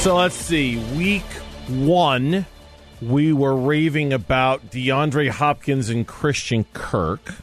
So 0.00 0.16
let's 0.16 0.34
see. 0.34 0.78
Week 0.96 1.26
one, 1.68 2.46
we 3.02 3.34
were 3.34 3.54
raving 3.54 4.14
about 4.14 4.70
DeAndre 4.70 5.28
Hopkins 5.28 5.90
and 5.90 6.06
Christian 6.06 6.64
Kirk. 6.72 7.34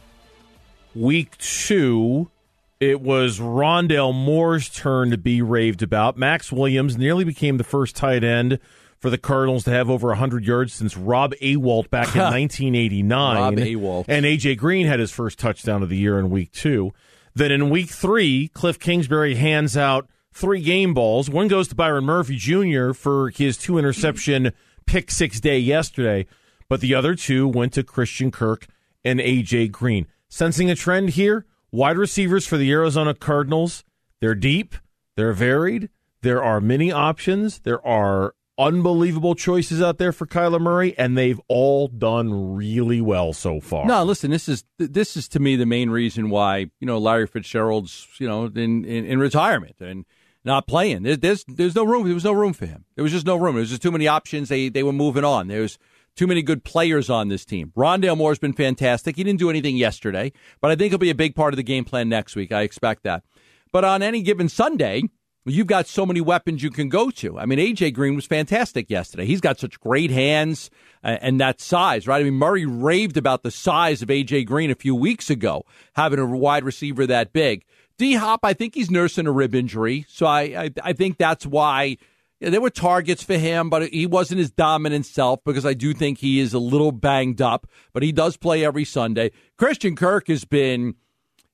Week 0.95 1.37
two, 1.37 2.31
it 2.79 2.99
was 2.99 3.39
Rondale 3.39 4.11
Moore's 4.11 4.69
turn 4.69 5.11
to 5.11 5.19
be 5.19 5.39
raved 5.43 5.83
about. 5.83 6.17
Max 6.17 6.51
Williams 6.51 6.97
nearly 6.97 7.23
became 7.23 7.57
the 7.57 7.63
first 7.63 7.95
tight 7.95 8.23
end 8.23 8.57
for 8.97 9.11
the 9.11 9.19
Cardinals 9.19 9.63
to 9.65 9.71
have 9.71 9.87
over 9.87 10.07
100 10.07 10.43
yards 10.43 10.73
since 10.73 10.97
Rob 10.97 11.35
Awalt 11.39 11.91
back 11.91 12.15
in 12.15 12.21
1989. 12.21 13.35
Rob 13.37 13.53
Awalt. 13.53 14.05
And 14.07 14.25
A.J. 14.25 14.55
Green 14.55 14.87
had 14.87 14.99
his 14.99 15.11
first 15.11 15.37
touchdown 15.37 15.83
of 15.83 15.89
the 15.89 15.97
year 15.97 16.17
in 16.17 16.31
week 16.31 16.53
two. 16.53 16.91
Then 17.35 17.51
in 17.51 17.69
week 17.69 17.91
three, 17.91 18.47
Cliff 18.47 18.79
Kingsbury 18.79 19.35
hands 19.35 19.77
out 19.77 20.09
three 20.37 20.61
game 20.61 20.93
balls. 20.93 21.29
One 21.29 21.47
goes 21.47 21.67
to 21.69 21.75
Byron 21.75 22.05
Murphy 22.05 22.37
Jr. 22.37 22.93
for 22.93 23.29
his 23.29 23.57
two 23.57 23.77
interception 23.77 24.53
pick 24.85 25.09
six 25.09 25.39
day 25.39 25.57
yesterday, 25.57 26.27
but 26.69 26.79
the 26.79 26.93
other 26.93 27.15
two 27.15 27.47
went 27.47 27.73
to 27.73 27.83
Christian 27.83 28.31
Kirk 28.31 28.67
and 29.03 29.19
A.J. 29.19 29.69
Green. 29.69 30.05
Sensing 30.29 30.69
a 30.69 30.75
trend 30.75 31.11
here, 31.11 31.45
wide 31.71 31.97
receivers 31.97 32.45
for 32.45 32.57
the 32.57 32.71
Arizona 32.71 33.13
Cardinals, 33.13 33.83
they're 34.21 34.35
deep, 34.35 34.75
they're 35.15 35.33
varied, 35.33 35.89
there 36.21 36.43
are 36.43 36.61
many 36.61 36.91
options, 36.91 37.59
there 37.59 37.85
are 37.85 38.35
unbelievable 38.59 39.35
choices 39.35 39.81
out 39.81 39.97
there 39.97 40.11
for 40.11 40.25
Kyler 40.25 40.59
Murray, 40.59 40.97
and 40.97 41.17
they've 41.17 41.39
all 41.47 41.87
done 41.87 42.55
really 42.55 43.01
well 43.01 43.33
so 43.33 43.59
far. 43.59 43.85
No, 43.85 44.03
listen, 44.03 44.31
this 44.31 44.49
is 44.49 44.65
this 44.77 45.15
is 45.15 45.27
to 45.29 45.39
me 45.39 45.55
the 45.55 45.65
main 45.65 45.89
reason 45.89 46.29
why 46.29 46.69
you 46.79 46.87
know 46.87 46.97
Larry 46.97 47.27
Fitzgerald's 47.27 48.07
you 48.19 48.27
know 48.27 48.45
in 48.45 48.83
in, 48.85 49.05
in 49.05 49.19
retirement 49.19 49.79
and 49.79 50.05
not 50.47 50.65
playing. 50.65 51.03
There, 51.03 51.15
there's 51.15 51.43
there's 51.47 51.75
no 51.75 51.83
room. 51.83 52.05
There 52.05 52.15
was 52.15 52.23
no 52.23 52.31
room 52.31 52.53
for 52.53 52.65
him. 52.65 52.85
There 52.95 53.03
was 53.03 53.11
just 53.11 53.27
no 53.27 53.35
room. 53.35 53.53
There 53.53 53.61
was 53.61 53.69
just 53.69 53.83
too 53.83 53.91
many 53.91 54.07
options. 54.07 54.49
They 54.49 54.69
they 54.69 54.81
were 54.81 54.93
moving 54.93 55.23
on. 55.23 55.47
There's 55.47 55.77
too 56.15 56.25
many 56.25 56.41
good 56.41 56.63
players 56.63 57.11
on 57.11 57.27
this 57.27 57.45
team. 57.45 57.71
Rondale 57.77 58.17
Moore's 58.17 58.39
been 58.39 58.53
fantastic. 58.53 59.15
He 59.15 59.23
didn't 59.23 59.39
do 59.39 59.51
anything 59.51 59.77
yesterday, 59.77 60.31
but 60.59 60.71
I 60.71 60.75
think 60.75 60.91
he'll 60.91 60.97
be 60.97 61.11
a 61.11 61.15
big 61.15 61.35
part 61.35 61.53
of 61.53 61.57
the 61.57 61.63
game 61.63 61.85
plan 61.85 62.09
next 62.09 62.35
week. 62.35 62.51
I 62.51 62.63
expect 62.63 63.03
that. 63.03 63.23
But 63.71 63.85
on 63.85 64.01
any 64.01 64.23
given 64.23 64.49
Sunday, 64.49 65.03
you've 65.45 65.67
got 65.67 65.87
so 65.87 66.05
many 66.05 66.21
weapons 66.21 66.63
you 66.63 66.71
can 66.71 66.89
go 66.89 67.09
to. 67.11 67.37
I 67.37 67.45
mean, 67.45 67.59
AJ 67.59 67.93
Green 67.93 68.15
was 68.15 68.25
fantastic 68.25 68.89
yesterday. 68.89 69.25
He's 69.25 69.41
got 69.41 69.59
such 69.59 69.79
great 69.79 70.09
hands 70.09 70.69
uh, 71.03 71.17
and 71.21 71.39
that 71.39 71.61
size, 71.61 72.07
right? 72.07 72.21
I 72.21 72.23
mean, 72.23 72.33
Murray 72.33 72.65
raved 72.65 73.17
about 73.17 73.43
the 73.43 73.51
size 73.51 74.01
of 74.01 74.09
AJ 74.09 74.47
Green 74.47 74.71
a 74.71 74.75
few 74.75 74.95
weeks 74.95 75.29
ago, 75.29 75.65
having 75.93 76.19
a 76.19 76.25
wide 76.25 76.63
receiver 76.63 77.05
that 77.05 77.33
big. 77.33 77.63
D 77.97 78.13
Hop, 78.13 78.41
I 78.43 78.53
think 78.53 78.75
he's 78.75 78.91
nursing 78.91 79.27
a 79.27 79.31
rib 79.31 79.55
injury, 79.55 80.05
so 80.07 80.25
I 80.25 80.41
I, 80.41 80.71
I 80.83 80.93
think 80.93 81.17
that's 81.17 81.45
why 81.45 81.97
yeah, 82.39 82.51
there 82.51 82.61
were 82.61 82.69
targets 82.69 83.23
for 83.23 83.35
him, 83.35 83.69
but 83.69 83.89
he 83.89 84.05
wasn't 84.05 84.39
his 84.39 84.51
dominant 84.51 85.05
self 85.05 85.43
because 85.43 85.65
I 85.65 85.73
do 85.73 85.93
think 85.93 86.19
he 86.19 86.39
is 86.39 86.53
a 86.53 86.59
little 86.59 86.91
banged 86.91 87.41
up. 87.41 87.67
But 87.93 88.03
he 88.03 88.11
does 88.11 88.37
play 88.37 88.63
every 88.63 88.85
Sunday. 88.85 89.31
Christian 89.57 89.95
Kirk 89.95 90.27
has 90.27 90.45
been. 90.45 90.95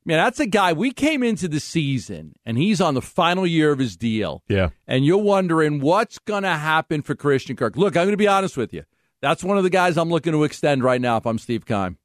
Man, 0.06 0.18
that's 0.18 0.42
a 0.42 0.46
guy. 0.46 0.74
We 0.74 0.92
came 0.92 1.24
into 1.24 1.48
the 1.48 1.62
season 1.62 2.36
and 2.46 2.58
he's 2.58 2.82
on 2.82 2.94
the 2.94 3.02
final 3.02 3.48
year 3.48 3.72
of 3.72 3.80
his 3.80 3.96
deal. 3.96 4.44
Yeah. 4.50 4.72
And 4.86 5.06
you're 5.06 5.16
wondering 5.18 5.80
what's 5.80 6.20
going 6.20 6.44
to 6.44 6.50
happen 6.50 7.04
for 7.04 7.16
Christian 7.16 7.56
Kirk. 7.56 7.78
Look, 7.78 7.96
I'm 7.96 8.04
going 8.04 8.12
to 8.12 8.18
be 8.18 8.28
honest 8.28 8.58
with 8.58 8.74
you. 8.74 8.84
That's 9.22 9.46
one 9.46 9.58
of 9.58 9.64
the 9.64 9.70
guys 9.70 9.98
I'm 9.98 10.10
looking 10.10 10.34
to 10.34 10.44
extend 10.44 10.84
right 10.84 11.00
now 11.00 11.16
if 11.16 11.26
I'm 11.26 11.38
Steve 11.40 11.66
Keim. 11.66 11.98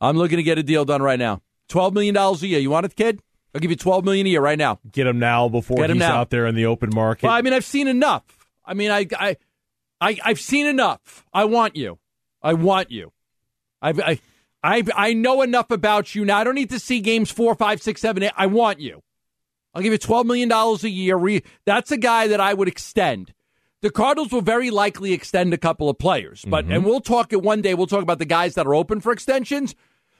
I'm 0.00 0.16
looking 0.16 0.38
to 0.38 0.42
get 0.42 0.56
a 0.56 0.62
deal 0.62 0.86
done 0.86 1.02
right 1.02 1.18
now. 1.18 1.42
$12 1.68 1.92
million 1.92 2.16
a 2.16 2.32
year. 2.36 2.58
You 2.58 2.70
want 2.70 2.86
it, 2.86 2.96
kid? 2.96 3.20
I'll 3.54 3.60
give 3.60 3.70
you 3.70 3.76
twelve 3.76 4.04
million 4.04 4.26
a 4.26 4.30
year 4.30 4.40
right 4.40 4.58
now. 4.58 4.80
Get 4.90 5.06
him 5.06 5.18
now 5.18 5.48
before 5.48 5.78
Get 5.78 5.90
him 5.90 5.96
he's 5.96 6.00
now. 6.00 6.16
out 6.16 6.30
there 6.30 6.46
in 6.46 6.54
the 6.54 6.66
open 6.66 6.90
market. 6.94 7.26
Well, 7.26 7.32
I 7.32 7.42
mean, 7.42 7.52
I've 7.52 7.64
seen 7.64 7.88
enough. 7.88 8.24
I 8.64 8.74
mean, 8.74 8.90
I, 8.90 9.06
I, 9.18 9.36
I 10.00 10.18
I've 10.24 10.40
seen 10.40 10.66
enough. 10.66 11.24
I 11.32 11.44
want 11.44 11.76
you. 11.76 11.98
I 12.42 12.52
want 12.54 12.90
you. 12.90 13.12
I've, 13.80 14.00
I, 14.00 14.20
I, 14.62 14.82
I 14.94 15.12
know 15.14 15.42
enough 15.42 15.70
about 15.70 16.14
you 16.14 16.24
now. 16.24 16.38
I 16.38 16.44
don't 16.44 16.54
need 16.54 16.70
to 16.70 16.78
see 16.78 17.00
games 17.00 17.30
four, 17.30 17.54
five, 17.54 17.80
six, 17.80 18.00
seven, 18.00 18.24
eight. 18.24 18.32
I 18.36 18.46
want 18.46 18.80
you. 18.80 19.02
I'll 19.74 19.82
give 19.82 19.92
you 19.92 19.98
twelve 19.98 20.26
million 20.26 20.48
dollars 20.48 20.84
a 20.84 20.90
year. 20.90 21.16
Re- 21.16 21.42
That's 21.64 21.90
a 21.90 21.96
guy 21.96 22.28
that 22.28 22.40
I 22.40 22.54
would 22.54 22.68
extend. 22.68 23.32
The 23.82 23.90
Cardinals 23.90 24.32
will 24.32 24.40
very 24.40 24.70
likely 24.70 25.12
extend 25.12 25.52
a 25.54 25.58
couple 25.58 25.88
of 25.88 25.98
players, 25.98 26.44
but 26.46 26.64
mm-hmm. 26.64 26.72
and 26.72 26.84
we'll 26.84 27.00
talk 27.00 27.32
it 27.32 27.42
one 27.42 27.60
day. 27.60 27.74
We'll 27.74 27.86
talk 27.86 28.02
about 28.02 28.18
the 28.18 28.24
guys 28.24 28.54
that 28.54 28.66
are 28.66 28.74
open 28.74 29.00
for 29.00 29.12
extensions. 29.12 29.74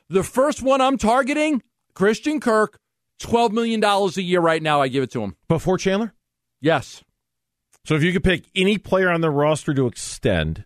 The 0.08 0.22
first 0.22 0.62
one 0.62 0.80
I'm 0.80 0.98
targeting, 0.98 1.62
Christian 1.94 2.38
Kirk, 2.38 2.78
twelve 3.18 3.52
million 3.52 3.80
dollars 3.80 4.16
a 4.16 4.22
year 4.22 4.40
right 4.40 4.62
now. 4.62 4.80
I 4.82 4.88
give 4.88 5.02
it 5.02 5.10
to 5.12 5.22
him. 5.22 5.36
before 5.48 5.78
Chandler. 5.78 6.12
Yes, 6.60 7.02
So 7.84 7.94
if 7.94 8.02
you 8.02 8.12
could 8.12 8.24
pick 8.24 8.44
any 8.54 8.78
player 8.78 9.10
on 9.10 9.20
the 9.20 9.30
roster 9.30 9.72
to 9.74 9.86
extend, 9.86 10.64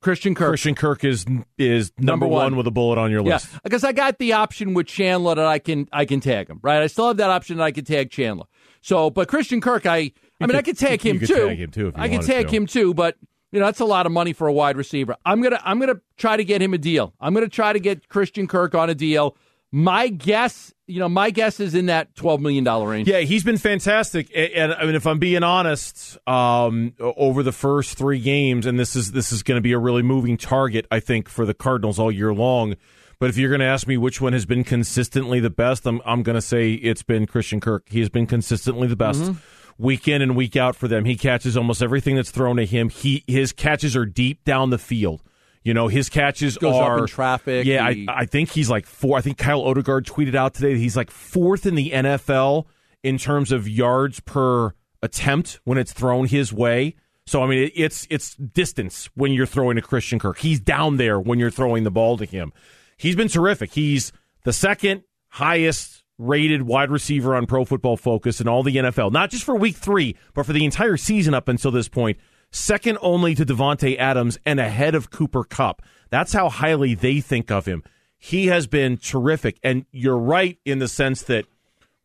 Christian 0.00 0.34
Kirk. 0.34 0.50
Christian 0.50 0.74
Kirk 0.74 1.02
is 1.04 1.24
is 1.56 1.90
number, 1.98 2.12
Number 2.12 2.26
one. 2.28 2.44
one. 2.52 2.56
with 2.56 2.66
a 2.66 2.70
bullet 2.70 2.98
on 2.98 3.10
your 3.10 3.24
Yeah, 3.24 3.34
list. 3.34 3.48
because 3.64 3.82
I 3.82 3.92
got 3.92 4.18
the 4.18 4.34
option 4.34 4.74
with 4.74 4.86
Chandler 4.86 5.34
that 5.34 5.44
I 5.46 5.58
can 5.58 5.88
I 5.92 6.04
can 6.04 6.20
tag 6.20 6.48
him. 6.48 6.60
Right, 6.62 6.82
I 6.82 6.86
still 6.86 7.08
have 7.08 7.16
that 7.16 7.30
option 7.30 7.56
that 7.56 7.64
I 7.64 7.72
can 7.72 7.84
tag 7.84 8.10
Chandler. 8.10 8.44
So, 8.80 9.10
but 9.10 9.26
Christian 9.26 9.60
Kirk, 9.60 9.86
I 9.86 9.96
I 9.96 10.00
mean, 10.00 10.12
could- 10.50 10.54
I 10.56 10.62
could 10.62 10.78
tag 10.78 11.04
you 11.04 11.10
him 11.12 11.18
could 11.18 11.28
too. 11.28 11.48
tag 11.48 11.58
him, 11.58 11.70
too, 11.72 11.88
if 11.88 11.96
you 11.96 12.02
I 12.02 12.08
can 12.08 12.22
tag 12.22 12.48
to. 12.48 12.54
him 12.56 12.66
too, 12.66 12.94
but 12.94 13.16
you 13.50 13.58
know 13.58 13.66
that's 13.66 13.80
a 13.80 13.84
lot 13.84 14.06
of 14.06 14.12
money 14.12 14.32
for 14.32 14.46
a 14.46 14.52
wide 14.52 14.76
receiver. 14.76 15.16
I'm 15.26 15.40
gonna 15.42 15.60
I'm 15.64 15.80
gonna 15.80 16.00
try 16.16 16.36
to 16.36 16.44
get 16.44 16.62
him 16.62 16.74
a 16.74 16.78
deal. 16.78 17.12
I'm 17.20 17.34
gonna 17.34 17.48
try 17.48 17.72
to 17.72 17.80
get 17.80 18.08
Christian 18.08 18.46
Kirk 18.46 18.74
on 18.76 18.88
a 18.90 18.94
deal. 18.94 19.36
My 19.72 20.08
guess, 20.08 20.72
you 20.88 20.98
know, 20.98 21.08
my 21.08 21.30
guess 21.30 21.60
is 21.60 21.74
in 21.74 21.86
that 21.86 22.14
twelve 22.16 22.40
million 22.40 22.64
dollar 22.64 22.88
range. 22.88 23.06
Yeah, 23.06 23.20
he's 23.20 23.44
been 23.44 23.58
fantastic. 23.58 24.30
A- 24.30 24.56
And, 24.58 24.72
I 24.72 24.84
mean, 24.86 24.94
if 24.94 25.06
I'm 25.06 25.18
being 25.18 25.42
honest, 25.44 26.18
um, 26.28 26.94
over 26.98 27.42
the 27.42 27.52
first 27.52 27.96
three 27.96 28.18
games, 28.20 28.66
and 28.66 28.78
this 28.80 28.96
is 28.96 29.12
this 29.12 29.30
is 29.30 29.42
going 29.42 29.56
to 29.58 29.62
be 29.62 29.72
a 29.72 29.78
really 29.78 30.02
moving 30.02 30.36
target, 30.36 30.86
I 30.90 31.00
think, 31.00 31.28
for 31.28 31.46
the 31.46 31.54
Cardinals 31.54 31.98
all 31.98 32.10
year 32.10 32.32
long. 32.34 32.74
But 33.20 33.30
if 33.30 33.36
you're 33.36 33.50
going 33.50 33.60
to 33.60 33.66
ask 33.66 33.86
me 33.86 33.96
which 33.96 34.20
one 34.20 34.32
has 34.32 34.46
been 34.46 34.64
consistently 34.64 35.40
the 35.40 35.50
best, 35.50 35.86
I'm 35.86 36.00
I'm 36.04 36.22
going 36.22 36.34
to 36.36 36.42
say 36.42 36.72
it's 36.72 37.02
been 37.02 37.26
Christian 37.26 37.60
Kirk. 37.60 37.84
He 37.88 38.00
has 38.00 38.08
been 38.08 38.26
consistently 38.26 38.88
the 38.88 38.96
best. 38.96 39.22
Mm-hmm. 39.22 39.38
Week 39.80 40.08
in 40.08 40.22
and 40.22 40.34
week 40.34 40.56
out 40.56 40.74
for 40.74 40.88
them, 40.88 41.04
he 41.04 41.16
catches 41.16 41.56
almost 41.56 41.82
everything 41.82 42.16
that's 42.16 42.32
thrown 42.32 42.58
at 42.58 42.70
him. 42.70 42.88
He 42.88 43.22
his 43.28 43.52
catches 43.52 43.94
are 43.94 44.06
deep 44.06 44.42
down 44.44 44.70
the 44.70 44.78
field. 44.78 45.22
You 45.64 45.74
know, 45.74 45.88
his 45.88 46.08
catches 46.08 46.56
Goes 46.56 46.74
are 46.74 46.98
in 47.00 47.06
traffic. 47.06 47.66
Yeah, 47.66 47.90
He- 47.90 48.08
I, 48.08 48.20
I 48.20 48.26
think 48.26 48.50
he's 48.50 48.70
like 48.70 48.86
four. 48.86 49.18
I 49.18 49.20
think 49.20 49.38
Kyle 49.38 49.62
Odegard 49.62 50.04
tweeted 50.04 50.34
out 50.34 50.54
today 50.54 50.72
that 50.74 50.78
he's 50.78 50.96
like 50.96 51.10
fourth 51.10 51.66
in 51.66 51.74
the 51.74 51.90
NFL 51.90 52.64
in 53.02 53.18
terms 53.18 53.52
of 53.52 53.68
yards 53.68 54.20
per 54.20 54.72
attempt 55.02 55.60
when 55.64 55.78
it's 55.78 55.92
thrown 55.92 56.26
his 56.26 56.52
way. 56.52 56.94
So 57.26 57.42
I 57.42 57.46
mean, 57.46 57.64
it, 57.64 57.72
it's 57.76 58.06
it's 58.08 58.34
distance 58.36 59.10
when 59.14 59.32
you're 59.32 59.46
throwing 59.46 59.76
to 59.76 59.82
Christian 59.82 60.18
Kirk. 60.18 60.38
He's 60.38 60.60
down 60.60 60.96
there 60.96 61.20
when 61.20 61.38
you're 61.38 61.50
throwing 61.50 61.84
the 61.84 61.90
ball 61.90 62.16
to 62.16 62.24
him. 62.24 62.52
He's 62.96 63.14
been 63.16 63.28
terrific. 63.28 63.72
He's 63.72 64.12
the 64.44 64.52
second 64.52 65.02
highest 65.28 66.02
rated 66.16 66.62
wide 66.62 66.90
receiver 66.90 67.36
on 67.36 67.46
Pro 67.46 67.64
Football 67.64 67.96
Focus 67.96 68.40
in 68.40 68.48
all 68.48 68.62
the 68.62 68.74
NFL, 68.76 69.12
not 69.12 69.30
just 69.30 69.44
for 69.44 69.54
Week 69.54 69.76
Three, 69.76 70.16
but 70.34 70.46
for 70.46 70.52
the 70.52 70.64
entire 70.64 70.96
season 70.96 71.34
up 71.34 71.48
until 71.48 71.70
this 71.70 71.88
point. 71.88 72.18
Second 72.50 72.98
only 73.00 73.34
to 73.34 73.44
Davante 73.44 73.98
Adams 73.98 74.38
and 74.46 74.58
ahead 74.58 74.94
of 74.94 75.10
Cooper 75.10 75.44
Kupp. 75.44 75.82
That's 76.10 76.32
how 76.32 76.48
highly 76.48 76.94
they 76.94 77.20
think 77.20 77.50
of 77.50 77.66
him. 77.66 77.82
He 78.18 78.46
has 78.46 78.66
been 78.66 78.96
terrific, 78.96 79.58
and 79.62 79.86
you're 79.92 80.18
right 80.18 80.58
in 80.64 80.78
the 80.78 80.88
sense 80.88 81.22
that 81.22 81.44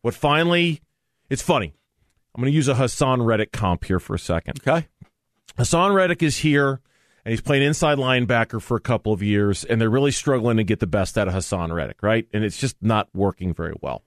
what 0.02 0.14
finally, 0.14 0.80
it's 1.30 1.42
funny. 1.42 1.74
I'm 2.34 2.40
going 2.40 2.52
to 2.52 2.56
use 2.56 2.68
a 2.68 2.74
Haason 2.74 3.24
Reddick 3.24 3.52
comp 3.52 3.84
here 3.84 3.98
for 3.98 4.14
a 4.14 4.18
second. 4.18 4.60
Okay. 4.60 4.86
Haason 5.58 5.94
Reddick 5.94 6.22
is 6.22 6.38
here, 6.38 6.80
and 7.24 7.32
he's 7.32 7.40
playing 7.40 7.62
inside 7.62 7.98
linebacker 7.98 8.60
for 8.60 8.76
a 8.76 8.80
couple 8.80 9.12
of 9.12 9.22
years, 9.22 9.64
and 9.64 9.80
they're 9.80 9.90
really 9.90 10.10
struggling 10.10 10.56
to 10.58 10.64
get 10.64 10.80
the 10.80 10.86
best 10.86 11.16
out 11.16 11.26
of 11.26 11.34
Haason 11.34 11.72
Reddick, 11.72 12.02
right? 12.02 12.26
And 12.32 12.44
it's 12.44 12.58
just 12.58 12.76
not 12.82 13.08
working 13.14 13.54
very 13.54 13.74
well. 13.80 14.02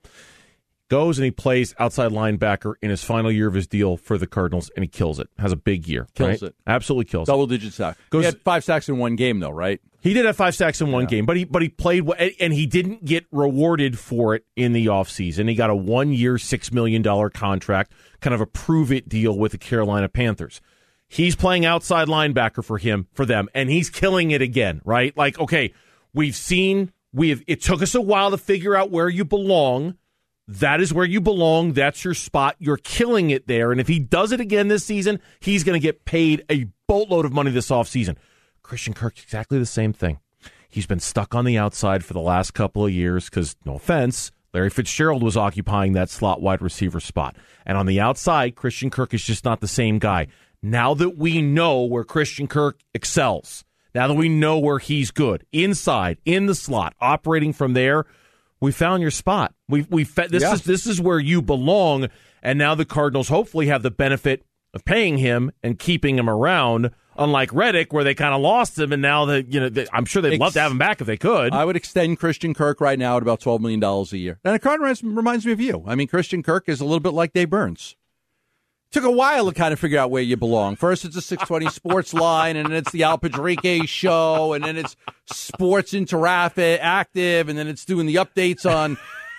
Goes 0.90 1.18
and 1.18 1.26
he 1.26 1.32
plays 1.32 1.76
outside 1.80 2.12
linebacker 2.12 2.76
in 2.82 2.90
his 2.90 3.04
final 3.04 3.30
year 3.30 3.48
of 3.48 3.54
his 3.54 3.68
deal 3.68 3.98
for 3.98 4.18
the 4.18 4.28
Cardinals, 4.28 4.72
and 4.76 4.84
he 4.84 4.88
kills 4.88 5.20
it. 5.20 5.28
Has 5.38 5.52
a 5.52 5.58
big 5.58 5.86
year. 5.86 6.08
Kills 6.16 6.42
right? 6.42 6.44
it. 6.44 6.56
Absolutely 6.66 7.06
kills 7.06 7.28
it. 7.28 7.32
Double 7.32 7.46
digit 7.46 7.74
sack. 7.74 7.98
Goes- 8.10 8.22
he 8.22 8.26
had 8.28 8.40
five 8.42 8.64
sacks 8.64 8.88
in 8.88 8.98
one 8.98 9.18
game 9.18 9.40
though, 9.40 9.50
right? 9.52 9.82
He 10.00 10.14
did 10.14 10.26
have 10.26 10.38
five 10.38 10.56
sacks 10.56 10.80
in 10.80 10.92
one 10.92 11.06
game, 11.06 11.26
but 11.26 11.36
he 11.36 11.44
but 11.44 11.62
he 11.62 11.68
played 11.68 12.08
and- 12.18 12.32
and 12.40 12.54
he 12.54 12.66
didn't 12.66 13.04
get 13.04 13.26
rewarded 13.32 14.00
for 14.00 14.36
it 14.36 14.46
in 14.56 14.72
the 14.72 14.86
offseason. 14.86 15.50
He 15.50 15.56
got 15.56 15.70
a 15.70 15.76
one 15.76 16.14
year, 16.14 16.38
six 16.38 16.72
million 16.72 17.02
dollar 17.02 17.30
contract, 17.30 17.92
kind 18.22 18.34
of 18.34 18.40
a 18.40 18.46
prove 18.46 18.92
it 18.92 19.10
deal 19.10 19.38
with 19.38 19.52
the 19.52 19.58
Carolina 19.58 20.08
Panthers. 20.08 20.62
He's 21.10 21.36
playing 21.36 21.66
outside 21.66 22.08
linebacker 22.08 22.64
for 22.64 22.78
him 22.78 23.08
for 23.14 23.26
them, 23.26 23.50
and 23.54 23.70
he's 23.70 23.90
killing 23.90 24.32
it 24.32 24.42
again, 24.42 24.82
right? 24.86 25.16
Like, 25.18 25.38
okay, 25.40 25.74
we've 26.14 26.36
seen 26.36 26.94
we've 27.12 27.44
it 27.48 27.62
took 27.62 27.82
us 27.82 27.96
a 27.96 28.02
while 28.02 28.32
to 28.32 28.38
figure 28.38 28.76
out 28.76 28.92
where 28.92 29.10
you 29.10 29.26
belong. 29.26 29.96
That 30.48 30.80
is 30.80 30.94
where 30.94 31.06
you 31.06 31.20
belong. 31.20 31.74
That's 31.74 32.06
your 32.06 32.14
spot. 32.14 32.56
You're 32.60 32.78
killing 32.78 33.32
it 33.32 33.48
there. 33.48 33.72
And 33.72 33.82
if 33.82 33.88
he 33.88 34.00
does 34.00 34.32
it 34.32 34.40
again 34.40 34.70
this 34.70 34.86
season, 34.86 35.20
he's 35.42 35.64
going 35.64 35.80
to 35.80 35.84
get 35.84 36.06
paid 36.06 36.46
a 36.50 36.68
boatload 36.88 37.26
of 37.26 37.34
money 37.34 37.52
this 37.52 37.70
offseason. 37.70 38.16
Christian 38.64 38.94
Kirk, 38.94 39.18
exactly 39.22 39.60
the 39.60 39.66
same 39.66 39.92
thing. 39.94 40.20
He's 40.70 40.86
been 40.86 41.00
stuck 41.00 41.36
on 41.36 41.46
the 41.46 41.58
outside 41.58 42.04
for 42.04 42.14
the 42.14 42.22
last 42.22 42.54
couple 42.54 42.86
of 42.86 42.92
years 42.92 43.30
because, 43.30 43.56
no 43.66 43.76
offense, 43.76 44.32
Larry 44.54 44.70
Fitzgerald 44.70 45.24
was 45.24 45.38
occupying 45.38 45.94
that 45.94 46.10
slot 46.10 46.42
wide 46.42 46.62
receiver 46.62 47.00
spot. 47.00 47.36
And 47.66 47.78
on 47.78 47.86
the 47.86 48.00
outside, 48.00 48.56
Christian 48.56 48.90
Kirk 48.90 49.14
is 49.14 49.24
just 49.24 49.46
not 49.46 49.60
the 49.60 49.68
same 49.68 50.00
guy. 50.00 50.28
Now 50.62 50.94
that 50.94 51.18
we 51.18 51.42
know 51.42 51.84
where 51.84 52.04
Christian 52.04 52.48
Kirk 52.48 52.80
excels, 52.94 53.64
now 53.94 54.08
that 54.08 54.14
we 54.16 54.30
know 54.30 54.60
where 54.60 54.80
he's 54.80 55.12
good, 55.12 55.46
inside, 55.52 56.18
in 56.26 56.46
the 56.46 56.56
slot, 56.56 56.94
operating 57.00 57.54
from 57.54 57.74
there, 57.74 58.06
we 58.60 58.72
found 58.72 59.02
your 59.02 59.12
spot. 59.12 59.54
We 59.68 59.86
we 59.90 60.04
this 60.04 60.44
yeah. 60.44 60.54
is 60.54 60.64
this 60.64 60.88
is 60.88 61.02
where 61.02 61.20
you 61.20 61.42
belong. 61.42 62.08
And 62.42 62.60
now 62.60 62.76
the 62.76 62.86
Cardinals 62.86 63.30
hopefully 63.30 63.68
have 63.68 63.84
the 63.84 63.92
benefit 63.92 64.46
of 64.74 64.86
paying 64.86 65.18
him 65.18 65.52
and 65.64 65.78
keeping 65.78 66.18
him 66.18 66.30
around. 66.30 66.92
Unlike 67.20 67.52
Reddick, 67.52 67.92
where 67.92 68.04
they 68.04 68.14
kind 68.14 68.36
of 68.36 68.42
lost 68.42 68.78
him, 68.78 68.94
and 68.94 69.02
now 69.02 69.26
that 69.26 69.52
you 69.52 69.60
know, 69.60 69.70
they, 69.70 69.88
I'm 69.92 70.06
sure 70.06 70.22
they'd 70.22 70.34
Ex- 70.34 70.40
love 70.40 70.54
to 70.54 70.62
have 70.62 70.72
him 70.72 70.78
back 70.78 71.02
if 71.02 71.08
they 71.08 71.18
could. 71.18 71.52
I 71.52 71.66
would 71.66 71.76
extend 71.76 72.20
Christian 72.20 72.54
Kirk 72.54 72.80
right 72.80 73.00
now 73.00 73.18
at 73.18 73.24
about 73.24 73.40
twelve 73.40 73.60
million 73.60 73.80
dollars 73.80 74.14
a 74.14 74.20
year. 74.20 74.40
And 74.46 74.54
it 74.56 74.62
kind 74.62 74.80
of 74.80 75.04
reminds 75.04 75.44
me 75.44 75.52
of 75.52 75.60
you. 75.60 75.84
I 75.88 75.96
mean, 75.96 76.08
Christian 76.08 76.44
Kirk 76.44 76.70
is 76.70 76.80
a 76.80 76.86
little 76.86 77.00
bit 77.00 77.14
like 77.14 77.34
Dave 77.34 77.50
Burns 77.50 77.96
took 78.92 79.04
a 79.04 79.12
while 79.12 79.48
to 79.48 79.54
kind 79.54 79.74
of 79.74 79.80
figure 79.80 80.00
out 80.00 80.12
where 80.12 80.22
you 80.22 80.38
belong. 80.38 80.76
First, 80.76 81.06
it's 81.06 81.16
a 81.16 81.22
620 81.22 81.70
sports 81.74 82.14
line, 82.14 82.56
and 82.56 82.68
then 82.68 82.78
it's 82.78 82.92
the 82.92 83.04
Al 83.04 83.18
Padrique 83.18 83.88
show, 83.88 84.54
and 84.54 84.64
then 84.64 84.78
it's 84.78 84.96
Sports 85.26 85.94
Interactive, 85.94 86.80
active, 86.82 87.50
and 87.50 87.58
then 87.58 87.68
it's 87.68 87.86
doing 87.86 88.06
the 88.06 88.16
updates 88.16 88.70
on 88.70 88.98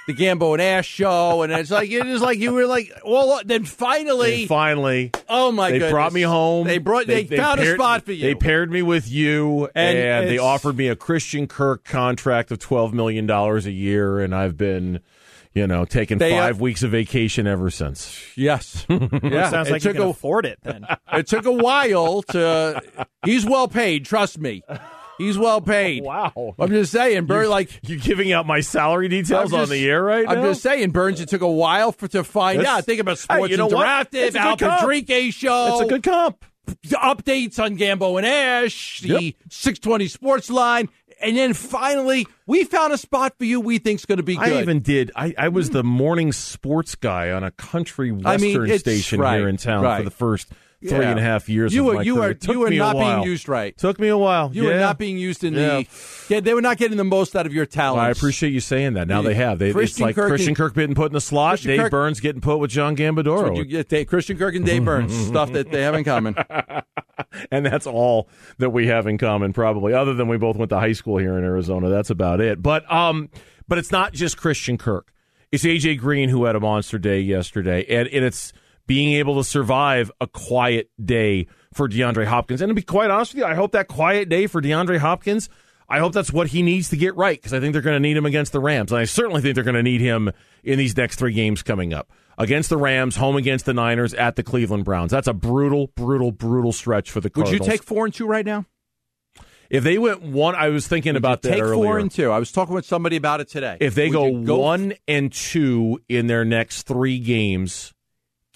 the 0.08 0.14
Gambo 0.14 0.54
and 0.54 0.62
Ash 0.62 0.88
show, 0.88 1.42
and 1.42 1.52
it's 1.52 1.70
like 1.70 1.90
it 1.90 2.06
is 2.06 2.22
like 2.22 2.38
you 2.38 2.54
were 2.54 2.66
like, 2.66 2.90
well, 3.04 3.42
then 3.44 3.64
finally, 3.66 4.40
and 4.40 4.48
finally, 4.48 5.10
oh 5.28 5.52
my, 5.52 5.68
god, 5.68 5.72
they 5.74 5.78
goodness. 5.80 5.92
brought 5.92 6.12
me 6.14 6.22
home. 6.22 6.66
They 6.66 6.78
brought 6.78 7.06
they, 7.06 7.24
they 7.24 7.36
found 7.36 7.60
paired, 7.60 7.74
a 7.74 7.76
spot 7.76 8.04
for 8.04 8.12
you. 8.12 8.22
They 8.22 8.34
paired 8.34 8.72
me 8.72 8.80
with 8.80 9.10
you, 9.10 9.68
and, 9.74 9.98
and 9.98 10.28
they 10.28 10.38
offered 10.38 10.78
me 10.78 10.88
a 10.88 10.96
Christian 10.96 11.46
Kirk 11.46 11.84
contract 11.84 12.50
of 12.50 12.58
twelve 12.58 12.94
million 12.94 13.26
dollars 13.26 13.66
a 13.66 13.70
year, 13.70 14.20
and 14.20 14.34
I've 14.34 14.56
been 14.56 15.00
you 15.58 15.66
know, 15.66 15.84
taking 15.84 16.18
they, 16.18 16.38
uh, 16.38 16.42
five 16.42 16.60
uh, 16.60 16.62
weeks 16.62 16.82
of 16.84 16.92
vacation 16.92 17.46
ever 17.46 17.68
since. 17.68 18.16
Yes. 18.36 18.86
yeah. 18.88 19.50
Sounds 19.50 19.70
like 19.70 19.84
you 19.84 19.92
can 19.92 20.02
a, 20.02 20.08
afford 20.08 20.46
it 20.46 20.58
then. 20.62 20.86
It 21.12 21.26
took 21.26 21.46
a 21.46 21.52
while 21.52 22.22
to. 22.22 22.80
He's 23.24 23.44
well 23.44 23.66
paid, 23.66 24.04
trust 24.04 24.38
me. 24.38 24.62
He's 25.16 25.36
well 25.36 25.60
paid. 25.60 26.04
wow. 26.04 26.54
I'm 26.58 26.68
just 26.68 26.92
saying, 26.92 27.26
Burns. 27.26 27.48
Like 27.48 27.70
you're 27.82 27.98
giving 27.98 28.32
out 28.32 28.46
my 28.46 28.60
salary 28.60 29.08
details 29.08 29.50
just, 29.50 29.54
on 29.54 29.68
the 29.68 29.88
air 29.88 30.02
right 30.02 30.28
I'm 30.28 30.36
now. 30.36 30.42
I'm 30.42 30.50
just 30.50 30.62
saying, 30.62 30.90
Burns. 30.90 31.20
It 31.20 31.28
took 31.28 31.40
a 31.40 31.50
while 31.50 31.90
for 31.90 32.06
to 32.08 32.22
find 32.22 32.60
That's, 32.60 32.68
out. 32.68 32.84
Think 32.84 33.00
about 33.00 33.18
Sports 33.18 33.46
hey, 33.46 33.50
you 33.50 33.56
know 33.56 33.68
Interactive, 33.68 34.34
Al 34.36 34.56
Padrique 34.56 35.32
show. 35.32 35.72
It's 35.72 35.80
a 35.82 35.86
good 35.86 36.04
comp. 36.04 36.44
Updates 36.86 37.58
on 37.58 37.76
Gambo 37.78 38.18
and 38.18 38.26
Ash, 38.26 39.00
the 39.00 39.08
yep. 39.08 39.34
620 39.50 40.06
Sports 40.06 40.50
Line 40.50 40.88
and 41.20 41.36
then 41.36 41.54
finally, 41.54 42.26
we 42.46 42.64
found 42.64 42.92
a 42.92 42.98
spot 42.98 43.34
for 43.38 43.44
you 43.44 43.60
we 43.60 43.78
think's 43.78 44.04
going 44.04 44.18
to 44.18 44.22
be 44.22 44.36
good. 44.36 44.52
I 44.52 44.60
even 44.60 44.80
did. 44.80 45.10
I, 45.16 45.34
I 45.36 45.48
was 45.48 45.70
the 45.70 45.84
morning 45.84 46.32
sports 46.32 46.94
guy 46.94 47.30
on 47.30 47.44
a 47.44 47.50
country 47.50 48.12
western 48.12 48.26
I 48.26 48.36
mean, 48.36 48.78
station 48.78 49.20
right, 49.20 49.38
here 49.38 49.48
in 49.48 49.56
town 49.56 49.84
right. 49.84 49.98
for 49.98 50.04
the 50.04 50.10
first 50.10 50.48
three 50.80 50.98
yeah. 51.00 51.10
and 51.10 51.18
a 51.18 51.22
half 51.22 51.48
years. 51.48 51.74
You 51.74 51.84
were 51.84 52.02
you 52.02 52.16
were 52.16 52.36
you 52.40 52.60
were 52.60 52.70
not 52.70 52.96
being 52.96 53.22
used 53.22 53.48
right. 53.48 53.76
Took 53.76 53.98
me 53.98 54.08
a 54.08 54.18
while. 54.18 54.50
You 54.52 54.64
yeah. 54.64 54.74
were 54.74 54.80
not 54.80 54.98
being 54.98 55.18
used 55.18 55.42
in 55.42 55.54
yeah. 55.54 55.80
the. 55.80 55.86
Yeah, 56.28 56.40
they 56.40 56.54
were 56.54 56.62
not 56.62 56.76
getting 56.76 56.96
the 56.96 57.04
most 57.04 57.34
out 57.34 57.46
of 57.46 57.54
your 57.54 57.66
talent. 57.66 57.98
Well, 57.98 58.06
I 58.06 58.10
appreciate 58.10 58.52
you 58.52 58.60
saying 58.60 58.94
that. 58.94 59.08
Now 59.08 59.22
they 59.22 59.34
have. 59.34 59.58
They, 59.58 59.70
it's 59.70 59.98
like 59.98 60.14
Kirk 60.14 60.28
Christian 60.28 60.54
Kirk 60.54 60.74
getting 60.74 60.94
put 60.94 61.06
in 61.06 61.14
the 61.14 61.20
slot. 61.20 61.52
Christian 61.52 61.70
Dave 61.70 61.80
Kirk, 61.80 61.90
Burns 61.90 62.20
getting 62.20 62.40
put 62.40 62.58
with 62.58 62.70
John 62.70 62.96
Gambadoro. 62.96 63.56
You 63.56 63.64
get 63.64 64.08
Christian 64.08 64.38
Kirk 64.38 64.54
and 64.54 64.64
Dave 64.64 64.84
Burns 64.84 65.14
stuff 65.26 65.52
that 65.52 65.70
they 65.70 65.82
have 65.82 65.94
in 65.94 66.04
common. 66.04 66.36
and 67.50 67.64
that's 67.64 67.86
all 67.86 68.28
that 68.58 68.70
we 68.70 68.86
have 68.86 69.06
in 69.06 69.18
common, 69.18 69.52
probably. 69.52 69.94
Other 69.94 70.14
than 70.14 70.28
we 70.28 70.36
both 70.36 70.56
went 70.56 70.70
to 70.70 70.78
high 70.78 70.92
school 70.92 71.18
here 71.18 71.36
in 71.36 71.44
Arizona, 71.44 71.88
that's 71.88 72.10
about 72.10 72.40
it. 72.40 72.62
But 72.62 72.90
um, 72.92 73.28
but 73.66 73.78
it's 73.78 73.92
not 73.92 74.12
just 74.12 74.36
Christian 74.36 74.78
Kirk. 74.78 75.12
It's 75.50 75.64
AJ 75.64 75.98
Green 75.98 76.28
who 76.28 76.44
had 76.44 76.56
a 76.56 76.60
monster 76.60 76.98
day 76.98 77.20
yesterday, 77.20 77.84
and, 77.88 78.08
and 78.08 78.24
it's 78.24 78.52
being 78.86 79.14
able 79.14 79.36
to 79.36 79.44
survive 79.44 80.10
a 80.20 80.26
quiet 80.26 80.90
day 81.02 81.46
for 81.74 81.88
DeAndre 81.88 82.26
Hopkins. 82.26 82.60
And 82.62 82.70
to 82.70 82.74
be 82.74 82.82
quite 82.82 83.10
honest 83.10 83.34
with 83.34 83.40
you, 83.40 83.46
I 83.46 83.54
hope 83.54 83.72
that 83.72 83.88
quiet 83.88 84.28
day 84.28 84.46
for 84.46 84.60
DeAndre 84.60 84.98
Hopkins, 84.98 85.48
I 85.88 86.00
hope 86.00 86.12
that's 86.12 86.32
what 86.32 86.48
he 86.48 86.62
needs 86.62 86.90
to 86.90 86.96
get 86.96 87.16
right 87.16 87.38
because 87.38 87.54
I 87.54 87.60
think 87.60 87.72
they're 87.72 87.82
going 87.82 87.96
to 87.96 88.00
need 88.00 88.16
him 88.16 88.26
against 88.26 88.52
the 88.52 88.60
Rams. 88.60 88.92
And 88.92 89.00
I 89.00 89.04
certainly 89.04 89.40
think 89.40 89.54
they're 89.54 89.64
going 89.64 89.74
to 89.74 89.82
need 89.82 90.00
him 90.00 90.30
in 90.62 90.78
these 90.78 90.96
next 90.96 91.16
three 91.16 91.32
games 91.32 91.62
coming 91.62 91.94
up 91.94 92.10
against 92.36 92.68
the 92.68 92.76
Rams, 92.76 93.16
home 93.16 93.36
against 93.36 93.64
the 93.64 93.72
Niners, 93.72 94.12
at 94.14 94.36
the 94.36 94.42
Cleveland 94.42 94.84
Browns. 94.84 95.10
That's 95.10 95.28
a 95.28 95.32
brutal, 95.32 95.88
brutal, 95.96 96.30
brutal 96.30 96.72
stretch 96.72 97.10
for 97.10 97.20
the 97.20 97.30
Cardinals. 97.30 97.60
Would 97.60 97.66
you 97.66 97.72
take 97.72 97.82
four 97.82 98.04
and 98.04 98.12
two 98.12 98.26
right 98.26 98.44
now? 98.44 98.66
If 99.70 99.84
they 99.84 99.98
went 99.98 100.22
one, 100.22 100.54
I 100.54 100.68
was 100.68 100.86
thinking 100.88 101.12
Would 101.12 101.18
about 101.18 101.42
that 101.42 101.50
take 101.50 101.62
earlier. 101.62 101.74
four 101.74 101.98
and 101.98 102.10
two. 102.10 102.30
I 102.30 102.38
was 102.38 102.52
talking 102.52 102.74
with 102.74 102.86
somebody 102.86 103.16
about 103.16 103.40
it 103.40 103.48
today. 103.48 103.76
If 103.80 103.94
they 103.94 104.08
go, 104.08 104.40
go, 104.42 104.58
one 104.58 104.94
and 105.06 105.32
two 105.32 106.00
in 106.08 106.26
their 106.26 106.44
next 106.44 106.82
three 106.84 107.18
games, 107.18 107.92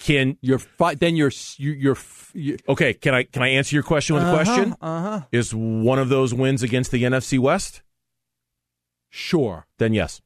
can 0.03 0.37
you're 0.41 0.59
fi- 0.59 0.95
then 0.95 1.15
you're 1.15 1.31
you're, 1.57 1.97
you're, 2.33 2.57
okay? 2.67 2.93
Can 2.93 3.13
I 3.13 3.23
can 3.23 3.41
I 3.41 3.47
answer 3.47 3.73
your 3.73 3.83
question 3.83 4.15
with 4.15 4.23
uh-huh, 4.23 4.33
a 4.33 4.43
question? 4.43 4.75
Uh-huh. 4.81 5.21
Is 5.31 5.55
one 5.55 5.97
of 5.97 6.09
those 6.09 6.33
wins 6.33 6.61
against 6.61 6.91
the 6.91 7.03
NFC 7.03 7.39
West? 7.39 7.81
Sure. 9.09 9.65
Then 9.77 9.93
yes. 9.93 10.21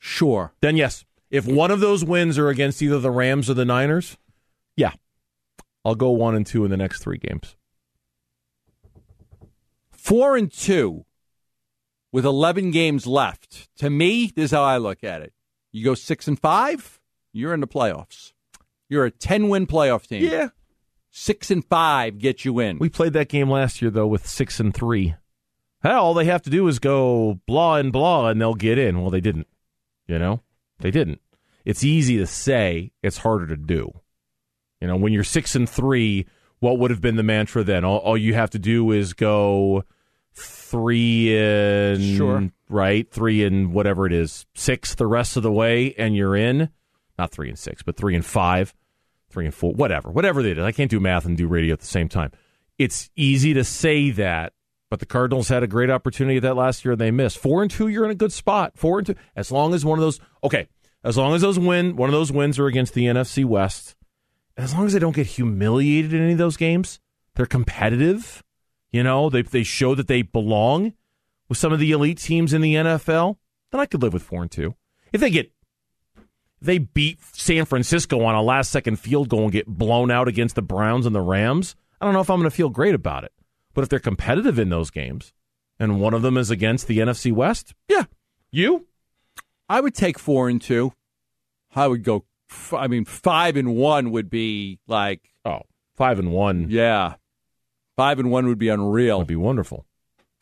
Sure. 0.00 0.52
Then 0.60 0.76
yes. 0.76 1.04
If 1.30 1.46
one 1.46 1.70
of 1.70 1.78
those 1.78 2.04
wins 2.04 2.38
are 2.38 2.48
against 2.48 2.82
either 2.82 2.98
the 2.98 3.12
Rams 3.12 3.48
or 3.48 3.54
the 3.54 3.64
Niners, 3.64 4.16
yeah, 4.74 4.94
I'll 5.84 5.94
go 5.94 6.10
one 6.10 6.34
and 6.34 6.44
two 6.44 6.64
in 6.64 6.72
the 6.72 6.76
next 6.76 7.04
three 7.04 7.18
games. 7.18 7.54
Four 9.92 10.36
and 10.36 10.50
two 10.52 11.04
with 12.10 12.24
11 12.24 12.72
games 12.72 13.06
left. 13.06 13.68
To 13.76 13.90
me, 13.90 14.32
this 14.34 14.46
is 14.46 14.50
how 14.50 14.64
I 14.64 14.78
look 14.78 15.04
at 15.04 15.22
it. 15.22 15.32
You 15.70 15.84
go 15.84 15.94
six 15.94 16.26
and 16.26 16.36
five, 16.36 16.98
you're 17.32 17.54
in 17.54 17.60
the 17.60 17.68
playoffs. 17.68 18.32
You're 18.90 19.06
a 19.06 19.10
10 19.10 19.48
win 19.48 19.66
playoff 19.66 20.06
team. 20.06 20.24
Yeah. 20.24 20.48
Six 21.12 21.50
and 21.50 21.64
five 21.64 22.18
get 22.18 22.44
you 22.44 22.58
in. 22.58 22.78
We 22.78 22.88
played 22.88 23.14
that 23.14 23.28
game 23.28 23.48
last 23.48 23.80
year, 23.80 23.90
though, 23.90 24.06
with 24.06 24.26
six 24.26 24.60
and 24.60 24.74
three. 24.74 25.14
Hell, 25.82 26.04
all 26.04 26.14
they 26.14 26.26
have 26.26 26.42
to 26.42 26.50
do 26.50 26.68
is 26.68 26.78
go 26.78 27.40
blah 27.46 27.76
and 27.76 27.92
blah, 27.92 28.28
and 28.28 28.40
they'll 28.40 28.54
get 28.54 28.78
in. 28.78 29.00
Well, 29.00 29.10
they 29.10 29.20
didn't. 29.20 29.46
You 30.06 30.18
know, 30.18 30.42
they 30.80 30.90
didn't. 30.90 31.20
It's 31.64 31.84
easy 31.84 32.18
to 32.18 32.26
say, 32.26 32.92
it's 33.02 33.18
harder 33.18 33.46
to 33.46 33.56
do. 33.56 33.92
You 34.80 34.88
know, 34.88 34.96
when 34.96 35.12
you're 35.12 35.24
six 35.24 35.54
and 35.54 35.68
three, 35.68 36.26
what 36.58 36.78
would 36.78 36.90
have 36.90 37.00
been 37.00 37.16
the 37.16 37.22
mantra 37.22 37.62
then? 37.64 37.84
All, 37.84 37.98
all 37.98 38.16
you 38.16 38.34
have 38.34 38.50
to 38.50 38.58
do 38.58 38.90
is 38.92 39.12
go 39.12 39.84
three 40.32 41.36
and 41.36 42.16
sure. 42.16 42.50
right, 42.68 43.10
three 43.10 43.44
and 43.44 43.72
whatever 43.72 44.06
it 44.06 44.12
is, 44.12 44.46
six 44.54 44.94
the 44.94 45.06
rest 45.06 45.36
of 45.36 45.42
the 45.42 45.52
way, 45.52 45.94
and 45.94 46.16
you're 46.16 46.36
in 46.36 46.70
not 47.20 47.30
three 47.30 47.50
and 47.50 47.58
six, 47.58 47.82
but 47.82 47.96
three 47.96 48.14
and 48.14 48.24
five, 48.24 48.74
three 49.30 49.46
and 49.46 49.54
four, 49.54 49.72
whatever, 49.72 50.10
whatever 50.10 50.42
they 50.42 50.54
did. 50.54 50.64
I 50.64 50.72
can't 50.72 50.90
do 50.90 51.00
math 51.00 51.24
and 51.24 51.36
do 51.36 51.46
radio 51.46 51.72
at 51.72 51.80
the 51.80 51.86
same 51.86 52.08
time. 52.08 52.32
It's 52.78 53.10
easy 53.16 53.54
to 53.54 53.64
say 53.64 54.10
that, 54.10 54.52
but 54.88 55.00
the 55.00 55.06
Cardinals 55.06 55.48
had 55.48 55.62
a 55.62 55.66
great 55.66 55.90
opportunity 55.90 56.38
that 56.40 56.56
last 56.56 56.84
year 56.84 56.92
and 56.92 57.00
they 57.00 57.10
missed. 57.10 57.38
Four 57.38 57.62
and 57.62 57.70
two, 57.70 57.88
you're 57.88 58.04
in 58.04 58.10
a 58.10 58.14
good 58.14 58.32
spot. 58.32 58.72
Four 58.76 58.98
and 58.98 59.06
two, 59.08 59.14
as 59.36 59.52
long 59.52 59.74
as 59.74 59.84
one 59.84 59.98
of 59.98 60.02
those, 60.02 60.18
okay, 60.42 60.66
as 61.04 61.16
long 61.16 61.34
as 61.34 61.40
those 61.40 61.58
win, 61.58 61.96
one 61.96 62.08
of 62.08 62.12
those 62.12 62.32
wins 62.32 62.58
are 62.58 62.66
against 62.66 62.94
the 62.94 63.04
NFC 63.04 63.44
West, 63.44 63.94
as 64.56 64.74
long 64.74 64.86
as 64.86 64.92
they 64.92 64.98
don't 64.98 65.14
get 65.14 65.26
humiliated 65.26 66.12
in 66.12 66.22
any 66.22 66.32
of 66.32 66.38
those 66.38 66.56
games, 66.56 67.00
they're 67.34 67.46
competitive. 67.46 68.42
You 68.90 69.02
know, 69.02 69.30
they 69.30 69.42
they 69.42 69.62
show 69.62 69.94
that 69.94 70.08
they 70.08 70.22
belong 70.22 70.94
with 71.48 71.58
some 71.58 71.72
of 71.72 71.78
the 71.78 71.92
elite 71.92 72.18
teams 72.18 72.52
in 72.52 72.60
the 72.60 72.74
NFL. 72.74 73.36
Then 73.70 73.80
I 73.80 73.86
could 73.86 74.02
live 74.02 74.12
with 74.12 74.22
four 74.22 74.42
and 74.42 74.50
two. 74.50 74.74
If 75.12 75.20
they 75.20 75.30
get 75.30 75.52
they 76.60 76.78
beat 76.78 77.18
San 77.32 77.64
Francisco 77.64 78.22
on 78.22 78.34
a 78.34 78.42
last 78.42 78.70
second 78.70 78.96
field 78.96 79.28
goal 79.28 79.44
and 79.44 79.52
get 79.52 79.66
blown 79.66 80.10
out 80.10 80.28
against 80.28 80.54
the 80.54 80.62
Browns 80.62 81.06
and 81.06 81.14
the 81.14 81.20
Rams, 81.20 81.74
I 82.00 82.04
don't 82.04 82.14
know 82.14 82.20
if 82.20 82.30
I'm 82.30 82.38
going 82.38 82.50
to 82.50 82.56
feel 82.56 82.68
great 82.68 82.94
about 82.94 83.24
it. 83.24 83.32
But 83.74 83.82
if 83.82 83.88
they're 83.88 83.98
competitive 83.98 84.58
in 84.58 84.68
those 84.68 84.90
games 84.90 85.32
and 85.78 86.00
one 86.00 86.14
of 86.14 86.22
them 86.22 86.36
is 86.36 86.50
against 86.50 86.86
the 86.86 86.98
NFC 86.98 87.32
West, 87.32 87.74
yeah. 87.88 88.04
You? 88.50 88.86
I 89.68 89.80
would 89.80 89.94
take 89.94 90.18
four 90.18 90.48
and 90.48 90.60
two. 90.60 90.92
I 91.74 91.86
would 91.86 92.02
go, 92.02 92.24
I 92.72 92.88
mean, 92.88 93.04
five 93.04 93.56
and 93.56 93.76
one 93.76 94.10
would 94.10 94.28
be 94.28 94.80
like. 94.86 95.30
Oh, 95.44 95.62
five 95.94 96.18
and 96.18 96.32
one. 96.32 96.66
Yeah. 96.68 97.14
Five 97.96 98.18
and 98.18 98.30
one 98.30 98.48
would 98.48 98.58
be 98.58 98.68
unreal. 98.68 99.18
It'd 99.18 99.28
be 99.28 99.36
wonderful. 99.36 99.86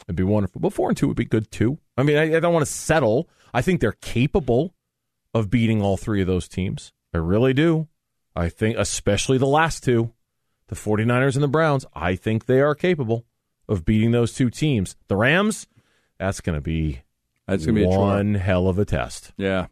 It'd 0.07 0.17
be 0.17 0.23
wonderful. 0.23 0.61
But 0.61 0.73
four 0.73 0.89
and 0.89 0.97
two 0.97 1.09
would 1.09 1.17
be 1.17 1.27
good 1.27 1.51
too. 1.51 1.79
I 1.97 2.03
mean, 2.03 2.17
I, 2.17 2.37
I 2.37 2.41
don't 2.41 2.55
want 2.55 2.65
to 2.65 2.73
settle. 2.73 3.29
I 3.53 3.63
think 3.63 3.81
they're 3.81 3.93
capable 3.93 4.75
of 5.35 5.51
beating 5.51 5.83
all 5.83 5.97
three 5.97 6.21
of 6.21 6.27
those 6.27 6.49
teams. 6.49 6.93
I 7.15 7.19
really 7.19 7.53
do. 7.53 7.89
I 8.35 8.49
think, 8.49 8.77
especially 8.79 9.39
the 9.39 9.47
last 9.47 9.83
two, 9.83 10.13
the 10.69 10.77
49ers 10.77 11.35
and 11.35 11.43
the 11.43 11.49
Browns, 11.49 11.85
I 11.95 12.15
think 12.15 12.47
they 12.47 12.61
are 12.61 12.75
capable 12.75 13.25
of 13.69 13.85
beating 13.85 14.13
those 14.13 14.33
two 14.33 14.51
teams. 14.51 14.97
The 15.09 15.17
Rams, 15.17 15.67
that's 16.19 16.41
going 16.41 16.57
to 16.57 16.61
be 16.61 17.03
that's 17.47 17.65
going 17.65 17.77
to 17.77 17.81
be 17.83 17.87
one 17.87 18.35
hell 18.35 18.69
of 18.69 18.79
a 18.79 18.85
test. 18.85 19.33
Yeah, 19.37 19.67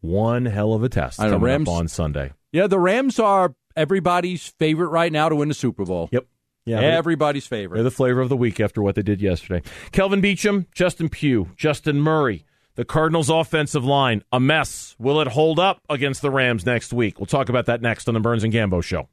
one 0.00 0.46
hell 0.46 0.72
of 0.72 0.82
a 0.82 0.88
test 0.88 1.20
I 1.20 1.24
know, 1.26 1.32
coming 1.32 1.46
Rams, 1.46 1.68
up 1.68 1.74
on 1.74 1.88
Sunday. 1.88 2.32
Yeah, 2.52 2.66
the 2.66 2.78
Rams 2.78 3.18
are 3.18 3.54
everybody's 3.76 4.46
favorite 4.48 4.88
right 4.88 5.12
now 5.12 5.28
to 5.28 5.36
win 5.36 5.48
the 5.48 5.54
Super 5.54 5.84
Bowl. 5.84 6.08
Yep. 6.12 6.26
Yeah, 6.66 6.80
everybody's 6.80 7.46
favorite. 7.46 7.78
They're 7.78 7.84
the 7.84 7.90
flavor 7.90 8.20
of 8.20 8.28
the 8.28 8.36
week 8.36 8.60
after 8.60 8.82
what 8.82 8.94
they 8.94 9.02
did 9.02 9.20
yesterday. 9.20 9.66
Kelvin 9.92 10.20
Beachum, 10.20 10.66
Justin 10.72 11.08
Pugh, 11.08 11.48
Justin 11.56 12.00
Murray, 12.00 12.44
The 12.76 12.84
Cardinals' 12.84 13.28
offensive 13.28 13.84
line, 13.84 14.22
a 14.32 14.38
mess. 14.38 14.94
Will 14.98 15.20
it 15.20 15.28
hold 15.28 15.58
up 15.58 15.82
against 15.88 16.22
the 16.22 16.30
Rams 16.30 16.64
next 16.64 16.92
week? 16.92 17.18
We'll 17.18 17.26
talk 17.26 17.48
about 17.48 17.66
that 17.66 17.82
next 17.82 18.08
on 18.08 18.14
the 18.14 18.20
Burns 18.20 18.44
and 18.44 18.52
Gambo 18.52 18.82
Show. 18.82 19.08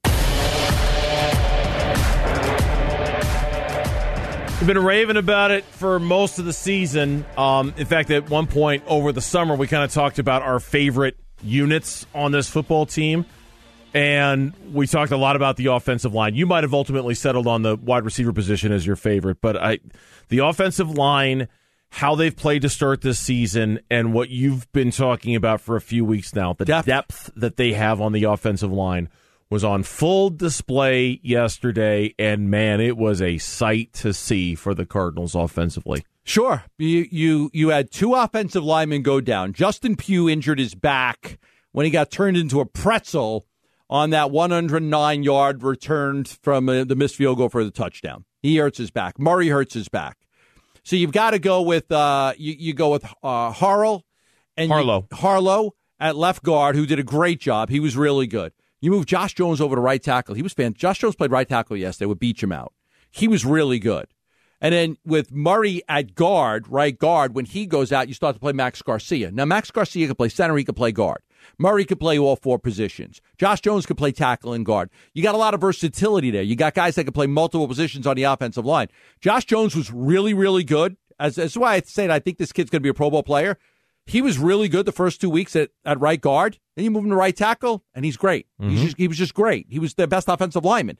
We've 4.60 4.68
been 4.68 4.84
raving 4.84 5.18
about 5.18 5.52
it 5.52 5.64
for 5.66 6.00
most 6.00 6.40
of 6.40 6.46
the 6.46 6.54
season. 6.54 7.26
Um, 7.38 7.74
in 7.78 7.86
fact, 7.86 8.10
at 8.10 8.30
one 8.30 8.48
point 8.48 8.84
over 8.88 9.12
the 9.12 9.22
summer, 9.22 9.56
we 9.56 9.68
kind 9.68 9.84
of 9.84 9.92
talked 9.92 10.18
about 10.18 10.42
our 10.42 10.60
favorite 10.60 11.16
units 11.44 12.08
on 12.16 12.32
this 12.32 12.50
football 12.50 12.86
team. 12.86 13.26
And 13.94 14.54
we 14.74 14.88
talked 14.88 15.12
a 15.12 15.18
lot 15.18 15.36
about 15.36 15.58
the 15.58 15.68
offensive 15.68 16.14
line. 16.14 16.36
You 16.36 16.46
might 16.46 16.64
have 16.64 16.74
ultimately 16.74 17.14
settled 17.14 17.48
on 17.48 17.62
the 17.62 17.76
wide 17.76 18.04
receiver 18.04 18.34
position 18.34 18.72
as 18.72 18.86
your 18.86 18.96
favorite, 18.96 19.38
but 19.42 19.58
I, 19.58 19.80
the 20.30 20.40
offensive 20.40 20.90
line, 20.92 21.48
how 21.89 22.15
they've 22.15 22.36
played 22.36 22.62
to 22.63 22.70
start 22.70 23.01
this 23.01 23.20
season, 23.20 23.79
and 23.89 24.13
what 24.13 24.29
you've 24.29 24.72
been 24.72 24.91
talking 24.91 25.36
about 25.36 25.62
for 25.62 25.75
a 25.75 25.82
few 25.82 26.03
weeks 26.06 26.36
now, 26.36 26.53
the 26.53 26.65
depth, 26.65 26.88
depth 26.88 27.32
that 27.36 27.58
they 27.58 27.74
have 27.74 28.01
on 28.01 28.12
the 28.12 28.24
offensive 28.24 28.72
line 28.72 29.10
was 29.50 29.63
on 29.63 29.84
full 29.84 30.29
display 30.29 31.20
yesterday, 31.24 32.13
and 32.20 32.50
man, 32.50 32.82
it 32.82 32.98
was 32.98 33.22
a 33.22 33.38
sight 33.38 33.94
to 33.94 34.13
see 34.13 34.56
for 34.56 34.74
the 34.74 34.86
Cardinals 34.86 35.36
offensively. 35.36 36.03
Sure, 36.24 36.65
you 36.77 37.08
you 37.10 37.50
you 37.53 37.70
had 37.70 37.89
two 37.89 38.13
offensive 38.13 38.63
linemen 38.63 39.01
go 39.01 39.22
down. 39.22 39.53
Justin 39.53 39.96
Pugh 39.96 40.27
injured 40.27 40.60
his 40.60 40.75
back 40.75 41.39
when 41.72 41.86
he 41.86 41.91
got 41.91 42.12
turned 42.12 42.36
into 42.36 42.60
a 42.60 42.65
pretzel 42.65 43.46
on 43.89 44.10
that 44.10 44.32
109 44.32 45.24
yard 45.24 45.63
return 45.63 46.25
from 46.25 46.67
uh, 46.67 46.84
the 46.84 46.96
missed 46.96 47.15
field 47.15 47.38
goal 47.38 47.48
for 47.48 47.63
the 47.63 47.72
touchdown. 47.72 48.25
He 48.41 48.58
hurts 48.58 48.77
his 48.77 48.91
back. 48.91 49.17
Murray 49.17 49.48
hurts 49.48 49.74
his 49.74 49.88
back. 49.88 50.17
So 50.88 50.96
you've 50.96 51.12
got 51.12 51.32
to 51.32 51.39
go 51.39 51.63
with 51.63 51.91
uh, 51.91 52.32
you, 52.38 52.56
you 52.58 52.74
go 52.74 52.91
with 52.91 53.03
uh, 53.22 53.51
Harrell 53.51 54.03
and 54.56 54.72
Harlow. 54.72 55.06
You, 55.12 55.17
Harlow 55.17 55.75
at 56.00 56.15
left 56.15 56.44
guard, 56.44 56.77
who 56.77 56.86
did 56.86 56.98
a 56.98 57.03
great 57.03 57.41
job. 57.41 57.67
He 57.67 57.82
was 57.82 57.98
really 57.98 58.25
good. 58.25 58.53
You 58.79 58.91
move 58.91 59.06
Josh 59.06 59.34
Jones 59.34 59.60
over 59.60 59.75
to 59.75 59.82
right 59.82 60.01
tackle. 60.01 60.34
He 60.34 60.41
was 60.41 60.53
fan. 60.53 60.74
Josh 60.75 61.00
Jones 61.00 61.17
played 61.17 61.29
right 61.29 61.46
tackle 61.46 61.75
yesterday. 61.75 62.06
Would 62.06 62.20
beat 62.20 62.41
him 62.41 62.53
out. 62.53 62.72
He 63.12 63.27
was 63.27 63.44
really 63.44 63.79
good. 63.79 64.06
And 64.62 64.74
then 64.74 64.98
with 65.03 65.29
Murray 65.29 65.82
at 65.89 66.15
guard, 66.15 66.70
right 66.70 66.98
guard, 66.98 67.36
when 67.36 67.44
he 67.44 67.65
goes 67.65 67.91
out, 67.91 68.08
you 68.08 68.13
start 68.13 68.36
to 68.36 68.39
play 68.39 68.53
Max 68.53 68.82
Garcia. 68.82 69.29
Now 69.29 69.44
Max 69.44 69.70
Garcia 69.72 70.08
can 70.08 70.15
play 70.15 70.29
center. 70.29 70.56
He 70.56 70.63
can 70.63 70.74
play 70.74 70.94
guard. 70.94 71.20
Murray 71.58 71.86
could 71.86 72.00
play 72.00 72.18
all 72.18 72.36
four 72.36 72.60
positions. 72.60 73.22
Josh 73.38 73.62
Jones 73.62 73.86
could 73.86 73.98
play 73.98 74.12
tackle 74.12 74.54
and 74.54 74.66
guard. 74.66 74.89
You 75.13 75.24
got 75.24 75.36
a 75.36 75.39
lot 75.39 75.54
of 75.54 75.62
versatility 75.62 76.32
there. 76.32 76.42
You 76.42 76.56
got 76.56 76.74
guys 76.74 76.96
that 76.96 77.04
can 77.04 77.13
play 77.13 77.27
multiple 77.27 77.68
positions 77.68 78.08
on 78.08 78.16
the 78.16 78.24
offensive 78.24 78.66
line. 78.66 78.88
Josh 79.22 79.46
Jones 79.46 79.75
was 79.75 79.92
really, 79.92 80.34
really 80.34 80.63
good. 80.63 80.98
As, 81.20 81.36
that's 81.36 81.58
why 81.58 81.75
I 81.75 81.82
say 81.82 82.10
I 82.10 82.20
think 82.20 82.38
this 82.38 82.51
kid's 82.51 82.70
going 82.70 82.82
to 82.82 82.84
be 82.84 82.89
a 82.89 82.94
Pro 82.94 83.10
Bowl 83.10 83.24
player. 83.24 83.58
He 84.06 84.22
was 84.22 84.38
really 84.38 84.70
good 84.70 84.86
the 84.86 84.92
first 84.92 85.20
two 85.20 85.30
weeks 85.30 85.56
at, 85.56 85.70
at 85.84 86.00
right 86.00 86.22
guard. 86.22 86.60
Then 86.75 86.86
you 86.86 86.92
move 86.92 87.04
him 87.04 87.10
to 87.10 87.16
right 87.16 87.36
tackle, 87.36 87.84
and 87.94 88.06
he's 88.06 88.16
great. 88.16 88.48
Mm-hmm. 88.62 88.70
He's 88.70 88.82
just, 88.84 88.98
he 88.98 89.08
was 89.08 89.18
just 89.18 89.34
great. 89.34 89.68
He 89.70 89.80
was 89.80 89.96
the 89.96 90.08
best 90.08 90.30
offensive 90.30 90.63
lineman. 90.63 90.98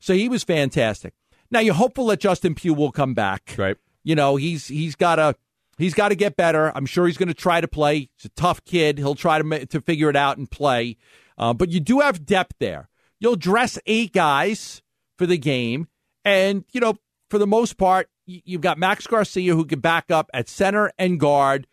So 0.00 0.14
he 0.14 0.28
was 0.28 0.42
fantastic. 0.42 1.14
Now 1.50 1.60
you're 1.60 1.74
hopeful 1.74 2.06
that 2.06 2.20
Justin 2.20 2.54
Pugh 2.54 2.74
will 2.74 2.90
come 2.90 3.14
back. 3.14 3.54
Right. 3.56 3.76
You 4.02 4.14
know, 4.14 4.36
he's 4.36 4.68
he's 4.68 4.94
got 4.94 5.16
to 5.16 5.36
He's 5.78 5.94
got 5.94 6.08
to 6.08 6.16
get 6.16 6.36
better. 6.36 6.72
I'm 6.76 6.86
sure 6.86 7.06
he's 7.06 7.16
going 7.16 7.28
to 7.28 7.34
try 7.34 7.60
to 7.60 7.68
play. 7.68 8.10
He's 8.16 8.24
a 8.24 8.28
tough 8.30 8.64
kid. 8.64 8.98
He'll 8.98 9.14
try 9.14 9.40
to 9.40 9.66
to 9.66 9.80
figure 9.80 10.10
it 10.10 10.16
out 10.16 10.36
and 10.36 10.50
play. 10.50 10.96
Uh, 11.38 11.54
but 11.54 11.70
you 11.70 11.80
do 11.80 12.00
have 12.00 12.26
depth 12.26 12.56
there. 12.58 12.88
You'll 13.20 13.36
dress 13.36 13.78
eight 13.86 14.12
guys 14.12 14.82
for 15.16 15.26
the 15.26 15.38
game, 15.38 15.88
and 16.24 16.64
you 16.72 16.80
know 16.80 16.94
for 17.30 17.38
the 17.38 17.46
most 17.46 17.78
part, 17.78 18.08
you've 18.26 18.60
got 18.60 18.78
Max 18.78 19.06
Garcia 19.06 19.54
who 19.54 19.64
can 19.64 19.80
back 19.80 20.10
up 20.10 20.30
at 20.34 20.48
center 20.48 20.90
and 20.98 21.18
guard, 21.18 21.66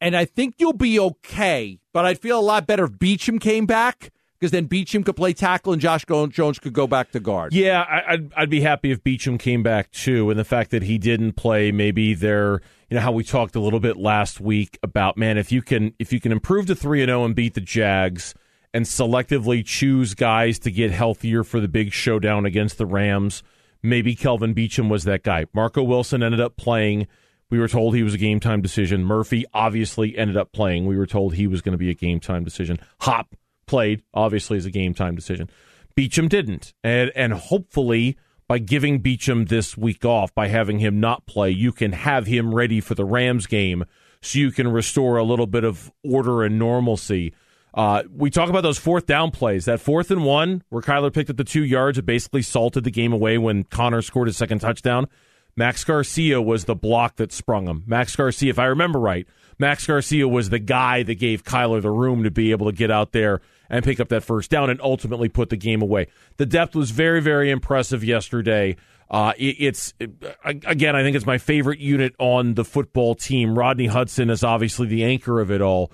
and 0.00 0.16
I 0.16 0.24
think 0.24 0.54
you'll 0.58 0.72
be 0.72 0.98
okay. 0.98 1.78
But 1.92 2.06
I'd 2.06 2.18
feel 2.18 2.38
a 2.38 2.42
lot 2.42 2.66
better 2.66 2.84
if 2.84 2.92
Beachum 2.92 3.40
came 3.40 3.66
back 3.66 4.10
because 4.38 4.50
then 4.50 4.66
Beachum 4.66 5.04
could 5.04 5.16
play 5.16 5.34
tackle 5.34 5.72
and 5.72 5.82
Josh 5.82 6.04
Jones 6.06 6.58
could 6.58 6.72
go 6.72 6.86
back 6.86 7.10
to 7.12 7.20
guard. 7.20 7.52
Yeah, 7.52 7.84
I'd 8.06 8.32
I'd 8.34 8.50
be 8.50 8.60
happy 8.60 8.90
if 8.90 9.04
Beachum 9.04 9.38
came 9.38 9.62
back 9.62 9.90
too, 9.90 10.30
and 10.30 10.38
the 10.38 10.44
fact 10.44 10.70
that 10.70 10.82
he 10.82 10.98
didn't 10.98 11.32
play, 11.32 11.70
maybe 11.70 12.14
they're 12.14 12.62
you 12.90 12.96
know 12.96 13.00
how 13.00 13.12
we 13.12 13.22
talked 13.22 13.54
a 13.54 13.60
little 13.60 13.80
bit 13.80 13.96
last 13.96 14.40
week 14.40 14.78
about 14.82 15.16
man, 15.16 15.38
if 15.38 15.52
you 15.52 15.62
can 15.62 15.94
if 15.98 16.12
you 16.12 16.20
can 16.20 16.32
improve 16.32 16.66
to 16.66 16.74
three 16.74 17.00
and 17.00 17.08
zero 17.08 17.22
oh 17.22 17.24
and 17.24 17.36
beat 17.36 17.54
the 17.54 17.60
Jags 17.60 18.34
and 18.74 18.84
selectively 18.84 19.64
choose 19.64 20.14
guys 20.14 20.58
to 20.60 20.70
get 20.70 20.90
healthier 20.90 21.44
for 21.44 21.60
the 21.60 21.68
big 21.68 21.92
showdown 21.92 22.44
against 22.46 22.78
the 22.78 22.86
Rams, 22.86 23.42
maybe 23.82 24.14
Kelvin 24.14 24.54
Beachum 24.54 24.88
was 24.88 25.04
that 25.04 25.22
guy. 25.22 25.46
Marco 25.54 25.82
Wilson 25.82 26.22
ended 26.22 26.40
up 26.40 26.56
playing. 26.56 27.06
We 27.48 27.58
were 27.58 27.68
told 27.68 27.94
he 27.94 28.02
was 28.02 28.14
a 28.14 28.18
game 28.18 28.40
time 28.40 28.60
decision. 28.60 29.04
Murphy 29.04 29.44
obviously 29.54 30.16
ended 30.18 30.36
up 30.36 30.52
playing. 30.52 30.86
We 30.86 30.96
were 30.96 31.06
told 31.06 31.34
he 31.34 31.46
was 31.46 31.62
going 31.62 31.72
to 31.72 31.78
be 31.78 31.90
a 31.90 31.94
game 31.94 32.20
time 32.20 32.44
decision. 32.44 32.78
Hop 33.00 33.34
played, 33.66 34.02
obviously, 34.12 34.56
as 34.56 34.66
a 34.66 34.70
game 34.70 34.94
time 34.94 35.14
decision. 35.14 35.48
Beachum 35.96 36.28
didn't. 36.28 36.74
And, 36.82 37.10
and 37.14 37.32
hopefully, 37.32 38.16
by 38.50 38.58
giving 38.58 39.00
Beachum 39.00 39.48
this 39.48 39.76
week 39.76 40.04
off, 40.04 40.34
by 40.34 40.48
having 40.48 40.80
him 40.80 40.98
not 40.98 41.24
play, 41.24 41.50
you 41.50 41.70
can 41.70 41.92
have 41.92 42.26
him 42.26 42.52
ready 42.52 42.80
for 42.80 42.96
the 42.96 43.04
Rams 43.04 43.46
game 43.46 43.84
so 44.22 44.40
you 44.40 44.50
can 44.50 44.66
restore 44.66 45.18
a 45.18 45.22
little 45.22 45.46
bit 45.46 45.62
of 45.62 45.92
order 46.02 46.42
and 46.42 46.58
normalcy. 46.58 47.32
Uh, 47.72 48.02
we 48.12 48.28
talk 48.28 48.48
about 48.48 48.62
those 48.62 48.76
fourth 48.76 49.06
down 49.06 49.30
plays. 49.30 49.66
That 49.66 49.78
fourth 49.78 50.10
and 50.10 50.24
one, 50.24 50.64
where 50.68 50.82
Kyler 50.82 51.14
picked 51.14 51.30
up 51.30 51.36
the 51.36 51.44
two 51.44 51.62
yards, 51.62 51.96
it 51.96 52.06
basically 52.06 52.42
salted 52.42 52.82
the 52.82 52.90
game 52.90 53.12
away 53.12 53.38
when 53.38 53.62
Connor 53.62 54.02
scored 54.02 54.26
his 54.26 54.36
second 54.36 54.58
touchdown. 54.58 55.06
Max 55.54 55.84
Garcia 55.84 56.42
was 56.42 56.64
the 56.64 56.74
block 56.74 57.18
that 57.18 57.30
sprung 57.30 57.68
him. 57.68 57.84
Max 57.86 58.16
Garcia, 58.16 58.50
if 58.50 58.58
I 58.58 58.64
remember 58.64 58.98
right, 58.98 59.28
Max 59.60 59.86
Garcia 59.86 60.26
was 60.26 60.50
the 60.50 60.58
guy 60.58 61.04
that 61.04 61.20
gave 61.20 61.44
Kyler 61.44 61.80
the 61.80 61.90
room 61.90 62.24
to 62.24 62.32
be 62.32 62.50
able 62.50 62.66
to 62.66 62.76
get 62.76 62.90
out 62.90 63.12
there 63.12 63.42
and 63.70 63.84
pick 63.84 64.00
up 64.00 64.08
that 64.08 64.24
first 64.24 64.50
down 64.50 64.68
and 64.68 64.80
ultimately 64.82 65.28
put 65.28 65.48
the 65.48 65.56
game 65.56 65.80
away. 65.80 66.08
The 66.36 66.46
depth 66.46 66.74
was 66.74 66.90
very, 66.90 67.22
very 67.22 67.50
impressive 67.50 68.04
yesterday. 68.04 68.76
Uh, 69.08 69.32
it, 69.38 69.56
it's 69.58 69.94
it, 69.98 70.10
again, 70.44 70.94
I 70.94 71.02
think 71.02 71.16
it's 71.16 71.26
my 71.26 71.38
favorite 71.38 71.78
unit 71.78 72.14
on 72.18 72.54
the 72.54 72.64
football 72.64 73.14
team. 73.14 73.56
Rodney 73.56 73.86
Hudson 73.86 74.28
is 74.28 74.44
obviously 74.44 74.88
the 74.88 75.04
anchor 75.04 75.40
of 75.40 75.50
it 75.50 75.62
all. 75.62 75.92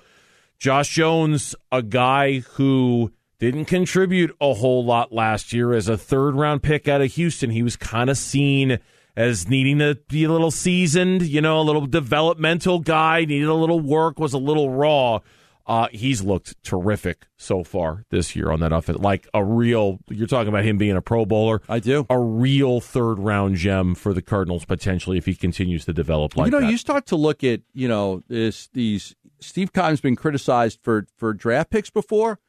Josh 0.59 0.89
Jones, 0.89 1.55
a 1.71 1.83
guy 1.83 2.39
who 2.39 3.11
didn't 3.39 3.65
contribute 3.65 4.35
a 4.41 4.55
whole 4.55 4.83
lot 4.83 5.13
last 5.13 5.53
year 5.53 5.73
as 5.73 5.87
a 5.87 5.97
third 5.97 6.35
round 6.35 6.63
pick 6.63 6.87
out 6.87 7.01
of 7.01 7.13
Houston. 7.13 7.51
He 7.51 7.61
was 7.61 7.75
kind 7.75 8.09
of 8.09 8.17
seen 8.17 8.79
as 9.15 9.47
needing 9.47 9.79
to 9.79 9.99
be 10.09 10.23
a 10.23 10.31
little 10.31 10.51
seasoned, 10.51 11.23
you 11.23 11.41
know, 11.41 11.59
a 11.59 11.61
little 11.61 11.85
developmental 11.85 12.79
guy, 12.79 13.25
needed 13.25 13.47
a 13.47 13.53
little 13.53 13.79
work, 13.79 14.19
was 14.19 14.33
a 14.33 14.39
little 14.39 14.71
raw. 14.71 15.19
Uh, 15.67 15.87
he's 15.91 16.21
looked 16.23 16.55
terrific 16.63 17.27
so 17.35 17.61
far 17.63 18.05
this 18.09 18.35
year 18.37 18.49
on 18.51 18.61
that 18.61 18.71
offense. 18.71 18.99
Like 18.99 19.27
a 19.33 19.43
real, 19.43 19.99
you're 20.09 20.25
talking 20.25 20.47
about 20.47 20.63
him 20.63 20.77
being 20.77 20.95
a 20.95 21.01
Pro 21.01 21.25
Bowler. 21.25 21.61
I 21.67 21.79
do. 21.79 22.05
A 22.09 22.17
real 22.17 22.79
third 22.79 23.19
round 23.19 23.57
gem 23.57 23.93
for 23.93 24.13
the 24.13 24.21
Cardinals 24.21 24.63
potentially 24.63 25.17
if 25.17 25.25
he 25.25 25.35
continues 25.35 25.83
to 25.85 25.91
develop 25.93 26.37
like 26.37 26.45
You 26.45 26.51
know, 26.51 26.61
that. 26.61 26.71
you 26.71 26.77
start 26.77 27.05
to 27.07 27.17
look 27.17 27.43
at, 27.43 27.61
you 27.73 27.87
know, 27.89 28.23
this 28.29 28.69
these 28.73 29.13
Steve 29.41 29.73
Keim's 29.73 29.99
been 29.99 30.15
criticized 30.15 30.79
for 30.81 31.05
for 31.17 31.33
draft 31.33 31.69
picks 31.69 31.89
before. 31.89 32.39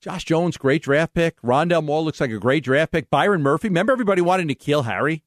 Josh 0.00 0.24
Jones, 0.24 0.56
great 0.56 0.82
draft 0.82 1.14
pick. 1.14 1.40
Rondale 1.42 1.82
Moore 1.82 2.02
looks 2.02 2.20
like 2.20 2.30
a 2.30 2.38
great 2.38 2.64
draft 2.64 2.90
pick. 2.92 3.08
Byron 3.08 3.40
Murphy, 3.42 3.68
remember 3.68 3.92
everybody 3.92 4.20
wanted 4.20 4.48
to 4.48 4.54
kill 4.54 4.82
Harry? 4.82 5.22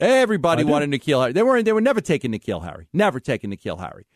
Everybody 0.00 0.62
wanted 0.64 0.92
to 0.92 0.98
kill 0.98 1.20
Harry. 1.20 1.32
They 1.32 1.42
were 1.42 1.62
they 1.62 1.72
were 1.72 1.80
never 1.80 2.00
taking 2.00 2.32
N'Keal 2.32 2.64
Harry. 2.64 2.88
Never 2.92 3.18
taking 3.20 3.50
to 3.50 3.56
kill 3.56 3.78
Harry. 3.78 4.06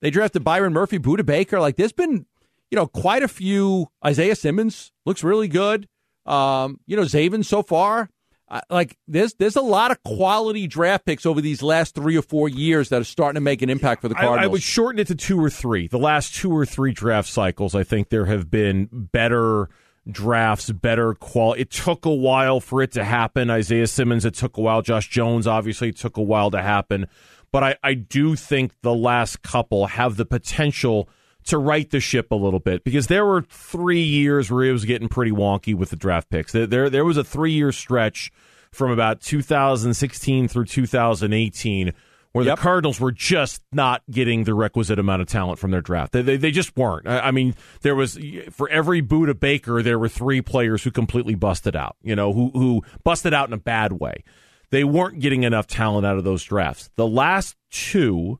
They 0.00 0.10
drafted 0.10 0.44
Byron 0.44 0.72
Murphy, 0.72 0.98
Budda 0.98 1.26
Baker. 1.26 1.60
Like 1.60 1.76
there's 1.76 1.92
been, 1.92 2.26
you 2.70 2.76
know, 2.76 2.86
quite 2.86 3.22
a 3.22 3.28
few. 3.28 3.88
Isaiah 4.04 4.36
Simmons 4.36 4.92
looks 5.04 5.24
really 5.24 5.48
good. 5.48 5.88
Um, 6.26 6.80
you 6.86 6.96
know, 6.96 7.02
Zaven 7.02 7.44
so 7.44 7.62
far. 7.62 8.10
Uh, 8.50 8.60
like 8.70 8.96
there's 9.06 9.34
there's 9.34 9.56
a 9.56 9.62
lot 9.62 9.90
of 9.90 10.02
quality 10.04 10.66
draft 10.66 11.04
picks 11.04 11.26
over 11.26 11.40
these 11.40 11.62
last 11.62 11.94
three 11.94 12.16
or 12.16 12.22
four 12.22 12.48
years 12.48 12.88
that 12.88 13.00
are 13.00 13.04
starting 13.04 13.34
to 13.34 13.42
make 13.42 13.60
an 13.60 13.68
impact 13.68 14.00
for 14.00 14.08
the 14.08 14.14
Cardinals. 14.14 14.40
I, 14.40 14.44
I 14.44 14.46
would 14.46 14.62
shorten 14.62 14.98
it 14.98 15.06
to 15.08 15.14
two 15.14 15.38
or 15.38 15.50
three. 15.50 15.86
The 15.86 15.98
last 15.98 16.34
two 16.34 16.50
or 16.50 16.64
three 16.64 16.92
draft 16.92 17.28
cycles, 17.28 17.74
I 17.74 17.84
think 17.84 18.08
there 18.08 18.24
have 18.24 18.50
been 18.50 18.88
better 18.90 19.68
drafts, 20.10 20.70
better 20.70 21.14
quality. 21.14 21.62
It 21.62 21.70
took 21.70 22.06
a 22.06 22.14
while 22.14 22.60
for 22.60 22.80
it 22.80 22.92
to 22.92 23.04
happen. 23.04 23.50
Isaiah 23.50 23.86
Simmons, 23.86 24.24
it 24.24 24.32
took 24.34 24.56
a 24.56 24.62
while. 24.62 24.80
Josh 24.80 25.08
Jones, 25.08 25.46
obviously, 25.46 25.90
it 25.90 25.96
took 25.96 26.16
a 26.16 26.22
while 26.22 26.50
to 26.50 26.62
happen. 26.62 27.06
But 27.50 27.64
I, 27.64 27.76
I 27.82 27.94
do 27.94 28.36
think 28.36 28.72
the 28.82 28.94
last 28.94 29.42
couple 29.42 29.86
have 29.86 30.16
the 30.16 30.26
potential 30.26 31.08
to 31.44 31.56
right 31.56 31.88
the 31.88 32.00
ship 32.00 32.30
a 32.30 32.34
little 32.34 32.60
bit 32.60 32.84
because 32.84 33.06
there 33.06 33.24
were 33.24 33.42
three 33.42 34.02
years 34.02 34.50
where 34.50 34.64
it 34.64 34.72
was 34.72 34.84
getting 34.84 35.08
pretty 35.08 35.30
wonky 35.30 35.74
with 35.74 35.90
the 35.90 35.96
draft 35.96 36.28
picks. 36.28 36.52
There, 36.52 36.66
there, 36.66 36.90
there 36.90 37.04
was 37.04 37.16
a 37.16 37.24
three 37.24 37.52
year 37.52 37.72
stretch 37.72 38.30
from 38.70 38.90
about 38.90 39.22
2016 39.22 40.48
through 40.48 40.66
2018 40.66 41.94
where 42.32 42.44
yep. 42.44 42.56
the 42.56 42.62
Cardinals 42.62 43.00
were 43.00 43.12
just 43.12 43.62
not 43.72 44.02
getting 44.10 44.44
the 44.44 44.54
requisite 44.54 44.98
amount 44.98 45.22
of 45.22 45.28
talent 45.28 45.58
from 45.58 45.70
their 45.70 45.80
draft. 45.80 46.12
They, 46.12 46.22
they, 46.22 46.36
they 46.36 46.50
just 46.50 46.76
weren't. 46.76 47.08
I, 47.08 47.20
I, 47.20 47.30
mean, 47.30 47.54
there 47.80 47.94
was 47.94 48.18
for 48.50 48.68
every 48.68 49.02
Budda 49.02 49.38
Baker, 49.38 49.82
there 49.82 49.98
were 49.98 50.08
three 50.08 50.42
players 50.42 50.84
who 50.84 50.90
completely 50.90 51.34
busted 51.34 51.74
out. 51.74 51.96
You 52.02 52.14
know, 52.14 52.32
who 52.32 52.50
who 52.50 52.82
busted 53.02 53.32
out 53.32 53.48
in 53.48 53.54
a 53.54 53.58
bad 53.58 53.94
way. 53.94 54.24
They 54.70 54.84
weren't 54.84 55.20
getting 55.20 55.44
enough 55.44 55.66
talent 55.66 56.06
out 56.06 56.18
of 56.18 56.24
those 56.24 56.42
drafts. 56.42 56.90
The 56.96 57.06
last 57.06 57.56
two 57.70 58.38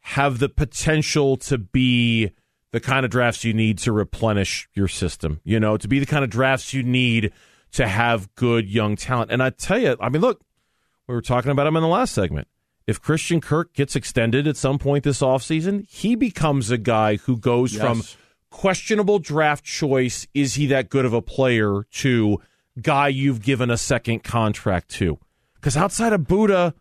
have 0.00 0.38
the 0.38 0.48
potential 0.48 1.36
to 1.36 1.58
be 1.58 2.32
the 2.72 2.80
kind 2.80 3.04
of 3.04 3.10
drafts 3.10 3.42
you 3.44 3.54
need 3.54 3.78
to 3.78 3.92
replenish 3.92 4.68
your 4.74 4.88
system, 4.88 5.40
you 5.44 5.58
know, 5.58 5.76
to 5.76 5.88
be 5.88 5.98
the 5.98 6.06
kind 6.06 6.24
of 6.24 6.30
drafts 6.30 6.74
you 6.74 6.82
need 6.82 7.32
to 7.72 7.88
have 7.88 8.34
good 8.34 8.68
young 8.68 8.96
talent. 8.96 9.30
And 9.30 9.42
I 9.42 9.50
tell 9.50 9.78
you, 9.78 9.96
I 10.00 10.08
mean, 10.08 10.20
look, 10.20 10.42
we 11.06 11.14
were 11.14 11.22
talking 11.22 11.50
about 11.50 11.66
him 11.66 11.76
in 11.76 11.82
the 11.82 11.88
last 11.88 12.14
segment. 12.14 12.48
If 12.86 13.00
Christian 13.00 13.40
Kirk 13.40 13.72
gets 13.74 13.96
extended 13.96 14.46
at 14.46 14.56
some 14.56 14.78
point 14.78 15.04
this 15.04 15.20
offseason, 15.20 15.88
he 15.88 16.14
becomes 16.14 16.70
a 16.70 16.78
guy 16.78 17.16
who 17.16 17.36
goes 17.36 17.74
yes. 17.74 17.82
from 17.82 18.02
questionable 18.50 19.18
draft 19.18 19.64
choice, 19.64 20.26
is 20.34 20.54
he 20.54 20.66
that 20.66 20.88
good 20.88 21.04
of 21.04 21.12
a 21.12 21.22
player, 21.22 21.84
to 21.92 22.40
guy 22.80 23.08
you've 23.08 23.42
given 23.42 23.70
a 23.70 23.76
second 23.76 24.22
contract 24.22 24.88
to. 24.90 25.18
Because 25.66 25.76
outside 25.76 26.12
of 26.12 26.20
Budda 26.20 26.74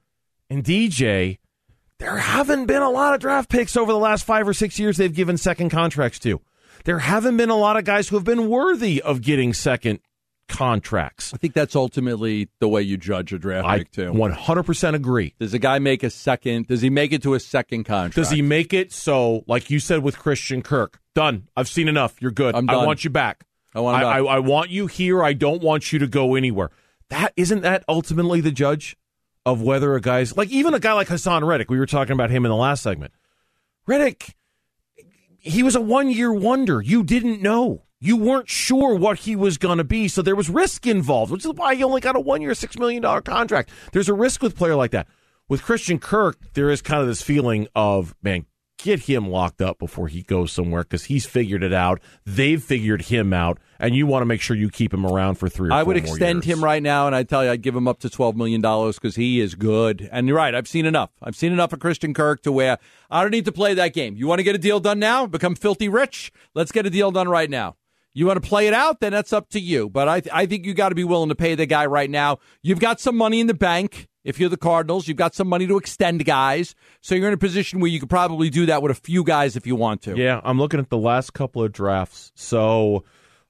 and 0.48 0.63
DJ, 0.63 1.39
there 1.98 2.18
haven't 2.18 2.68
been 2.68 2.84
a 2.84 2.89
lot 2.92 3.15
of 3.15 3.20
draft 3.20 3.50
picks 3.50 3.75
over 3.75 3.92
the 3.92 3.98
last 3.98 4.25
five 4.25 4.48
or 4.48 4.54
six 4.54 4.77
years 4.77 4.98
they've 4.98 5.12
given 5.12 5.39
second 5.39 5.70
contracts 5.72 6.20
to. 6.20 6.39
There 6.84 7.00
haven't 7.00 7.38
been 7.38 7.50
a 7.50 7.56
lot 7.56 7.77
of 7.77 7.84
guys 7.84 8.10
who 8.10 8.15
have 8.15 8.24
been 8.24 8.48
worthy 8.48 9.01
of 9.01 9.24
getting 9.24 9.54
second 9.54 10.01
contracts. 10.48 11.34
I 11.34 11.38
think 11.38 11.56
that's 11.56 11.75
ultimately 11.75 12.50
the 12.60 12.68
way 12.68 12.84
you 12.84 12.96
judge 12.96 13.34
a 13.34 13.39
draft 13.39 13.68
I 13.68 13.80
pick 13.80 13.92
too. 13.92 14.12
100% 14.12 14.94
agree. 14.94 15.34
Does 15.39 15.56
a 15.56 15.58
guy 15.58 15.80
make 15.80 16.04
a 16.04 16.12
second? 16.12 16.68
Does 16.68 16.82
he 16.82 16.92
make 16.92 17.12
it 17.12 17.24
to 17.24 17.34
a 17.34 17.39
second 17.39 17.86
contract? 17.86 18.13
Does 18.13 18.30
he 18.30 18.44
make 18.44 18.72
it 18.72 18.94
so, 18.94 19.44
like 19.48 19.72
you 19.72 19.80
said 19.80 20.04
with 20.04 20.20
Christian 20.20 20.62
Kirk, 20.62 21.00
done. 21.15 21.48
I've 21.58 21.70
seen 21.70 21.88
enough. 21.88 22.22
You're 22.22 22.30
good. 22.30 22.54
I 22.54 22.60
want 22.62 23.04
you 23.04 23.10
back. 23.10 23.48
I 23.74 23.80
want. 23.80 24.04
I, 24.04 24.20
I, 24.20 24.24
I 24.36 24.39
want 24.39 24.70
you 24.70 24.86
here. 24.86 25.24
I 25.24 25.34
don't 25.34 25.63
want 25.63 25.92
you 25.92 25.98
to 25.98 26.08
go 26.08 26.36
anywhere. 26.36 26.70
That 27.09 27.33
isn't 27.38 27.62
that 27.62 27.83
ultimately 27.88 28.41
the 28.41 28.51
judge 28.51 28.97
of 29.45 29.62
whether 29.62 29.95
a 29.95 30.01
guy's 30.01 30.35
like 30.35 30.50
even 30.50 30.74
a 30.74 30.79
guy 30.79 30.93
like 30.93 31.07
Haason 31.07 31.45
Reddick. 31.45 31.69
We 31.69 31.77
were 31.77 31.85
talking 31.85 32.13
about 32.13 32.31
him 32.31 32.45
in 32.45 32.50
the 32.50 32.55
last 32.55 32.81
segment. 32.81 33.13
Reddick, 33.85 34.35
he 35.38 35.62
was 35.62 35.75
a 35.75 35.81
one 35.81 36.09
year 36.09 36.33
wonder. 36.33 36.81
You 36.81 37.03
didn't 37.03 37.41
know. 37.41 37.83
You 38.00 38.17
weren't 38.17 38.50
sure 38.50 38.95
what 38.95 39.19
he 39.19 39.35
was 39.35 39.57
going 39.57 39.77
to 39.77 39.83
be, 39.83 40.07
so 40.07 40.21
there 40.21 40.35
was 40.35 40.50
risk 40.50 40.85
involved, 40.85 41.31
which 41.31 41.45
is 41.45 41.53
why 41.53 41.75
he 41.75 41.83
only 41.83 42.01
got 42.01 42.15
a 42.15 42.19
one 42.19 42.41
year, 42.41 42.51
$6 42.51 42.77
million 42.77 43.01
contract. 43.21 43.69
There's 43.93 44.09
a 44.09 44.13
risk 44.13 44.41
with 44.41 44.55
player 44.55 44.75
like 44.75 44.91
that. 44.91 45.07
With 45.47 45.63
Christian 45.63 45.97
Kirk, 46.00 46.38
there 46.53 46.69
is 46.69 46.81
kind 46.81 47.01
of 47.01 47.07
this 47.07 47.21
feeling 47.21 47.67
of, 47.74 48.13
man, 48.21 48.45
get 48.77 49.01
him 49.01 49.29
locked 49.29 49.62
up 49.62 49.79
before 49.79 50.08
he 50.08 50.22
goes 50.22 50.51
somewhere 50.51 50.84
because 50.84 51.05
he's 51.05 51.25
figured 51.25 51.63
it 51.63 51.74
out. 51.74 52.01
They've 52.25 52.62
figured 52.62 53.03
him 53.03 53.34
out, 53.34 53.60
and 53.79 53.96
you 53.96 54.08
want 54.08 54.22
to 54.22 54.25
make 54.25 54.41
sure 54.41 54.55
you 54.55 54.70
keep 54.70 54.94
him 54.94 55.05
around 55.05 55.36
for 55.36 55.50
three. 55.50 55.72
I 55.72 55.84
would 55.84 55.98
extend 55.98 56.44
him 56.44 56.63
right 56.63 56.82
now, 56.82 57.08
and 57.08 57.15
I 57.15 57.24
tell 57.24 57.44
you, 57.44 57.51
I'd 57.51 57.62
give 57.62 57.75
him 57.75 57.88
up 57.88 58.00
to 58.00 58.10
twelve 58.10 58.36
million 58.36 58.62
dollars 58.62 58.96
because 58.96 59.15
he 59.15 59.39
is 59.39 59.55
good. 59.55 60.08
And 60.12 60.27
you're 60.27 60.38
right, 60.38 60.53
I've 60.53 60.67
seen 60.67 60.86
enough. 60.86 61.12
I've 61.22 61.36
seen 61.36 61.51
enough 61.53 61.74
of 61.74 61.79
Christian 61.79 62.13
Kirk 62.13 62.41
to 62.44 62.51
where 62.51 62.77
I 63.10 63.22
don't 63.22 63.32
need 63.32 63.46
to 63.46 63.51
play 63.51 63.74
that 63.74 63.94
game. 63.94 64.15
You 64.15 64.27
want 64.27 64.39
to 64.39 64.44
get 64.44 64.55
a 64.55 64.60
deal 64.60 64.79
done 64.79 65.00
now, 65.00 65.25
become 65.25 65.55
filthy 65.55 65.89
rich. 65.89 66.32
Let's 66.53 66.72
get 66.72 66.86
a 66.86 66.89
deal 66.89 67.12
done 67.12 67.29
right 67.29 67.50
now. 67.50 67.75
You 68.17 68.25
want 68.25 68.41
to 68.41 68.48
play 68.48 68.65
it 68.67 68.74
out, 68.74 69.01
then 69.01 69.12
that's 69.12 69.34
up 69.34 69.50
to 69.50 69.60
you. 69.60 69.89
But 69.89 70.07
I, 70.07 70.19
th- 70.22 70.34
I 70.34 70.45
think 70.45 70.65
you 70.65 70.74
got 70.74 70.89
to 70.89 70.95
be 70.95 71.03
willing 71.03 71.29
to 71.29 71.36
pay 71.36 71.53
the 71.53 71.65
guy 71.65 71.86
right 71.86 72.10
now. 72.10 72.39
You've 72.63 72.79
got 72.79 73.01
some 73.01 73.17
money 73.17 73.41
in 73.41 73.48
the 73.48 73.53
bank. 73.53 74.07
If 74.24 74.39
you're 74.39 74.50
the 74.50 74.57
Cardinals, 74.57 75.07
you've 75.07 75.17
got 75.17 75.36
some 75.36 75.50
money 75.50 75.67
to 75.67 75.77
extend 75.77 76.24
guys. 76.24 76.75
So 77.01 77.13
you're 77.13 77.27
in 77.27 77.34
a 77.34 77.38
position 77.38 77.81
where 77.81 77.91
you 77.91 78.00
could 78.00 78.10
probably 78.10 78.50
do 78.50 78.65
that 78.67 78.81
with 78.81 78.91
a 78.91 78.95
few 78.95 79.24
guys 79.25 79.57
if 79.57 79.67
you 79.67 79.75
want 79.75 80.01
to. 80.03 80.17
Yeah, 80.17 80.39
I'm 80.45 80.57
looking 80.57 80.79
at 80.79 80.89
the 80.89 80.98
last 80.98 81.34
couple 81.34 81.62
of 81.62 81.74
drafts. 81.74 82.31
So 82.36 83.03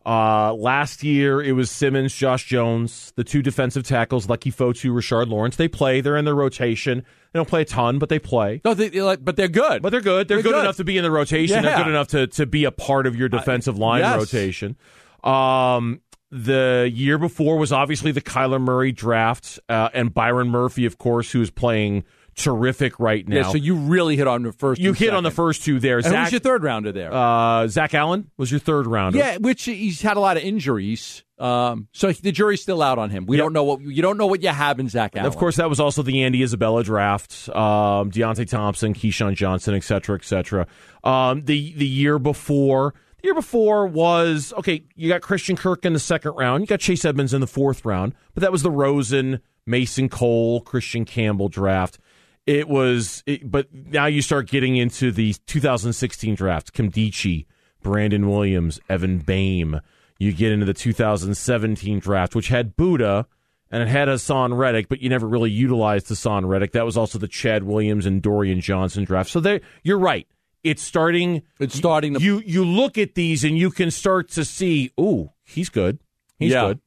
uh, 0.06 0.54
last 0.54 1.04
year 1.04 1.42
it 1.42 1.54
was 1.54 1.72
Simmons, 1.72 2.14
Josh 2.14 2.46
Jones, 2.46 3.12
the 3.16 3.24
two 3.24 3.42
defensive 3.42 3.84
tackles, 3.84 4.28
Leki 4.28 4.54
Fotu, 4.54 4.92
Rashard 4.92 5.30
Lawrence. 5.30 5.56
They 5.56 5.68
play. 5.68 6.02
They're 6.02 6.18
in 6.18 6.26
their 6.26 6.36
rotation. 6.36 7.00
They 7.34 7.40
don't 7.40 7.50
play 7.50 7.62
a 7.62 7.66
ton, 7.66 7.98
but 7.98 8.10
they 8.10 8.20
play. 8.20 8.62
No, 8.64 8.74
they, 8.74 8.90
but 8.90 9.36
they're 9.36 9.48
good. 9.48 9.82
But 9.82 9.90
they're 9.90 10.02
good. 10.02 10.28
They're, 10.28 10.38
they're 10.38 10.44
good, 10.44 10.54
good, 10.54 10.62
enough 10.62 10.78
to 10.78 10.84
be 10.84 10.98
in 10.98 11.04
the 11.04 11.12
rotation. 11.12 11.56
Yeah. 11.56 11.62
They're 11.62 11.78
good 11.78 11.90
enough 11.90 12.08
to, 12.10 12.28
to 12.28 12.46
be 12.46 12.66
a 12.66 12.72
part 12.72 13.08
of 13.08 13.16
your 13.16 13.30
defensive 13.30 13.78
line 13.78 14.02
yes. 14.02 14.18
rotation. 14.18 14.78
Um, 15.24 16.02
the 16.30 16.90
year 16.94 17.18
before 17.18 17.58
was 17.58 17.72
obviously 17.72 18.12
the 18.12 18.22
Kyler 18.22 18.62
Murray 18.62 18.92
draft, 18.92 19.60
uh, 19.70 19.90
and 19.94 20.14
Byron 20.14 20.50
Murphy, 20.50 20.86
of 20.86 20.98
course, 20.98 21.32
who's 21.32 21.50
playing 21.50 22.04
terrific 22.36 23.00
right 23.00 23.28
now. 23.28 23.36
Yeah, 23.36 23.50
so 23.50 23.58
you 23.58 23.76
really 23.76 24.16
hit 24.16 24.28
on 24.28 24.44
the 24.44 24.52
first. 24.52 24.80
You 24.80 24.90
hit 24.90 25.00
second. 25.00 25.16
on 25.16 25.24
the 25.24 25.32
first 25.32 25.64
two 25.64 25.80
there. 25.80 25.98
And 25.98 26.06
Zach, 26.06 26.26
who's 26.26 26.32
your 26.34 26.40
third 26.42 26.64
rounder 26.64 26.92
there? 26.92 27.14
Uh, 27.14 27.68
Zach 27.68 27.94
Allen 27.94 28.30
was 28.38 28.52
your 28.52 28.60
third 28.60 28.88
rounder. 28.88 29.18
Yeah, 29.18 29.38
which 29.38 29.64
he's 29.64 30.02
had 30.02 30.18
a 30.18 30.20
lot 30.20 30.38
of 30.38 30.44
injuries. 30.44 31.24
Um, 31.38 31.88
so 31.92 32.12
the 32.12 32.32
jury's 32.32 32.62
still 32.62 32.82
out 32.82 32.98
on 32.98 33.10
him. 33.10 33.26
We 33.26 33.38
yep. 33.38 33.46
don't 33.46 33.54
know 33.54 33.64
what 33.64 33.82
you 33.82 34.02
don't 34.02 34.18
know 34.18 34.28
what 34.28 34.42
you 34.42 34.50
have 34.50 34.80
in 34.80 34.88
Zach 34.88 35.16
Allen. 35.16 35.28
Of 35.28 35.38
course, 35.38 35.58
that 35.58 35.70
was 35.70 35.80
also 35.80 36.02
the 36.02 36.24
Andy 36.24 36.44
Isabella 36.44 36.84
draft. 36.84 37.50
Um, 37.50 38.12
Deionte 38.12 38.50
Thompson, 38.50 38.94
KeeSean 38.94 39.36
Johnson, 39.36 39.74
et 39.74 39.84
cetera, 39.84 40.16
et 40.16 40.24
cetera. 40.24 40.68
Um, 41.04 41.44
the 41.46 41.74
the 41.74 41.88
year 41.88 42.20
before. 42.20 42.94
The 43.22 43.30
year 43.30 43.34
before 43.34 43.88
was 43.88 44.54
okay. 44.58 44.84
You 44.96 45.10
got 45.10 45.22
Christian 45.22 45.56
Kirk 45.56 45.84
in 45.84 45.94
the 45.94 46.00
second 46.00 46.34
round. 46.34 46.62
You 46.62 46.68
got 46.68 46.80
Chase 46.80 47.04
Edmonds 47.06 47.34
in 47.34 47.42
the 47.42 47.48
fourth 47.48 47.84
round, 47.84 48.14
but 48.36 48.42
that 48.42 48.52
was 48.52 48.62
the 48.62 48.70
Rosen, 48.70 49.42
Mason 49.66 50.10
Cole, 50.10 50.62
Christian 50.62 51.06
Campbell 51.06 51.50
draft 51.50 51.98
it 52.46 52.68
was, 52.68 53.24
it, 53.26 53.50
but 53.50 53.68
now 53.74 54.06
you 54.06 54.22
start 54.22 54.48
getting 54.48 54.76
into 54.76 55.12
the 55.12 55.34
2016 55.48 56.36
draft. 56.36 56.74
Nkemdiche, 56.74 57.46
Brandon 57.82 58.30
Williams, 58.30 58.80
Evan 58.90 59.20
Boehm. 59.20 59.82
You 60.20 60.32
get 60.32 60.52
into 60.52 60.66
the 60.66 60.74
2017 60.74 62.00
draft, 62.00 62.36
which 62.36 62.48
had 62.48 62.76
Budda 62.78 63.26
and 63.72 63.82
it 63.84 63.90
had 63.90 64.08
Haason 64.08 64.58
Reddick, 64.58 64.88
but 64.88 65.02
you 65.02 65.10
never 65.10 65.28
really 65.28 65.52
utilized 65.52 66.08
Haason 66.08 66.48
Reddick. 66.48 66.72
That 66.74 66.86
was 66.86 66.96
also 66.96 67.20
the 67.20 67.28
Chad 67.28 67.64
Williams 67.64 68.06
and 68.06 68.22
Dorian 68.22 68.62
Johnson 68.62 69.04
draft. 69.04 69.30
So 69.30 69.40
there, 69.40 69.62
you're 69.84 70.00
right. 70.00 70.28
It's 70.64 70.82
starting. 70.82 71.44
It's 71.60 71.76
starting. 71.76 72.16
To, 72.16 72.20
you 72.20 72.42
you 72.46 72.66
look 72.66 72.98
at 72.98 73.14
these 73.16 73.44
and 73.44 73.58
you 73.58 73.70
can 73.70 73.92
start 73.92 74.30
to 74.30 74.46
see. 74.46 74.92
Ooh, 75.00 75.32
he's 75.44 75.70
good. 75.70 76.00
He's 76.40 76.54
yeah. 76.54 76.68
good. 76.68 76.80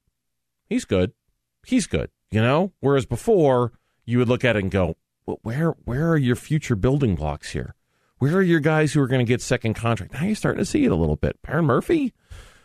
He's 0.69 0.85
good. 0.85 1.13
He's 1.65 1.87
good. 1.87 2.11
You 2.31 2.41
know. 2.41 2.73
Whereas 2.81 3.07
before, 3.07 3.73
you 4.05 4.19
would 4.19 4.29
look 4.29 4.45
at 4.45 4.57
it 4.57 4.63
and 4.63 4.71
go, 4.71 4.97
where 5.43 5.71
where 5.85 6.11
are 6.11 6.17
your 6.17 6.37
future 6.37 6.77
building 6.77 7.15
blocks 7.15 7.53
here? 7.53 7.75
Where 8.19 8.37
are 8.37 8.43
your 8.43 8.61
guys 8.61 8.93
who 8.93 9.01
are 9.01 9.07
going 9.07 9.25
to 9.25 9.29
get 9.29 9.41
second 9.41 9.75
contract? 9.75 10.13
Now 10.15 10.25
you're 10.25 10.35
starting 10.35 10.59
to 10.59 10.65
see 10.67 10.85
it 10.85 10.93
a 10.93 10.97
little 10.97 11.17
bit. 11.17 11.39
Byron 11.43 11.67
Murphy, 11.67 12.13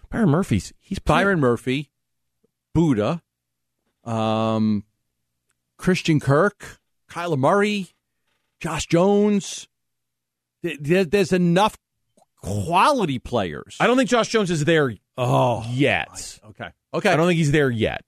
Byron 0.10 0.30
Murphy's 0.30 0.74
he's 0.80 1.00
Byron 1.00 1.40
Murphy, 1.40 1.92
Budda, 2.76 3.22
um, 4.04 4.84
Christian 5.78 6.20
Kirk, 6.20 6.80
Kyler 7.10 7.38
Murray, 7.38 7.90
Josh 8.60 8.88
Jones. 8.88 9.68
There, 10.62 11.04
there's 11.04 11.34
enough 11.34 11.78
quality 12.42 13.20
players. 13.20 13.78
I 13.80 13.88
don't 13.88 13.98
think 13.98 14.10
Josh 14.10 14.30
Jones 14.30 14.50
is 14.50 14.66
there. 14.66 14.94
Oh, 15.18 15.66
yet. 15.70 16.40
Okay. 16.46 16.70
Okay. 16.94 17.10
I 17.10 17.16
don't 17.16 17.28
think 17.28 17.38
he's 17.38 17.52
there 17.52 17.70
yet. 17.70 18.04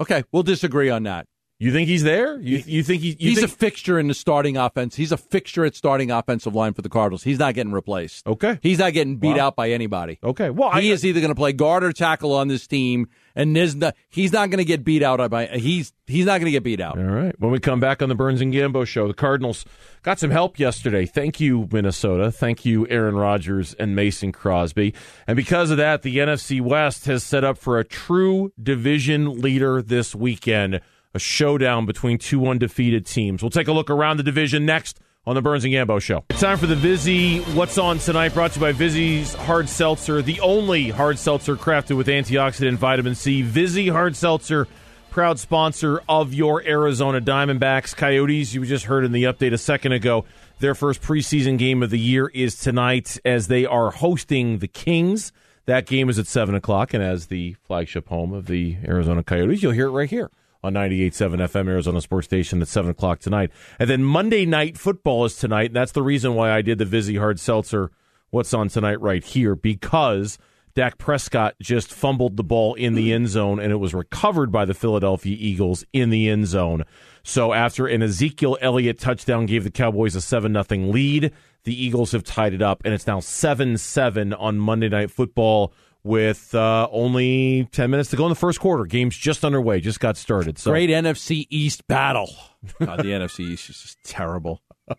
Okay, 0.00 0.24
we'll 0.30 0.42
disagree 0.42 0.90
on 0.90 1.04
that. 1.04 1.26
You 1.58 1.72
think 1.72 1.88
he's 1.88 2.02
there? 2.02 2.38
You, 2.38 2.62
you 2.66 2.82
think 2.82 3.00
he, 3.00 3.16
you 3.18 3.30
he's 3.30 3.40
think... 3.40 3.50
a 3.50 3.54
fixture 3.54 3.98
in 3.98 4.08
the 4.08 4.14
starting 4.14 4.58
offense? 4.58 4.94
He's 4.94 5.10
a 5.10 5.16
fixture 5.16 5.64
at 5.64 5.74
starting 5.74 6.10
offensive 6.10 6.54
line 6.54 6.74
for 6.74 6.82
the 6.82 6.90
Cardinals. 6.90 7.22
He's 7.22 7.38
not 7.38 7.54
getting 7.54 7.72
replaced. 7.72 8.26
Okay, 8.26 8.58
he's 8.62 8.78
not 8.78 8.92
getting 8.92 9.16
beat 9.16 9.38
out 9.38 9.56
by 9.56 9.70
anybody. 9.70 10.18
Okay, 10.22 10.50
well, 10.50 10.72
he 10.72 10.90
I, 10.90 10.92
is 10.92 11.06
either 11.06 11.20
going 11.20 11.30
to 11.30 11.34
play 11.34 11.54
guard 11.54 11.82
or 11.82 11.94
tackle 11.94 12.34
on 12.34 12.48
this 12.48 12.66
team, 12.66 13.08
and 13.34 13.56
there's 13.56 13.74
no, 13.74 13.92
he's 14.10 14.32
not 14.32 14.50
going 14.50 14.58
to 14.58 14.66
get 14.66 14.84
beat 14.84 15.02
out 15.02 15.30
by 15.30 15.46
he's 15.46 15.94
he's 16.06 16.26
not 16.26 16.40
going 16.40 16.44
to 16.44 16.50
get 16.50 16.62
beat 16.62 16.80
out. 16.80 16.98
All 16.98 17.04
right. 17.04 17.34
When 17.40 17.50
we 17.50 17.58
come 17.58 17.80
back 17.80 18.02
on 18.02 18.10
the 18.10 18.14
Burns 18.14 18.42
and 18.42 18.52
Gambo 18.52 18.86
show, 18.86 19.08
the 19.08 19.14
Cardinals 19.14 19.64
got 20.02 20.18
some 20.18 20.30
help 20.30 20.58
yesterday. 20.58 21.06
Thank 21.06 21.40
you, 21.40 21.66
Minnesota. 21.72 22.30
Thank 22.30 22.66
you, 22.66 22.86
Aaron 22.88 23.16
Rodgers 23.16 23.72
and 23.74 23.96
Mason 23.96 24.30
Crosby. 24.30 24.92
And 25.26 25.36
because 25.36 25.70
of 25.70 25.78
that, 25.78 26.02
the 26.02 26.18
NFC 26.18 26.60
West 26.60 27.06
has 27.06 27.24
set 27.24 27.44
up 27.44 27.56
for 27.56 27.78
a 27.78 27.84
true 27.84 28.52
division 28.62 29.40
leader 29.40 29.80
this 29.80 30.14
weekend 30.14 30.82
a 31.16 31.18
showdown 31.18 31.86
between 31.86 32.18
two 32.18 32.46
undefeated 32.46 33.06
teams. 33.06 33.42
We'll 33.42 33.50
take 33.50 33.66
a 33.66 33.72
look 33.72 33.90
around 33.90 34.18
the 34.18 34.22
division 34.22 34.64
next 34.66 35.00
on 35.26 35.34
the 35.34 35.42
Burns 35.42 35.64
and 35.64 35.72
Gambo 35.72 36.00
Show. 36.00 36.24
It's 36.30 36.40
time 36.40 36.58
for 36.58 36.66
the 36.66 36.76
Vizzy 36.76 37.40
What's 37.40 37.78
On 37.78 37.98
Tonight, 37.98 38.34
brought 38.34 38.52
to 38.52 38.60
you 38.60 38.66
by 38.66 38.72
Vizzy's 38.72 39.34
Hard 39.34 39.68
Seltzer, 39.68 40.22
the 40.22 40.38
only 40.40 40.90
hard 40.90 41.18
seltzer 41.18 41.56
crafted 41.56 41.96
with 41.96 42.06
antioxidant 42.06 42.76
vitamin 42.76 43.16
C. 43.16 43.42
Vizzy 43.42 43.88
Hard 43.88 44.14
Seltzer, 44.14 44.68
proud 45.10 45.38
sponsor 45.40 46.02
of 46.08 46.32
your 46.32 46.62
Arizona 46.62 47.20
Diamondbacks. 47.20 47.96
Coyotes, 47.96 48.54
you 48.54 48.64
just 48.64 48.84
heard 48.84 49.04
in 49.04 49.12
the 49.12 49.24
update 49.24 49.52
a 49.54 49.58
second 49.58 49.92
ago, 49.92 50.26
their 50.60 50.74
first 50.74 51.02
preseason 51.02 51.58
game 51.58 51.82
of 51.82 51.90
the 51.90 51.98
year 51.98 52.28
is 52.28 52.56
tonight 52.56 53.18
as 53.24 53.48
they 53.48 53.66
are 53.66 53.90
hosting 53.90 54.58
the 54.58 54.68
Kings. 54.68 55.32
That 55.64 55.86
game 55.86 56.08
is 56.08 56.18
at 56.18 56.28
7 56.28 56.54
o'clock, 56.54 56.94
and 56.94 57.02
as 57.02 57.26
the 57.26 57.54
flagship 57.64 58.08
home 58.08 58.32
of 58.32 58.46
the 58.46 58.76
Arizona 58.86 59.24
Coyotes, 59.24 59.62
you'll 59.62 59.72
hear 59.72 59.86
it 59.86 59.90
right 59.90 60.08
here 60.10 60.30
on 60.66 60.74
98.7 60.74 61.36
FM 61.36 61.68
Arizona 61.68 62.00
Sports 62.00 62.26
Station 62.26 62.60
at 62.60 62.68
7 62.68 62.90
o'clock 62.90 63.20
tonight. 63.20 63.50
And 63.78 63.88
then 63.88 64.02
Monday 64.02 64.44
Night 64.44 64.76
Football 64.76 65.24
is 65.24 65.36
tonight. 65.36 65.66
And 65.66 65.76
that's 65.76 65.92
the 65.92 66.02
reason 66.02 66.34
why 66.34 66.50
I 66.50 66.62
did 66.62 66.78
the 66.78 66.84
Vizzy 66.84 67.16
Hard 67.16 67.38
Seltzer 67.38 67.90
What's 68.30 68.52
on 68.52 68.68
Tonight 68.68 69.00
right 69.00 69.24
here, 69.24 69.54
because 69.54 70.36
Dak 70.74 70.98
Prescott 70.98 71.54
just 71.62 71.92
fumbled 71.92 72.36
the 72.36 72.44
ball 72.44 72.74
in 72.74 72.94
the 72.94 73.12
end 73.12 73.28
zone, 73.28 73.60
and 73.60 73.72
it 73.72 73.76
was 73.76 73.94
recovered 73.94 74.50
by 74.50 74.64
the 74.64 74.74
Philadelphia 74.74 75.36
Eagles 75.38 75.84
in 75.92 76.10
the 76.10 76.28
end 76.28 76.48
zone. 76.48 76.82
So 77.22 77.52
after 77.52 77.86
an 77.86 78.02
Ezekiel 78.02 78.58
Elliott 78.60 78.98
touchdown 78.98 79.46
gave 79.46 79.64
the 79.64 79.70
Cowboys 79.70 80.16
a 80.16 80.20
7 80.20 80.52
0 80.52 80.90
lead, 80.90 81.32
the 81.62 81.84
Eagles 81.84 82.12
have 82.12 82.24
tied 82.24 82.52
it 82.52 82.60
up, 82.60 82.82
and 82.84 82.92
it's 82.92 83.06
now 83.06 83.20
7 83.20 83.78
7 83.78 84.34
on 84.34 84.58
Monday 84.58 84.88
Night 84.88 85.10
Football 85.10 85.72
with 86.06 86.54
uh, 86.54 86.88
only 86.92 87.68
10 87.72 87.90
minutes 87.90 88.10
to 88.10 88.16
go 88.16 88.24
in 88.24 88.28
the 88.28 88.36
first 88.36 88.60
quarter. 88.60 88.86
Game's 88.86 89.16
just 89.16 89.44
underway, 89.44 89.80
just 89.80 90.00
got 90.00 90.16
started. 90.16 90.58
So 90.58 90.70
Great 90.70 90.88
NFC 90.88 91.46
East 91.50 91.86
battle. 91.88 92.32
God, 92.80 92.98
the 92.98 93.04
NFC 93.10 93.40
East 93.40 93.68
is 93.68 93.82
just 93.82 94.02
terrible. 94.04 94.62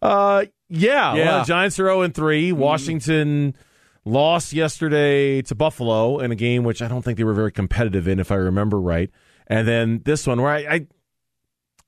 uh, 0.00 0.44
yeah, 0.68 1.14
yeah. 1.14 1.14
Well, 1.14 1.44
Giants 1.44 1.78
are 1.80 1.86
0 1.86 2.08
3. 2.08 2.50
Mm-hmm. 2.50 2.58
Washington 2.58 3.54
lost 4.04 4.52
yesterday 4.52 5.42
to 5.42 5.54
Buffalo 5.54 6.20
in 6.20 6.30
a 6.30 6.36
game 6.36 6.62
which 6.62 6.80
I 6.80 6.88
don't 6.88 7.02
think 7.02 7.18
they 7.18 7.24
were 7.24 7.34
very 7.34 7.52
competitive 7.52 8.06
in, 8.06 8.20
if 8.20 8.30
I 8.30 8.36
remember 8.36 8.80
right. 8.80 9.10
And 9.48 9.66
then 9.66 10.02
this 10.04 10.26
one 10.26 10.40
where 10.40 10.52
I, 10.52 10.58
I, 10.58 10.86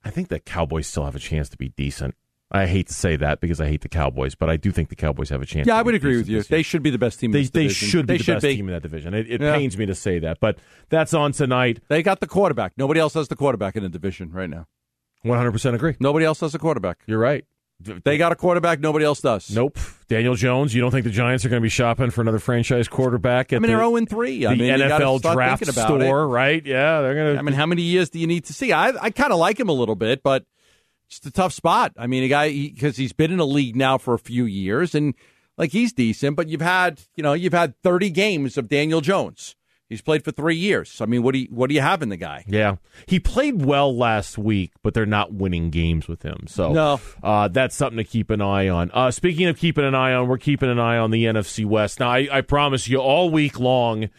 I 0.05 0.11
think 0.11 0.29
the 0.29 0.41
Cowboys 0.41 0.89
still 0.89 1.05
have 1.05 1.15
a 1.15 1.21
chance 1.21 1.49
to 1.51 1.57
be 1.57 1.69
decent. 1.69 2.17
I 2.53 2.67
hate 2.67 2.89
to 2.89 2.95
say 2.95 3.15
that 3.17 3.41
because 3.41 3.61
I 3.61 3.69
hate 3.69 3.83
the 3.83 3.89
Cowboys, 3.89 4.35
but 4.35 4.51
I 4.51 4.57
do 4.57 4.73
think 4.73 4.89
the 4.89 4.97
Cowboys 4.97 5.29
have 5.29 5.41
a 5.41 5.47
chance. 5.47 5.69
Yeah, 5.69 5.77
I 5.77 5.83
would 5.83 5.95
agree 5.95 6.17
with 6.17 6.29
you. 6.29 6.43
They 6.43 6.63
should 6.63 6.83
be 6.83 6.91
the 6.91 6.99
best 6.99 7.21
team. 7.21 7.31
They, 7.31 7.45
they 7.45 7.69
should 7.69 8.07
be 8.07 8.15
they 8.15 8.19
the 8.19 8.25
should 8.25 8.35
best 8.37 8.43
be. 8.43 8.57
team 8.57 8.69
in 8.69 8.75
that 8.75 8.83
division. 8.83 9.15
It, 9.15 9.31
it 9.31 9.41
yeah. 9.41 9.55
pains 9.55 9.79
me 9.79 9.87
to 9.87 9.95
say 9.95 10.19
that, 10.19 10.41
but 10.41 10.59
that's 10.89 11.15
on 11.15 11.31
tonight. 11.31 11.81
They 11.89 12.03
got 12.03 12.19
the 12.19 12.27
quarterback. 12.27 12.73
Nobody 12.77 12.99
else 12.99 13.15
has 13.15 13.29
the 13.29 13.37
quarterback 13.37 13.77
in 13.77 13.85
the 13.85 13.89
division 13.89 14.33
right 14.33 14.51
now. 14.51 14.67
One 15.23 15.39
hundred 15.39 15.53
percent 15.53 15.77
agree. 15.77 15.97
Nobody 16.01 16.25
else 16.25 16.41
has 16.41 16.55
a 16.55 16.59
quarterback. 16.59 16.99
You're 17.07 17.19
right. 17.19 17.45
They 18.05 18.19
got 18.19 18.33
a 18.33 18.37
quarterback. 18.37 18.81
Nobody 18.81 19.05
else 19.05 19.21
does. 19.21 19.51
Nope. 19.51 19.79
Daniel 20.09 20.35
Jones. 20.35 20.75
You 20.75 20.83
don't 20.83 20.91
think 20.91 21.05
the 21.05 21.11
Giants 21.11 21.45
are 21.47 21.49
going 21.49 21.61
to 21.61 21.65
be 21.65 21.71
shopping 21.71 22.11
for 22.11 22.21
another 22.21 22.39
franchise 22.39 22.89
quarterback? 22.89 23.53
I 23.53 23.57
mean, 23.57 23.63
the, 23.63 23.69
they're 23.69 23.79
zero 23.79 23.97
oh 23.97 24.05
three. 24.05 24.45
I 24.45 24.55
the 24.55 24.63
mean, 24.63 24.73
NFL 24.73 25.23
draft 25.23 25.65
store, 25.67 26.25
it. 26.25 26.27
right? 26.27 26.65
Yeah, 26.65 27.01
they're 27.01 27.15
going 27.15 27.35
to. 27.35 27.39
I 27.39 27.43
mean, 27.43 27.55
how 27.55 27.67
many 27.67 27.83
years 27.83 28.11
do 28.11 28.19
you 28.19 28.27
need 28.27 28.45
to 28.47 28.53
see? 28.53 28.73
I 28.73 28.89
I 28.89 29.11
kind 29.11 29.33
of 29.33 29.39
like 29.39 29.59
him 29.59 29.69
a 29.69 29.75
little 29.75 29.95
bit, 29.95 30.23
but 30.23 30.45
it's 31.19 31.27
a 31.27 31.31
tough 31.31 31.53
spot. 31.53 31.93
I 31.97 32.07
mean, 32.07 32.23
a 32.23 32.29
guy 32.29 32.51
because 32.51 32.97
he, 32.97 33.05
he's 33.05 33.13
been 33.13 33.33
in 33.33 33.41
a 33.41 33.45
league 33.45 33.77
now 33.77 33.99
for 33.99 34.15
a 34.15 34.19
few 34.19 34.45
years, 34.45 34.95
and 34.95 35.15
like 35.57 35.73
he's 35.73 35.93
decent, 35.93 36.37
but 36.37 36.49
you've 36.49 36.61
had 36.61 37.01
you 37.17 37.23
know 37.23 37.33
you've 37.33 37.53
had 37.53 37.81
thirty 37.83 38.11
games 38.11 38.57
of 38.57 38.69
Daniel 38.69 39.01
Jones. 39.01 39.57
He's 39.89 40.03
played 40.03 40.23
for 40.23 40.31
three 40.31 40.55
years. 40.55 41.01
I 41.01 41.07
mean, 41.07 41.25
what 41.25 41.33
do 41.33 41.41
you 41.41 41.49
what 41.51 41.69
do 41.69 41.75
you 41.75 41.81
have 41.81 42.01
in 42.01 42.11
the 42.11 42.17
guy? 42.17 42.45
Yeah, 42.47 42.77
he 43.07 43.19
played 43.19 43.65
well 43.65 43.95
last 43.95 44.39
week, 44.39 44.71
but 44.85 44.95
they're 44.95 45.05
not 45.05 45.33
winning 45.35 45.71
games 45.71 46.07
with 46.07 46.23
him. 46.23 46.45
So 46.47 46.73
no, 46.73 47.01
uh, 47.25 47.49
that's 47.49 47.75
something 47.75 47.97
to 47.97 48.05
keep 48.05 48.31
an 48.31 48.41
eye 48.41 48.69
on. 48.69 48.93
Uh, 48.95 49.11
speaking 49.11 49.49
of 49.49 49.59
keeping 49.59 49.85
an 49.85 49.97
eye 49.97 50.15
on, 50.15 50.29
we're 50.29 50.39
keeping 50.39 50.71
an 50.71 50.79
eye 50.79 50.97
on 50.97 51.11
the 51.11 51.25
NFC 51.25 51.67
West. 51.67 51.99
Now, 51.99 52.11
I, 52.11 52.29
I 52.31 52.41
promise 52.43 52.87
you, 52.87 52.99
all 52.99 53.31
week 53.31 53.59
long, 53.59 54.11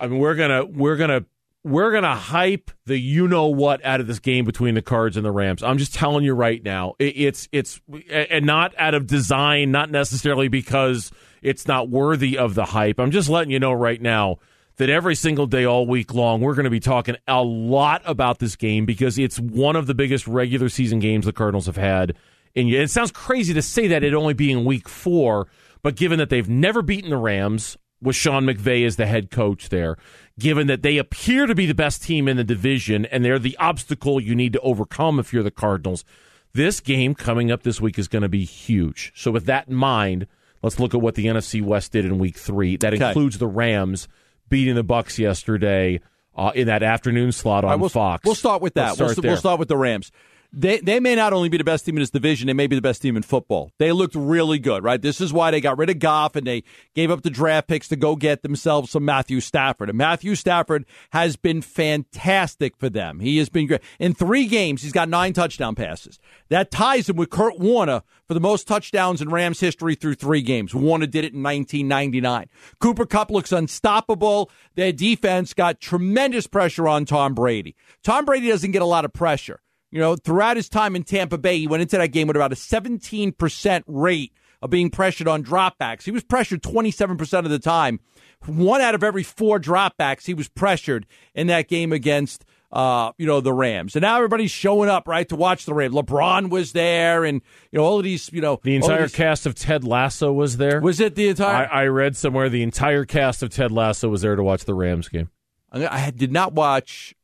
I 0.00 0.08
mean, 0.08 0.18
we're 0.18 0.34
gonna 0.34 0.64
we're 0.64 0.96
gonna 0.96 1.26
we're 1.64 1.90
gonna 1.92 2.14
hype 2.14 2.70
the 2.84 2.98
you 2.98 3.26
know 3.26 3.46
what 3.46 3.84
out 3.84 3.98
of 3.98 4.06
this 4.06 4.18
game 4.18 4.44
between 4.44 4.74
the 4.74 4.82
Cards 4.82 5.16
and 5.16 5.24
the 5.24 5.32
Rams. 5.32 5.62
I'm 5.62 5.78
just 5.78 5.94
telling 5.94 6.24
you 6.24 6.34
right 6.34 6.62
now, 6.62 6.94
it, 6.98 7.16
it's 7.16 7.48
it's 7.50 7.80
and 8.10 8.44
not 8.44 8.74
out 8.78 8.94
of 8.94 9.06
design, 9.06 9.72
not 9.72 9.90
necessarily 9.90 10.48
because 10.48 11.10
it's 11.42 11.66
not 11.66 11.88
worthy 11.88 12.38
of 12.38 12.54
the 12.54 12.66
hype. 12.66 13.00
I'm 13.00 13.10
just 13.10 13.28
letting 13.28 13.50
you 13.50 13.58
know 13.58 13.72
right 13.72 14.00
now 14.00 14.38
that 14.76 14.90
every 14.90 15.14
single 15.14 15.46
day, 15.46 15.64
all 15.64 15.86
week 15.86 16.12
long, 16.12 16.40
we're 16.40 16.54
going 16.54 16.64
to 16.64 16.70
be 16.70 16.80
talking 16.80 17.16
a 17.28 17.42
lot 17.42 18.02
about 18.04 18.38
this 18.40 18.56
game 18.56 18.84
because 18.84 19.18
it's 19.18 19.38
one 19.38 19.76
of 19.76 19.86
the 19.86 19.94
biggest 19.94 20.26
regular 20.26 20.68
season 20.68 20.98
games 20.98 21.26
the 21.26 21.32
Cardinals 21.32 21.66
have 21.66 21.76
had. 21.76 22.14
And 22.56 22.68
it 22.68 22.90
sounds 22.90 23.12
crazy 23.12 23.54
to 23.54 23.62
say 23.62 23.88
that 23.88 24.02
it 24.02 24.14
only 24.14 24.34
being 24.34 24.64
week 24.64 24.88
four, 24.88 25.48
but 25.82 25.96
given 25.96 26.18
that 26.18 26.28
they've 26.28 26.48
never 26.48 26.82
beaten 26.82 27.10
the 27.10 27.16
Rams 27.16 27.76
with 28.04 28.16
Sean 28.16 28.44
McVay 28.44 28.86
as 28.86 28.96
the 28.96 29.06
head 29.06 29.30
coach 29.30 29.70
there, 29.70 29.96
given 30.38 30.66
that 30.68 30.82
they 30.82 30.98
appear 30.98 31.46
to 31.46 31.54
be 31.54 31.66
the 31.66 31.74
best 31.74 32.02
team 32.02 32.28
in 32.28 32.36
the 32.36 32.44
division 32.44 33.06
and 33.06 33.24
they're 33.24 33.38
the 33.38 33.56
obstacle 33.58 34.20
you 34.20 34.34
need 34.34 34.52
to 34.52 34.60
overcome 34.60 35.18
if 35.18 35.32
you're 35.32 35.42
the 35.42 35.50
Cardinals, 35.50 36.04
this 36.52 36.80
game 36.80 37.14
coming 37.14 37.50
up 37.50 37.62
this 37.62 37.80
week 37.80 37.98
is 37.98 38.06
going 38.06 38.22
to 38.22 38.28
be 38.28 38.44
huge. 38.44 39.12
So, 39.16 39.30
with 39.30 39.46
that 39.46 39.68
in 39.68 39.74
mind, 39.74 40.26
let's 40.62 40.78
look 40.78 40.94
at 40.94 41.00
what 41.00 41.16
the 41.16 41.26
NFC 41.26 41.62
West 41.62 41.92
did 41.92 42.04
in 42.04 42.18
week 42.18 42.36
three. 42.36 42.76
That 42.76 42.94
okay. 42.94 43.08
includes 43.08 43.38
the 43.38 43.48
Rams 43.48 44.06
beating 44.48 44.74
the 44.74 44.84
Bucks 44.84 45.18
yesterday 45.18 46.00
uh, 46.36 46.52
in 46.54 46.66
that 46.66 46.82
afternoon 46.82 47.32
slot 47.32 47.64
on 47.64 47.70
right, 47.70 47.80
we'll, 47.80 47.88
Fox. 47.88 48.24
We'll 48.24 48.34
start 48.34 48.62
with 48.62 48.74
that. 48.74 48.94
Start 48.94 49.16
we'll, 49.16 49.30
we'll, 49.30 49.36
start 49.36 49.58
with 49.58 49.68
the 49.68 49.76
Rams 49.76 50.12
they 50.56 50.78
they 50.78 51.00
may 51.00 51.14
not 51.14 51.32
only 51.32 51.48
be 51.48 51.58
the 51.58 51.64
best 51.64 51.84
team 51.84 51.96
in 51.96 52.00
this 52.00 52.10
division, 52.10 52.46
they 52.46 52.52
may 52.52 52.66
be 52.66 52.76
the 52.76 52.82
best 52.82 53.02
team 53.02 53.16
in 53.16 53.22
football. 53.22 53.70
They 53.78 53.92
looked 53.92 54.14
really 54.14 54.58
good, 54.58 54.84
right? 54.84 55.00
This 55.00 55.20
is 55.20 55.32
why 55.32 55.50
they 55.50 55.60
got 55.60 55.78
rid 55.78 55.90
of 55.90 55.98
Goff 55.98 56.36
and 56.36 56.46
they 56.46 56.62
gave 56.94 57.10
up 57.10 57.22
the 57.22 57.30
draft 57.30 57.68
picks 57.68 57.88
to 57.88 57.96
go 57.96 58.14
get 58.16 58.42
themselves 58.42 58.90
some 58.90 59.04
Matthew 59.04 59.40
Stafford. 59.40 59.88
And 59.88 59.98
Matthew 59.98 60.34
Stafford 60.34 60.86
has 61.10 61.36
been 61.36 61.60
fantastic 61.60 62.76
for 62.76 62.88
them. 62.88 63.20
He 63.20 63.38
has 63.38 63.48
been 63.48 63.66
great. 63.66 63.82
In 63.98 64.14
three 64.14 64.46
games, 64.46 64.82
he's 64.82 64.92
got 64.92 65.08
nine 65.08 65.32
touchdown 65.32 65.74
passes. 65.74 66.18
That 66.48 66.70
ties 66.70 67.08
him 67.08 67.16
with 67.16 67.30
Kurt 67.30 67.58
Warner 67.58 68.02
for 68.26 68.34
the 68.34 68.40
most 68.40 68.68
touchdowns 68.68 69.20
in 69.20 69.30
Rams 69.30 69.60
history 69.60 69.94
through 69.94 70.14
three 70.14 70.42
games. 70.42 70.74
Warner 70.74 71.06
did 71.06 71.24
it 71.24 71.34
in 71.34 71.42
1999. 71.42 72.48
Cooper 72.80 73.06
Kupp 73.06 73.30
looks 73.30 73.52
unstoppable. 73.52 74.50
Their 74.76 74.92
defense 74.92 75.52
got 75.52 75.80
tremendous 75.80 76.46
pressure 76.46 76.88
on 76.88 77.04
Tom 77.04 77.34
Brady. 77.34 77.74
Tom 78.02 78.24
Brady 78.24 78.48
doesn't 78.48 78.70
get 78.70 78.82
a 78.82 78.86
lot 78.86 79.04
of 79.04 79.12
pressure. 79.12 79.60
You 79.94 80.00
know, 80.00 80.16
throughout 80.16 80.56
his 80.56 80.68
time 80.68 80.96
in 80.96 81.04
Tampa 81.04 81.38
Bay, 81.38 81.56
he 81.56 81.68
went 81.68 81.80
into 81.80 81.96
that 81.96 82.08
game 82.08 82.26
with 82.26 82.34
about 82.34 82.50
a 82.50 82.56
17% 82.56 83.84
rate 83.86 84.32
of 84.60 84.68
being 84.68 84.90
pressured 84.90 85.28
on 85.28 85.44
dropbacks. 85.44 86.02
He 86.02 86.10
was 86.10 86.24
pressured 86.24 86.64
27% 86.64 87.38
of 87.38 87.48
the 87.48 87.60
time. 87.60 88.00
One 88.44 88.80
out 88.80 88.96
of 88.96 89.04
every 89.04 89.22
four 89.22 89.60
dropbacks, 89.60 90.26
he 90.26 90.34
was 90.34 90.48
pressured 90.48 91.06
in 91.32 91.46
that 91.46 91.68
game 91.68 91.92
against, 91.92 92.44
uh, 92.72 93.12
you 93.18 93.26
know, 93.28 93.40
the 93.40 93.52
Rams. 93.52 93.94
And 93.94 94.02
now 94.02 94.16
everybody's 94.16 94.50
showing 94.50 94.88
up, 94.90 95.06
right, 95.06 95.28
to 95.28 95.36
watch 95.36 95.64
the 95.64 95.74
Rams. 95.74 95.94
LeBron 95.94 96.50
was 96.50 96.72
there, 96.72 97.24
and, 97.24 97.40
you 97.70 97.78
know, 97.78 97.84
all 97.84 97.98
of 97.98 98.02
these, 98.02 98.32
you 98.32 98.40
know. 98.40 98.58
The 98.64 98.74
entire 98.74 99.02
these, 99.02 99.14
cast 99.14 99.46
of 99.46 99.54
Ted 99.54 99.84
Lasso 99.84 100.32
was 100.32 100.56
there. 100.56 100.80
Was 100.80 100.98
it 100.98 101.14
the 101.14 101.28
entire? 101.28 101.68
I, 101.70 101.82
I, 101.82 101.86
read 101.86 102.16
somewhere 102.16 102.48
the 102.48 102.64
entire 102.64 103.04
cast 103.04 103.44
of 103.44 103.50
Ted 103.50 103.70
Lasso 103.70 104.08
was 104.08 104.22
there 104.22 104.34
to 104.34 104.42
watch 104.42 104.64
the 104.64 104.74
Rams 104.74 105.06
game. 105.06 105.30
I 105.70 106.10
did 106.10 106.32
not 106.32 106.52
watch 106.52 107.14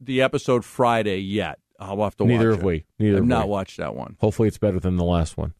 the 0.00 0.22
episode 0.22 0.64
Friday 0.64 1.18
yet. 1.18 1.58
I'll 1.80 2.02
have 2.02 2.16
to 2.18 2.24
watch. 2.24 2.30
Neither 2.30 2.50
have 2.50 2.60
it. 2.60 2.64
we. 2.64 2.84
Neither 2.98 3.18
I've 3.18 3.26
not 3.26 3.46
we. 3.46 3.52
watched 3.52 3.78
that 3.78 3.94
one. 3.94 4.16
Hopefully, 4.20 4.48
it's 4.48 4.58
better 4.58 4.78
than 4.78 4.96
the 4.96 5.04
last 5.04 5.36
one. 5.36 5.54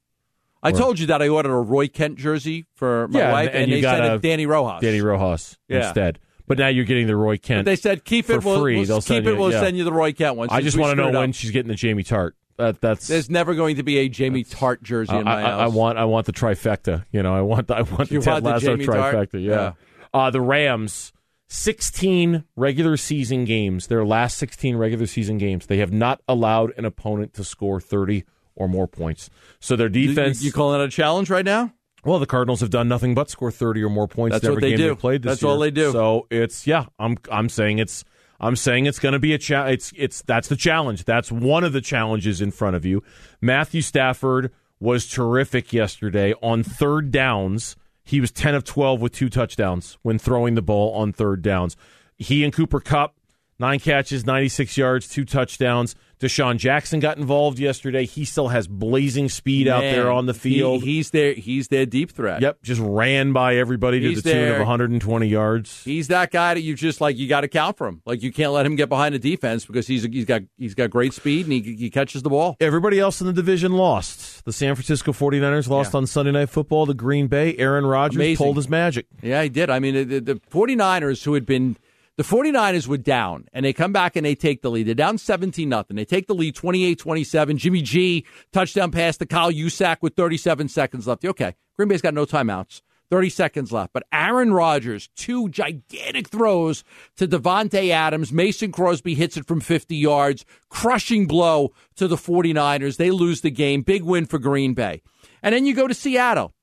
I 0.62 0.70
or, 0.70 0.72
told 0.72 0.98
you 0.98 1.06
that 1.06 1.22
I 1.22 1.28
ordered 1.28 1.52
a 1.52 1.60
Roy 1.60 1.88
Kent 1.88 2.18
jersey 2.18 2.66
for 2.74 3.08
my 3.08 3.18
yeah, 3.18 3.32
wife, 3.32 3.50
and, 3.52 3.64
and, 3.64 3.72
they 3.72 3.82
said 3.82 4.04
a, 4.04 4.14
it's 4.14 4.24
Dani 4.24 4.46
Rojas. 4.46 4.82
Dani 4.82 5.02
Rojas 5.02 5.58
yeah. 5.68 5.86
instead. 5.86 6.18
But 6.46 6.58
now 6.58 6.68
you're 6.68 6.84
getting 6.84 7.06
the 7.06 7.16
Roy 7.16 7.38
Kent. 7.38 7.60
But 7.60 7.70
they 7.70 7.76
said 7.76 8.04
keep 8.04 8.28
it. 8.28 8.42
For 8.42 8.58
free. 8.58 8.76
We'll, 8.76 8.84
They'll 8.84 9.00
keep 9.00 9.24
it. 9.24 9.34
We'll 9.34 9.52
yeah. 9.52 9.60
send 9.60 9.78
you 9.78 9.84
the 9.84 9.92
Roy 9.92 10.12
Kent 10.12 10.36
one. 10.36 10.48
I 10.50 10.60
just 10.60 10.76
want 10.76 10.96
to 10.96 11.10
know 11.10 11.18
when 11.18 11.32
she's 11.32 11.50
getting 11.52 11.68
the 11.68 11.74
Jamie 11.74 12.04
Tartt. 12.04 12.32
That, 12.56 12.80
that's 12.82 13.06
there's 13.06 13.30
never 13.30 13.54
going 13.54 13.76
to 13.76 13.82
be 13.82 13.98
a 13.98 14.08
Jamie 14.10 14.44
Tartt 14.44 14.82
jersey 14.82 15.16
in 15.16 15.24
my 15.24 15.38
I, 15.38 15.42
house. 15.42 15.60
I 15.60 15.66
want 15.68 15.96
I 15.96 16.04
want 16.04 16.26
the 16.26 16.32
trifecta. 16.32 17.06
You 17.10 17.22
know, 17.22 17.34
I 17.34 17.40
want 17.40 17.68
the, 17.68 17.76
I 17.76 17.82
want 17.82 18.10
you 18.10 18.20
the 18.20 18.30
want 18.30 18.44
Ted 18.44 18.52
Lasso 18.52 18.76
the 18.76 18.84
trifecta. 18.84 19.28
Tartt? 19.28 19.42
Yeah. 19.42 19.52
yeah. 19.52 19.72
Uh, 20.12 20.30
the 20.30 20.42
Rams 20.42 21.12
16 21.52 22.44
regular 22.54 22.96
season 22.96 23.44
games, 23.44 23.88
their 23.88 24.04
last 24.04 24.38
16 24.38 24.76
regular 24.76 25.06
season 25.06 25.36
games, 25.36 25.66
they 25.66 25.78
have 25.78 25.92
not 25.92 26.22
allowed 26.28 26.72
an 26.78 26.84
opponent 26.84 27.34
to 27.34 27.42
score 27.44 27.80
30 27.80 28.24
or 28.54 28.68
more 28.68 28.86
points. 28.86 29.30
So 29.58 29.74
their 29.74 29.88
defense. 29.88 30.40
You, 30.42 30.46
you 30.46 30.52
calling 30.52 30.78
that 30.78 30.84
a 30.84 30.88
challenge 30.88 31.28
right 31.28 31.44
now? 31.44 31.72
Well, 32.04 32.20
the 32.20 32.26
Cardinals 32.26 32.60
have 32.60 32.70
done 32.70 32.86
nothing 32.86 33.14
but 33.16 33.30
score 33.30 33.50
30 33.50 33.82
or 33.82 33.90
more 33.90 34.06
points 34.06 34.34
That's 34.34 34.44
in 34.44 34.50
every 34.52 34.54
what 34.54 34.60
they 34.60 34.70
game 34.70 34.78
do. 34.78 34.88
they 34.90 34.94
played 34.94 35.22
this 35.22 35.30
That's 35.32 35.42
year. 35.42 35.50
all 35.50 35.58
they 35.58 35.72
do. 35.72 35.90
So 35.90 36.28
it's 36.30 36.66
yeah, 36.68 36.84
I'm 37.00 37.16
I'm 37.30 37.48
saying 37.48 37.80
it's 37.80 38.04
I'm 38.38 38.54
saying 38.54 38.86
it's 38.86 39.00
going 39.00 39.12
to 39.14 39.18
be 39.18 39.34
a 39.34 39.38
challenge. 39.38 39.74
It's 39.74 39.92
it's 39.96 40.22
that's 40.22 40.46
the 40.48 40.56
challenge. 40.56 41.04
That's 41.04 41.32
one 41.32 41.64
of 41.64 41.72
the 41.72 41.80
challenges 41.80 42.40
in 42.40 42.52
front 42.52 42.76
of 42.76 42.84
you. 42.86 43.02
Matthew 43.40 43.82
Stafford 43.82 44.52
was 44.78 45.08
terrific 45.08 45.72
yesterday 45.72 46.32
on 46.40 46.62
third 46.62 47.10
downs. 47.10 47.76
He 48.10 48.20
was 48.20 48.32
10 48.32 48.56
of 48.56 48.64
12 48.64 49.00
with 49.00 49.12
two 49.12 49.30
touchdowns 49.30 49.96
when 50.02 50.18
throwing 50.18 50.56
the 50.56 50.62
ball 50.62 50.92
on 50.94 51.12
third 51.12 51.42
downs. 51.42 51.76
He 52.18 52.42
and 52.42 52.52
Cooper 52.52 52.80
Kupp, 52.80 53.14
nine 53.60 53.78
catches, 53.78 54.26
96 54.26 54.76
yards, 54.76 55.08
two 55.08 55.24
touchdowns. 55.24 55.94
DeSean 56.20 56.58
Jackson 56.58 57.00
got 57.00 57.16
involved 57.16 57.58
yesterday. 57.58 58.04
He 58.04 58.26
still 58.26 58.48
has 58.48 58.68
blazing 58.68 59.30
speed 59.30 59.66
Man, 59.66 59.76
out 59.76 59.80
there 59.80 60.10
on 60.10 60.26
the 60.26 60.34
field. 60.34 60.82
He, 60.82 60.96
he's 60.96 61.10
there. 61.10 61.32
He's 61.32 61.68
their 61.68 61.86
deep 61.86 62.12
threat. 62.12 62.42
Yep, 62.42 62.62
just 62.62 62.80
ran 62.84 63.32
by 63.32 63.56
everybody 63.56 64.00
he's 64.00 64.18
to 64.18 64.22
the 64.22 64.30
there. 64.30 64.46
tune 64.46 64.54
of 64.54 64.58
120 64.58 65.26
yards. 65.26 65.82
He's 65.82 66.08
that 66.08 66.30
guy 66.30 66.54
that 66.54 66.60
you 66.60 66.74
just 66.74 67.00
like. 67.00 67.16
You 67.16 67.26
got 67.26 67.40
to 67.40 67.48
count 67.48 67.78
for 67.78 67.86
him. 67.86 68.02
Like 68.04 68.22
you 68.22 68.32
can't 68.32 68.52
let 68.52 68.66
him 68.66 68.76
get 68.76 68.90
behind 68.90 69.14
the 69.14 69.18
defense 69.18 69.64
because 69.64 69.86
he's 69.86 70.04
he's 70.04 70.26
got 70.26 70.42
he's 70.58 70.74
got 70.74 70.90
great 70.90 71.14
speed 71.14 71.46
and 71.46 71.52
he, 71.52 71.74
he 71.74 71.90
catches 71.90 72.22
the 72.22 72.30
ball. 72.30 72.56
Everybody 72.60 72.98
else 73.00 73.20
in 73.22 73.26
the 73.26 73.32
division 73.32 73.72
lost. 73.72 74.44
The 74.44 74.52
San 74.52 74.74
Francisco 74.74 75.12
49ers 75.12 75.68
lost 75.68 75.94
yeah. 75.94 75.98
on 75.98 76.06
Sunday 76.06 76.32
Night 76.32 76.50
Football 76.50 76.86
to 76.86 76.94
Green 76.94 77.28
Bay. 77.28 77.56
Aaron 77.56 77.86
Rodgers 77.86 78.16
Amazing. 78.16 78.44
pulled 78.44 78.56
his 78.56 78.68
magic. 78.68 79.06
Yeah, 79.22 79.42
he 79.42 79.48
did. 79.48 79.70
I 79.70 79.78
mean, 79.78 80.08
the, 80.08 80.20
the 80.20 80.34
49ers 80.34 81.24
who 81.24 81.34
had 81.34 81.46
been 81.46 81.76
the 82.16 82.22
49ers 82.22 82.86
were 82.86 82.98
down, 82.98 83.46
and 83.52 83.64
they 83.64 83.72
come 83.72 83.92
back 83.92 84.16
and 84.16 84.26
they 84.26 84.34
take 84.34 84.62
the 84.62 84.70
lead. 84.70 84.86
They're 84.86 84.94
down 84.94 85.18
17 85.18 85.68
nothing. 85.68 85.96
They 85.96 86.04
take 86.04 86.26
the 86.26 86.34
lead 86.34 86.54
28 86.54 86.98
27. 86.98 87.56
Jimmy 87.58 87.82
G, 87.82 88.26
touchdown 88.52 88.90
pass 88.90 89.16
to 89.18 89.26
Kyle 89.26 89.52
Juszczyk 89.52 89.98
with 90.02 90.14
37 90.16 90.68
seconds 90.68 91.06
left. 91.06 91.24
Okay, 91.24 91.54
Green 91.76 91.88
Bay's 91.88 92.02
got 92.02 92.14
no 92.14 92.26
timeouts. 92.26 92.82
30 93.10 93.28
seconds 93.30 93.72
left. 93.72 93.92
But 93.92 94.04
Aaron 94.12 94.52
Rodgers, 94.52 95.08
two 95.16 95.48
gigantic 95.48 96.28
throws 96.28 96.84
to 97.16 97.26
Davante 97.26 97.90
Adams. 97.90 98.32
Mason 98.32 98.70
Crosby 98.72 99.14
hits 99.14 99.36
it 99.36 99.46
from 99.46 99.60
50 99.60 99.96
yards, 99.96 100.44
crushing 100.68 101.26
blow 101.26 101.72
to 101.96 102.06
the 102.06 102.16
49ers. 102.16 102.96
They 102.96 103.10
lose 103.10 103.40
the 103.40 103.50
game. 103.50 103.82
Big 103.82 104.04
win 104.04 104.26
for 104.26 104.38
Green 104.38 104.74
Bay. 104.74 105.02
And 105.42 105.54
then 105.54 105.66
you 105.66 105.74
go 105.74 105.88
to 105.88 105.94
Seattle. 105.94 106.54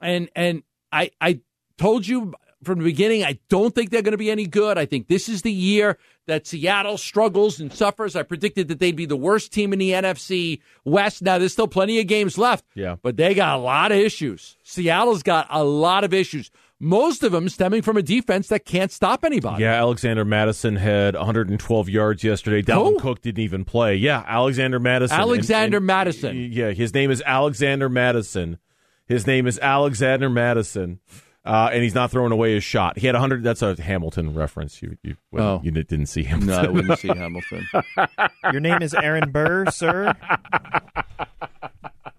And 0.00 0.28
and 0.36 0.62
I 0.92 1.10
I 1.20 1.40
told 1.78 2.06
you 2.06 2.34
from 2.64 2.78
the 2.78 2.84
beginning, 2.84 3.24
I 3.24 3.38
don't 3.48 3.74
think 3.74 3.90
they're 3.90 4.02
going 4.02 4.12
to 4.12 4.18
be 4.18 4.30
any 4.30 4.46
good. 4.46 4.78
I 4.78 4.86
think 4.86 5.08
this 5.08 5.28
is 5.28 5.42
the 5.42 5.52
year 5.52 5.98
that 6.26 6.46
Seattle 6.46 6.98
struggles 6.98 7.60
and 7.60 7.72
suffers. 7.72 8.16
I 8.16 8.22
predicted 8.22 8.68
that 8.68 8.78
they'd 8.78 8.96
be 8.96 9.06
the 9.06 9.16
worst 9.16 9.52
team 9.52 9.72
in 9.72 9.78
the 9.78 9.90
NFC 9.90 10.60
West. 10.84 11.22
Now, 11.22 11.38
there's 11.38 11.52
still 11.52 11.68
plenty 11.68 12.00
of 12.00 12.06
games 12.06 12.38
left. 12.38 12.64
Yeah. 12.74 12.96
But 13.00 13.16
they 13.16 13.34
got 13.34 13.56
a 13.56 13.62
lot 13.62 13.92
of 13.92 13.98
issues. 13.98 14.56
Seattle's 14.62 15.22
got 15.22 15.46
a 15.50 15.64
lot 15.64 16.04
of 16.04 16.14
issues. 16.14 16.50
Most 16.78 17.22
of 17.22 17.32
them 17.32 17.48
stemming 17.48 17.80
from 17.80 17.96
a 17.96 18.02
defense 18.02 18.48
that 18.48 18.66
can't 18.66 18.92
stop 18.92 19.24
anybody. 19.24 19.62
Yeah, 19.62 19.74
Alexander 19.74 20.26
Madison 20.26 20.76
had 20.76 21.14
112 21.14 21.88
yards 21.88 22.22
yesterday. 22.22 22.60
Dalvin 22.60 22.94
Who? 22.94 22.98
Cook 22.98 23.22
didn't 23.22 23.42
even 23.42 23.64
play. 23.64 23.96
Yeah, 23.96 24.22
Alexander 24.26 24.78
Madison. 24.78 25.18
Alexander 25.18 25.64
and, 25.64 25.74
and, 25.76 25.86
Mattison. 25.86 26.36
Yeah, 26.36 26.72
his 26.72 26.92
name 26.92 27.10
is 27.10 27.22
Alexander 27.24 27.88
Madison. 27.88 28.58
His 29.06 29.26
name 29.26 29.46
is 29.46 29.58
Alexander 29.60 30.28
Mattison 30.28 31.00
uh, 31.46 31.70
and 31.72 31.82
he's 31.82 31.94
not 31.94 32.10
throwing 32.10 32.32
away 32.32 32.54
his 32.54 32.64
shot. 32.64 32.98
He 32.98 33.06
had 33.06 33.14
100. 33.14 33.42
That's 33.44 33.62
a 33.62 33.80
Hamilton 33.80 34.34
reference. 34.34 34.82
You 34.82 34.98
you, 35.02 35.16
well, 35.30 35.46
oh. 35.46 35.60
you 35.62 35.70
didn't 35.70 36.06
see 36.06 36.24
Hamilton. 36.24 36.62
No, 36.62 36.68
I 36.68 36.72
wouldn't 36.72 36.98
see 36.98 37.08
Hamilton. 37.16 37.66
Your 38.50 38.60
name 38.60 38.82
is 38.82 38.94
Aaron 38.94 39.30
Burr, 39.30 39.66
sir. 39.70 40.12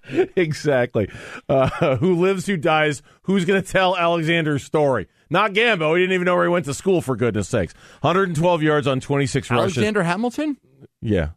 exactly. 0.36 1.10
Uh, 1.50 1.96
who 1.98 2.16
lives, 2.16 2.46
who 2.46 2.56
dies, 2.56 3.02
who's 3.24 3.44
going 3.44 3.62
to 3.62 3.70
tell 3.70 3.98
Alexander's 3.98 4.63
story? 4.63 5.08
Not 5.30 5.54
Gambo. 5.54 5.96
He 5.96 6.04
didn't 6.04 6.13
even 6.13 6.26
know 6.26 6.36
where 6.36 6.46
he 6.46 6.52
went 6.52 6.66
to 6.66 6.74
school, 6.74 7.02
for 7.02 7.18
goodness 7.18 7.50
sakes. 7.50 7.74
112 8.02 8.63
yards 8.63 8.88
on 8.88 9.02
26 9.02 9.52
Alexander 9.52 9.63
rushes. 9.63 9.78
Alexander 9.78 10.04
Hamilton? 10.04 10.58
Yeah. 11.02 11.30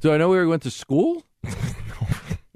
Do 0.00 0.12
I 0.12 0.16
know 0.16 0.30
where 0.30 0.42
he 0.42 0.48
went 0.48 0.62
to 0.62 0.70
school? 0.70 1.22
no, 1.44 1.52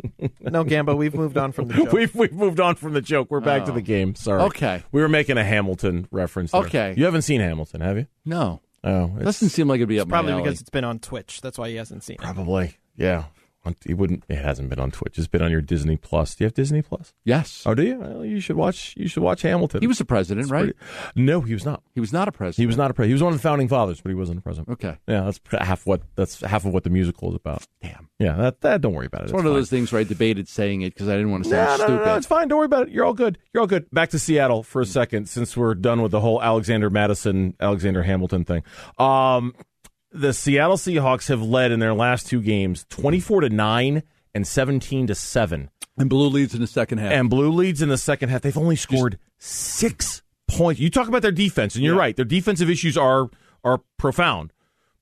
Gambo, 0.45 0.97
we've 0.97 1.15
moved 1.15 1.37
on 1.37 1.53
from 1.53 1.69
the 1.69 1.75
joke. 1.85 1.93
we've, 1.93 2.15
we've 2.15 2.33
moved 2.33 2.61
on 2.61 2.75
from 2.75 2.93
the 2.93 3.01
joke. 3.01 3.29
We're 3.31 3.41
back 3.41 3.63
oh. 3.63 3.67
to 3.67 3.73
the 3.73 3.81
oh. 3.81 3.83
game. 3.83 4.15
Sorry. 4.15 4.43
Okay. 4.43 4.83
We 4.93 5.01
were 5.01 5.09
making 5.09 5.39
a 5.39 5.45
Hamilton 5.45 6.09
reference. 6.11 6.53
There. 6.53 6.63
Okay. 6.63 6.95
You 6.97 7.05
haven't 7.05 7.23
seen 7.23 7.41
Hamilton, 7.41 7.81
have 7.81 7.97
you? 7.99 8.07
No. 8.25 8.61
Oh, 8.83 9.15
It 9.19 9.25
doesn't 9.25 9.51
seem 9.51 9.69
like 9.69 9.77
it'd 9.77 9.89
be 9.89 10.01
up 10.01 10.09
probably 10.09 10.35
because 10.35 10.61
it's 10.61 10.71
been 10.71 10.85
on 10.85 11.01
Twitch. 11.01 11.43
That's 11.43 11.59
why 11.59 11.69
he 11.69 11.77
hasn't 11.77 12.03
seen 12.03 12.17
probably. 12.17 12.33
it. 12.33 12.45
Probably, 12.47 12.77
yeah. 12.97 13.25
It 13.85 13.95
wouldn't. 13.95 14.25
It 14.29 14.39
hasn't 14.39 14.71
been 14.71 14.79
on 14.79 14.91
Twitch. 14.91 15.19
It's 15.19 15.29
been 15.29 15.43
on 15.43 15.51
your 15.51 15.61
Disney 15.61 15.97
Plus. 15.97 16.35
Do 16.35 16.45
you 16.45 16.47
have 16.47 16.55
Disney 16.55 16.81
Plus? 16.81 17.13
Yes. 17.25 17.63
Oh, 17.67 17.75
do 17.75 17.83
you? 17.83 17.99
Well, 17.99 18.25
you 18.25 18.41
should 18.41 18.57
watch. 18.57 18.95
You 18.97 19.07
should 19.07 19.23
watch 19.23 19.43
Hamilton. 19.43 19.81
He 19.83 19.87
was 19.87 20.01
a 20.01 20.05
president, 20.05 20.45
it's 20.45 20.51
right? 20.51 20.75
Pretty, 20.75 20.79
no, 21.15 21.43
he 21.43 21.53
was 21.53 21.67
not. 21.67 21.83
He 21.95 22.01
was 22.01 22.13
not 22.13 22.27
a 22.27 22.33
president. 22.33 22.63
He 22.63 22.67
was 22.67 22.79
not 22.79 22.91
a 22.91 22.95
president. 22.95 23.11
He 23.11 23.15
was 23.15 23.23
one 23.23 23.33
of 23.33 23.39
the 23.39 23.43
founding 23.43 23.69
fathers, 23.69 24.01
but 24.01 24.09
he 24.09 24.15
wasn't 24.15 24.39
a 24.39 24.43
president. 24.43 24.71
Okay. 24.71 24.97
Yeah, 25.07 25.23
that's 25.23 25.41
half 25.61 25.87
what 25.87 26.03
that's 26.17 26.41
half 26.41 26.65
of 26.65 26.73
what 26.73 26.85
the 26.85 26.91
musical 26.91 27.29
is 27.29 27.35
about. 27.35 27.67
Damn. 27.83 28.09
Yeah, 28.19 28.37
that, 28.37 28.61
that 28.63 28.81
don't 28.81 28.95
worry 28.95 29.07
about 29.07 29.23
it. 29.23 29.25
It's, 29.25 29.33
it's 29.33 29.37
one 29.37 29.47
of 29.47 29.55
those 29.55 29.71
things 29.71 29.93
where 29.93 30.01
I 30.01 30.05
debated 30.05 30.49
saying 30.49 30.83
it 30.83 30.95
because 30.95 31.09
I 31.09 31.13
didn't 31.13 31.31
want 31.31 31.45
to 31.45 31.51
sound 31.51 31.69
no, 31.69 31.77
stupid. 31.77 32.01
No, 32.01 32.05
no, 32.05 32.17
it's 32.17 32.27
fine. 32.27 32.49
Don't 32.49 32.59
worry 32.59 32.67
about 32.67 32.89
it. 32.89 32.93
You're 32.93 33.05
all 33.05 33.15
good. 33.15 33.39
You're 33.53 33.63
all 33.63 33.67
good. 33.67 33.91
Back 33.91 34.11
to 34.11 34.19
Seattle 34.19 34.63
for 34.63 34.81
a 34.83 34.87
second, 34.87 35.29
since 35.29 35.57
we're 35.57 35.75
done 35.75 36.03
with 36.03 36.13
the 36.13 36.21
whole 36.21 36.43
Alexander 36.43 36.91
Madison, 36.91 37.57
Alexander 37.61 38.03
Hamilton 38.03 38.45
thing. 38.45 38.63
Um, 38.99 39.55
the 40.13 40.33
Seattle 40.33 40.77
Seahawks 40.77 41.29
have 41.29 41.43
led 41.43 41.73
in 41.73 41.81
their 41.81 41.95
last 41.95 42.27
two 42.27 42.41
games, 42.41 42.87
twenty-four 42.89 43.43
to 43.43 43.49
nine 43.49 44.03
and 44.35 44.47
17 44.47 45.09
to 45.09 45.15
7. 45.15 45.71
And 45.99 46.09
Blue 46.09 46.29
leads 46.29 46.55
in 46.55 46.61
the 46.61 46.67
second 46.67 46.99
half. 46.99 47.13
And 47.13 47.29
Blue 47.29 47.51
leads 47.51 47.83
in 47.83 47.89
the 47.89 47.99
second 47.99 48.29
half. 48.29 48.43
They've 48.43 48.57
only 48.57 48.77
scored 48.77 49.19
Just, 49.39 49.53
6 49.53 50.23
points. 50.49 50.81
You 50.81 50.91
talk 50.91 51.09
about 51.09 51.23
their 51.23 51.33
defense 51.33 51.75
and 51.75 51.85
you're 51.85 51.95
yeah. 51.95 52.01
right. 52.01 52.17
Their 52.17 52.25
defensive 52.25 52.71
issues 52.71 52.97
are 52.97 53.29
are 53.63 53.83
profound. 53.99 54.53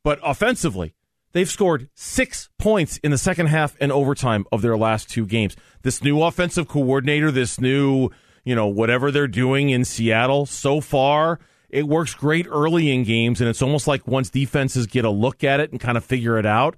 But 0.03 0.19
offensively, 0.23 0.95
they've 1.33 1.49
scored 1.49 1.91
6 1.95 2.49
points 2.59 2.97
in 2.99 3.11
the 3.11 3.19
second 3.19 3.47
half 3.47 3.77
and 3.81 3.93
overtime 3.93 4.47
of 4.51 4.63
their 4.63 4.77
last 4.77 5.09
two 5.09 5.27
games. 5.27 5.55
This 5.83 6.03
new 6.03 6.23
offensive 6.23 6.67
coordinator, 6.67 7.31
this 7.31 7.61
new, 7.61 8.11
you 8.45 8.55
know, 8.55 8.67
whatever 8.67 9.11
they're 9.11 9.29
doing 9.29 9.71
in 9.71 9.85
Seattle 9.85 10.47
so 10.47 10.81
far, 10.81 11.39
it 11.71 11.87
works 11.87 12.15
great 12.15 12.47
early 12.49 12.91
in 12.93 13.05
games 13.05 13.41
and 13.41 13.49
it's 13.49 13.63
almost 13.63 13.87
like 13.87 14.07
once 14.07 14.31
defenses 14.31 14.87
get 14.87 15.05
a 15.05 15.11
look 15.11 15.45
at 15.45 15.61
it 15.61 15.71
and 15.71 15.81
kind 15.81 15.97
of 15.97 16.05
figure 16.05 16.39
it 16.39 16.47
out, 16.47 16.77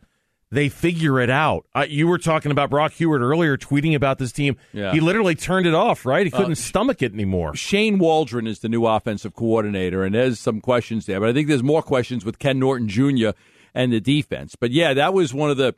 they 0.51 0.69
figure 0.69 1.21
it 1.21 1.31
out. 1.31 1.67
Uh, 1.75 1.87
you 1.89 2.09
were 2.09 2.19
talking 2.19 2.51
about 2.51 2.71
Brock 2.71 2.93
Huard 2.93 3.23
earlier, 3.23 3.57
tweeting 3.57 3.95
about 3.95 4.19
this 4.19 4.33
team. 4.33 4.57
Yeah. 4.73 4.93
He 4.93 4.99
literally 5.01 5.37
turned 5.37 5.67
it 5.67 5.75
off, 5.75 6.05
right? 6.05 6.27
He 6.27 6.31
couldn't 6.31 6.53
uh, 6.53 6.57
stomach 6.57 7.03
it 7.03 7.13
anymore. 7.13 7.55
Shane 7.55 7.99
Waldron 7.99 8.49
is 8.49 8.59
the 8.59 8.69
new 8.69 8.85
offensive 8.85 9.35
coordinator, 9.35 10.03
and 10.03 10.15
there's 10.15 10.41
some 10.41 10.61
questions 10.61 11.07
there, 11.07 11.21
but 11.21 11.29
I 11.29 11.33
think 11.33 11.47
there's 11.47 11.63
more 11.63 11.83
questions 11.83 12.25
with 12.25 12.41
Ken 12.41 12.59
Norton 12.59 12.89
Jr. 12.89 13.31
and 13.75 13.93
the 13.93 14.01
defense. 14.01 14.57
But 14.57 14.73
yeah, 14.73 14.93
that 14.95 15.15
was 15.15 15.33
one 15.33 15.51
of 15.51 15.57
the 15.57 15.77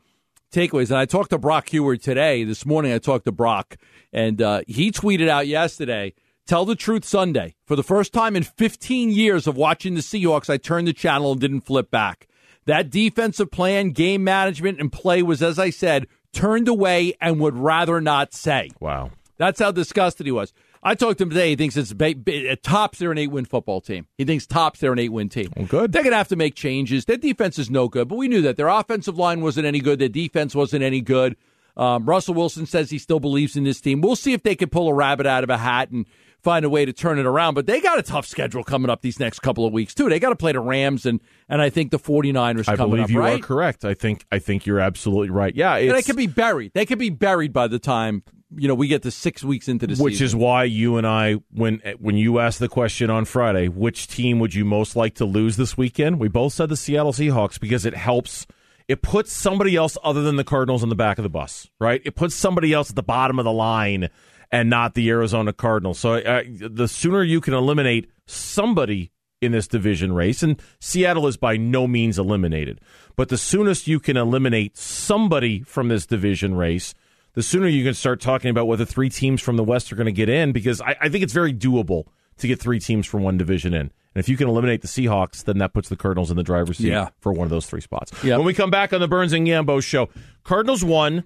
takeaways. 0.53 0.89
And 0.89 0.99
I 0.99 1.05
talked 1.05 1.31
to 1.31 1.39
Brock 1.39 1.69
Huard 1.69 2.03
today. 2.03 2.45
This 2.45 2.65
morning, 2.65 2.93
I 2.93 2.99
talked 2.99 3.27
to 3.27 3.33
Brock, 3.33 3.77
and 4.13 4.41
uh, 4.41 4.63
he 4.67 4.91
tweeted 4.91 5.29
out 5.29 5.47
yesterday. 5.47 6.15
Tell 6.47 6.65
the 6.65 6.75
truth 6.75 7.05
Sunday. 7.05 7.55
For 7.65 7.77
the 7.77 7.83
first 7.83 8.13
time 8.13 8.35
in 8.37 8.43
15 8.43 9.11
years 9.11 9.47
of 9.47 9.57
watching 9.57 9.95
the 9.95 10.01
Seahawks, 10.01 10.51
I 10.51 10.57
turned 10.57 10.89
the 10.89 10.93
channel 10.93 11.33
and 11.33 11.41
didn't 11.41 11.63
flip 11.63 11.91
back. 11.91 12.27
That 12.67 12.91
defensive 12.91 13.51
plan, 13.51 13.91
game 13.91 14.25
management, 14.25 14.81
and 14.81 14.93
play 14.93 15.23
was, 15.23 15.43
as 15.43 15.59
I 15.59 15.71
said, 15.71 16.07
turned 16.33 16.69
away 16.69 17.15
and 17.21 17.41
would 17.41 17.57
rather 17.57 18.01
not 18.01 18.33
say. 18.35 18.71
Wow. 18.81 19.11
That's 19.39 19.61
how 19.61 19.73
disgusted 19.73 20.27
he 20.27 20.33
was. 20.33 20.53
I 20.85 20.97
talked 20.97 21.19
to 21.19 21.25
him 21.25 21.31
today. 21.31 21.51
He 21.51 21.57
thinks 21.57 21.77
it's 21.77 21.93
ba- 21.93 22.57
tops 22.57 22.99
they're 22.99 23.13
an 23.13 23.19
eight 23.19 23.31
win 23.31 23.45
football 23.45 23.81
team. 23.81 24.07
He 24.19 24.25
thinks 24.25 24.47
tops 24.47 24.81
they're 24.81 24.93
an 24.93 24.99
eight 24.99 25.13
win 25.13 25.29
team. 25.29 25.53
Well, 25.57 25.67
good. 25.67 25.93
They're 25.93 26.03
going 26.03 26.13
to 26.13 26.17
have 26.17 26.29
to 26.29 26.37
make 26.37 26.57
changes. 26.57 27.05
Their 27.05 27.17
defense 27.17 27.59
is 27.59 27.71
no 27.71 27.89
good, 27.89 28.09
but 28.09 28.17
we 28.17 28.27
knew 28.27 28.43
that. 28.43 28.57
Their 28.57 28.69
offensive 28.69 29.17
line 29.17 29.43
wasn't 29.43 29.67
any 29.67 29.79
good. 29.79 30.01
Their 30.01 30.09
defense 30.09 30.57
wasn't 30.57 30.83
any 30.83 31.01
good. 31.01 31.37
Um, 31.77 32.05
Russell 32.05 32.35
Wilson 32.35 32.67
says 32.67 32.91
he 32.91 32.99
still 32.99 33.21
believes 33.21 33.57
in 33.57 33.65
this 33.65 33.81
team. 33.81 34.01
We'll 34.01 34.17
see 34.17 34.33
if 34.33 34.43
they 34.43 34.57
can 34.57 34.69
pull 34.69 34.89
a 34.89 34.95
rabbit 34.95 35.27
out 35.27 35.45
of 35.45 35.51
a 35.51 35.57
hat 35.59 35.91
and 35.91 36.05
find 36.43 36.65
a 36.65 36.71
way 36.71 36.85
to 36.85 36.93
turn 36.93 37.19
it 37.19 37.27
around. 37.27 37.55
But 37.55 37.67
they 37.67 37.81
got 37.81 37.99
a 37.99 38.03
tough 38.03 38.27
schedule 38.27 38.65
coming 38.65 38.91
up 38.91 39.03
these 39.03 39.21
next 39.21 39.41
couple 39.41 39.65
of 39.65 39.73
weeks 39.73 39.95
too. 39.95 40.09
They 40.09 40.19
got 40.19 40.31
to 40.31 40.37
play 40.37 40.53
the 40.53 40.61
Rams 40.61 41.07
and 41.07 41.21
and 41.49 41.63
I 41.63 41.71
think 41.71 41.91
the 41.91 41.99
49ers 41.99 42.69
I 42.69 42.77
believe 42.77 43.05
up, 43.05 43.11
you 43.11 43.21
right? 43.21 43.41
are 43.41 43.43
correct. 43.43 43.85
I 43.85 43.95
think 43.95 44.25
I 44.33 44.39
think 44.39 44.67
you're 44.67 44.81
absolutely 44.81 45.31
right. 45.31 45.55
Yeah, 45.55 45.79
they 45.79 46.03
could 46.03 46.17
be 46.17 46.27
buried. 46.27 46.73
They 46.75 46.87
could 46.87 46.99
be 46.99 47.11
buried 47.11 47.53
by 47.53 47.69
the 47.69 47.79
time 47.79 48.23
you 48.55 48.69
know 48.69 48.75
we 48.75 48.87
get 48.89 49.03
to 49.03 49.11
six 49.11 49.43
weeks 49.43 49.69
into 49.69 49.87
the 49.87 49.95
season. 49.95 50.05
which 50.05 50.15
season. 50.15 50.27
is 50.27 50.37
why 50.37 50.65
you 50.65 50.97
and 50.97 51.07
I 51.07 51.35
when 51.53 51.81
when 51.99 52.17
you 52.17 52.39
asked 52.39 52.59
the 52.59 52.69
question 52.69 53.11
on 53.11 53.25
Friday, 53.25 53.69
which 53.69 54.09
team 54.09 54.39
would 54.41 54.55
you 54.55 54.65
most 54.65 54.97
like 54.97 55.15
to 55.17 55.25
lose 55.25 55.57
this 55.57 55.77
weekend? 55.77 56.19
We 56.19 56.29
both 56.29 56.53
said 56.53 56.69
the 56.69 56.77
Seattle 56.77 57.13
Seahawks 57.13 57.59
because 57.59 57.87
it 57.87 57.95
helps 57.95 58.47
it 58.89 59.01
puts 59.01 59.33
somebody 59.33 59.77
else 59.77 59.97
other 60.03 60.23
than 60.23 60.37
the 60.37 60.45
Cardinals 60.45 60.83
on 60.83 60.89
the 60.89 60.95
back 60.95 61.19
of 61.19 61.23
the 61.23 61.31
bus, 61.31 61.71
right? 61.81 62.03
It 62.05 62.15
puts 62.15 62.35
somebody 62.35 62.73
else 62.73 62.91
at 62.91 62.97
the 62.97 63.03
bottom 63.03 63.39
of 63.39 63.45
the 63.45 63.53
line 63.53 64.11
and 64.53 64.71
not 64.71 64.95
the 64.95 65.09
Arizona 65.09 65.53
Cardinals. 65.53 65.99
So 65.99 66.15
uh, 66.15 66.43
the 66.47 66.87
sooner 66.87 67.23
you 67.23 67.41
can 67.41 67.55
eliminate 67.55 68.09
somebody 68.27 69.11
in 69.41 69.51
this 69.51 69.67
division 69.67 70.13
race, 70.13 70.43
and 70.45 70.63
Seattle 70.79 71.27
is 71.27 71.37
by 71.37 71.57
no 71.57 71.89
means 71.89 72.19
eliminated, 72.19 72.81
but 73.17 73.29
the 73.29 73.39
soonest 73.39 73.89
you 73.89 73.99
can 73.99 74.17
eliminate 74.17 74.77
somebody 74.77 75.63
from 75.63 75.89
this 75.89 76.07
division 76.07 76.55
race, 76.55 76.95
the 77.33 77.43
sooner 77.43 77.67
you 77.67 77.83
can 77.83 77.95
start 77.95 78.21
talking 78.21 78.51
about 78.51 78.69
whether 78.69 78.85
three 78.85 79.09
teams 79.09 79.43
from 79.43 79.57
the 79.57 79.65
West 79.65 79.93
are 79.93 79.97
going 79.97 80.07
to 80.07 80.13
get 80.13 80.29
in, 80.29 80.53
because 80.53 80.81
I, 80.81 80.95
I 81.01 81.09
think 81.09 81.25
it's 81.25 81.33
very 81.33 81.53
doable 81.53 82.05
to 82.39 82.47
get 82.47 82.61
three 82.61 82.79
teams 82.79 83.07
from 83.07 83.23
one 83.23 83.37
division 83.37 83.75
in. 83.75 83.81
And 84.15 84.23
if 84.23 84.29
you 84.29 84.37
can 84.37 84.47
eliminate 84.47 84.83
the 84.83 84.89
Seahawks, 84.89 85.43
then 85.43 85.59
that 85.59 85.73
puts 85.73 85.89
the 85.89 85.97
Cardinals 85.97 86.31
in 86.31 86.37
the 86.37 86.43
driver's 86.43 86.79
seat 86.79 86.89
yeah. 86.89 87.09
for 87.19 87.33
one 87.33 87.47
of 87.47 87.51
those 87.51 87.67
three 87.67 87.81
spots. 87.81 88.13
Yep. 88.23 88.39
When 88.39 88.47
we 88.47 88.55
come 88.55 88.71
back 88.71 88.93
on 88.93 89.01
the 89.01 89.09
Burns 89.09 89.33
and 89.33 89.47
Gambo 89.47 89.83
show, 89.83 90.09
Cardinals 90.45 90.85
won 90.85 91.25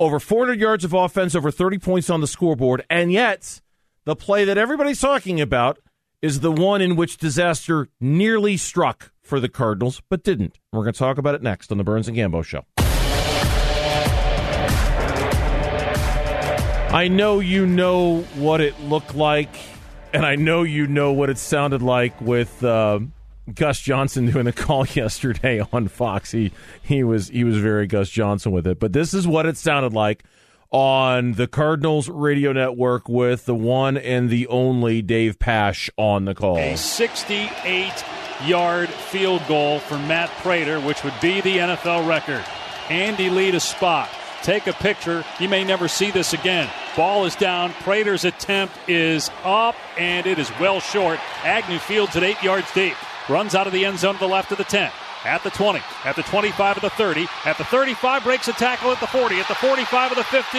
over 0.00 0.20
400 0.20 0.60
yards 0.60 0.84
of 0.84 0.92
offense, 0.94 1.34
over 1.34 1.50
30 1.50 1.78
points 1.78 2.10
on 2.10 2.20
the 2.20 2.26
scoreboard, 2.26 2.84
and 2.88 3.12
yet 3.12 3.60
the 4.04 4.14
play 4.14 4.44
that 4.44 4.56
everybody's 4.56 5.00
talking 5.00 5.40
about 5.40 5.78
is 6.22 6.40
the 6.40 6.52
one 6.52 6.80
in 6.80 6.96
which 6.96 7.16
disaster 7.16 7.88
nearly 8.00 8.56
struck 8.56 9.12
for 9.22 9.40
the 9.40 9.48
Cardinals, 9.48 10.00
but 10.08 10.22
didn't. 10.22 10.58
We're 10.72 10.82
going 10.82 10.94
to 10.94 10.98
talk 10.98 11.18
about 11.18 11.34
it 11.34 11.42
next 11.42 11.70
on 11.70 11.78
the 11.78 11.84
Burns 11.84 12.08
and 12.08 12.16
Gambo 12.16 12.44
show. 12.44 12.64
I 16.90 17.08
know 17.08 17.40
you 17.40 17.66
know 17.66 18.22
what 18.36 18.60
it 18.60 18.80
looked 18.80 19.14
like, 19.14 19.54
and 20.14 20.24
I 20.24 20.36
know 20.36 20.62
you 20.62 20.86
know 20.86 21.12
what 21.12 21.28
it 21.28 21.38
sounded 21.38 21.82
like 21.82 22.18
with. 22.20 22.64
Uh, 22.64 23.00
Gus 23.54 23.80
Johnson 23.80 24.30
doing 24.30 24.44
the 24.44 24.52
call 24.52 24.86
yesterday 24.94 25.60
on 25.72 25.88
Fox. 25.88 26.30
He 26.32 26.52
he 26.82 27.04
was 27.04 27.28
he 27.28 27.44
was 27.44 27.58
very 27.58 27.86
Gus 27.86 28.10
Johnson 28.10 28.52
with 28.52 28.66
it. 28.66 28.78
But 28.78 28.92
this 28.92 29.14
is 29.14 29.26
what 29.26 29.46
it 29.46 29.56
sounded 29.56 29.92
like 29.92 30.24
on 30.70 31.32
the 31.32 31.46
Cardinals 31.46 32.08
radio 32.08 32.52
network 32.52 33.08
with 33.08 33.46
the 33.46 33.54
one 33.54 33.96
and 33.96 34.28
the 34.28 34.46
only 34.48 35.00
Dave 35.00 35.38
Pash 35.38 35.88
on 35.96 36.26
the 36.26 36.34
call. 36.34 36.58
A 36.58 36.76
68 36.76 38.04
yard 38.44 38.88
field 38.88 39.42
goal 39.48 39.78
for 39.80 39.98
Matt 39.98 40.30
Prater, 40.42 40.80
which 40.80 41.02
would 41.04 41.14
be 41.20 41.40
the 41.40 41.58
NFL 41.58 42.06
record. 42.06 42.44
Andy 42.90 43.30
Lee 43.30 43.50
to 43.50 43.60
spot. 43.60 44.08
Take 44.42 44.66
a 44.66 44.72
picture. 44.72 45.24
You 45.40 45.48
may 45.48 45.64
never 45.64 45.88
see 45.88 46.10
this 46.10 46.32
again. 46.32 46.70
Ball 46.96 47.24
is 47.24 47.34
down. 47.34 47.72
Prater's 47.72 48.24
attempt 48.24 48.74
is 48.88 49.30
up, 49.42 49.74
and 49.98 50.26
it 50.26 50.38
is 50.38 50.50
well 50.60 50.78
short. 50.80 51.18
Agnew 51.44 51.78
fields 51.78 52.14
it 52.14 52.22
eight 52.22 52.40
yards 52.42 52.72
deep. 52.72 52.94
Runs 53.28 53.54
out 53.54 53.66
of 53.66 53.72
the 53.72 53.84
end 53.84 53.98
zone 53.98 54.14
to 54.14 54.20
the 54.20 54.28
left 54.28 54.52
of 54.52 54.58
the 54.58 54.64
10 54.64 54.90
at 55.24 55.42
the 55.42 55.50
20, 55.50 55.80
at 56.04 56.16
the 56.16 56.22
25 56.22 56.76
of 56.76 56.82
the 56.82 56.90
30, 56.90 57.26
at 57.44 57.58
the 57.58 57.64
35, 57.64 58.22
breaks 58.22 58.48
a 58.48 58.52
tackle 58.52 58.92
at 58.92 59.00
the 59.00 59.06
40, 59.06 59.40
at 59.40 59.48
the 59.48 59.54
45 59.56 60.12
of 60.12 60.16
the 60.16 60.24
50, 60.24 60.58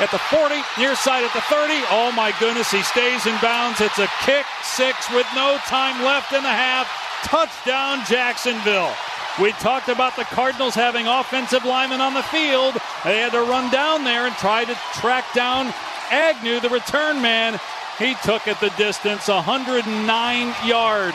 at 0.00 0.10
the 0.10 0.18
40, 0.18 0.54
near 0.78 0.96
side 0.96 1.22
at 1.22 1.32
the 1.34 1.44
30. 1.52 1.74
Oh 1.90 2.10
my 2.16 2.32
goodness, 2.40 2.70
he 2.70 2.82
stays 2.82 3.26
in 3.26 3.36
bounds. 3.42 3.80
It's 3.80 3.98
a 3.98 4.08
kick 4.24 4.46
six 4.62 5.08
with 5.10 5.26
no 5.34 5.58
time 5.66 6.02
left 6.02 6.32
in 6.32 6.42
the 6.42 6.48
half. 6.48 6.88
Touchdown, 7.22 8.00
Jacksonville. 8.08 8.94
We 9.40 9.52
talked 9.52 9.88
about 9.88 10.16
the 10.16 10.24
Cardinals 10.24 10.74
having 10.74 11.06
offensive 11.06 11.64
linemen 11.64 12.00
on 12.00 12.14
the 12.14 12.22
field. 12.24 12.74
They 13.04 13.20
had 13.20 13.32
to 13.32 13.42
run 13.42 13.70
down 13.70 14.04
there 14.04 14.26
and 14.26 14.34
try 14.36 14.64
to 14.64 14.74
track 14.94 15.24
down 15.34 15.72
Agnew, 16.10 16.58
the 16.58 16.68
return 16.68 17.22
man. 17.22 17.60
He 17.98 18.14
took 18.24 18.48
it 18.48 18.58
the 18.60 18.70
distance, 18.70 19.28
109 19.28 20.54
yard. 20.66 21.14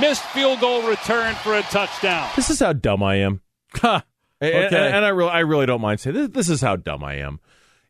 Missed 0.00 0.24
field 0.26 0.60
goal 0.60 0.82
return 0.82 1.34
for 1.36 1.54
a 1.54 1.62
touchdown. 1.62 2.30
This 2.34 2.50
is 2.50 2.60
how 2.60 2.72
dumb 2.72 3.02
I 3.02 3.16
am. 3.16 3.40
okay. 3.76 4.02
And, 4.40 4.74
and 4.74 5.04
I 5.04 5.08
really, 5.08 5.30
I 5.30 5.40
really 5.40 5.66
don't 5.66 5.80
mind 5.80 6.00
saying 6.00 6.16
this, 6.16 6.28
this 6.28 6.48
is 6.48 6.60
how 6.60 6.76
dumb 6.76 7.04
I 7.04 7.16
am. 7.16 7.40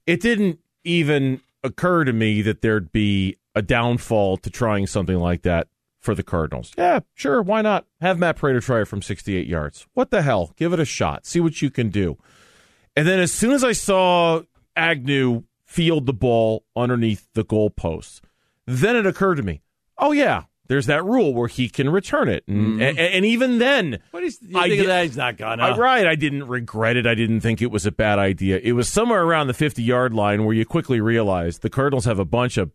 It 0.07 0.21
didn't 0.21 0.59
even 0.85 1.41
occur 1.63 2.05
to 2.05 2.13
me 2.13 2.43
that 2.43 2.61
there'd 2.61 2.93
be 2.93 3.37
a 3.55 3.63
downfall 3.63 4.39
to 4.39 4.51
trying 4.51 4.87
something 4.87 5.17
like 5.17 5.43
that 5.43 5.69
for 6.01 6.15
the 6.15 6.23
Cardinals. 6.23 6.73
Yeah, 6.77 7.01
sure, 7.15 7.41
why 7.41 7.63
not? 7.63 7.87
Have 8.01 8.19
Matt 8.19 8.37
Prater 8.37 8.61
try 8.61 8.81
it 8.81 8.89
from 8.89 9.03
68 9.03 9.47
yards. 9.47 9.87
What 9.95 10.11
the 10.11 10.23
hell? 10.23 10.53
Give 10.57 10.73
it 10.73 10.81
a 10.81 10.85
shot. 10.85 11.25
See 11.27 11.41
what 11.41 11.63
you 11.63 11.71
can 11.71 11.91
do. 11.91 12.19
And 12.97 13.07
then 13.07 13.21
as 13.21 13.33
soon 13.33 13.53
as 13.53 13.63
I 13.63 13.73
saw 13.73 14.43
Agnew 14.75 15.45
field 15.65 16.07
the 16.07 16.13
ball 16.13 16.65
underneath 16.75 17.29
the 17.35 17.45
goalposts, 17.45 18.21
then 18.67 18.97
it 18.97 19.07
occurred 19.07 19.37
to 19.37 19.43
me, 19.43 19.63
oh 19.99 20.13
yeah, 20.13 20.45
there's 20.73 20.87
that 20.87 21.05
rule 21.05 21.35
where 21.35 21.49
he 21.49 21.69
can 21.69 21.91
return 21.91 22.31
it, 22.31 22.45
and, 22.49 22.57
mm-hmm. 22.57 22.81
and, 22.83 22.99
and 22.99 23.25
even 23.27 23.59
then, 23.59 23.99
What 24.11 24.23
is 24.23 24.39
you 24.41 24.59
I 24.59 24.63
think 24.63 24.73
did- 24.77 24.81
of 24.81 24.87
that? 24.87 25.05
He's 25.05 25.17
not 25.19 25.37
gonna. 25.37 25.63
I, 25.63 25.77
right, 25.77 26.07
I 26.07 26.15
didn't 26.15 26.49
regret 26.49 26.97
it. 26.97 27.07
I 27.07 27.15
didn't 27.15 27.41
think 27.41 27.61
it 27.61 27.71
was 27.71 27.85
a 27.85 27.93
bad 27.93 28.19
idea. 28.19 28.59
It 28.63 28.73
was 28.73 28.89
somewhere 28.89 29.23
around 29.23 29.49
the 29.49 29.55
50 29.55 29.83
yard 29.83 30.15
line 30.15 30.47
where 30.47 30.55
you 30.55 30.65
quickly 30.65 30.99
realize 31.01 31.59
the 31.59 31.69
Cardinals 31.69 32.07
have 32.07 32.19
a 32.19 32.25
bunch 32.25 32.57
of 32.57 32.71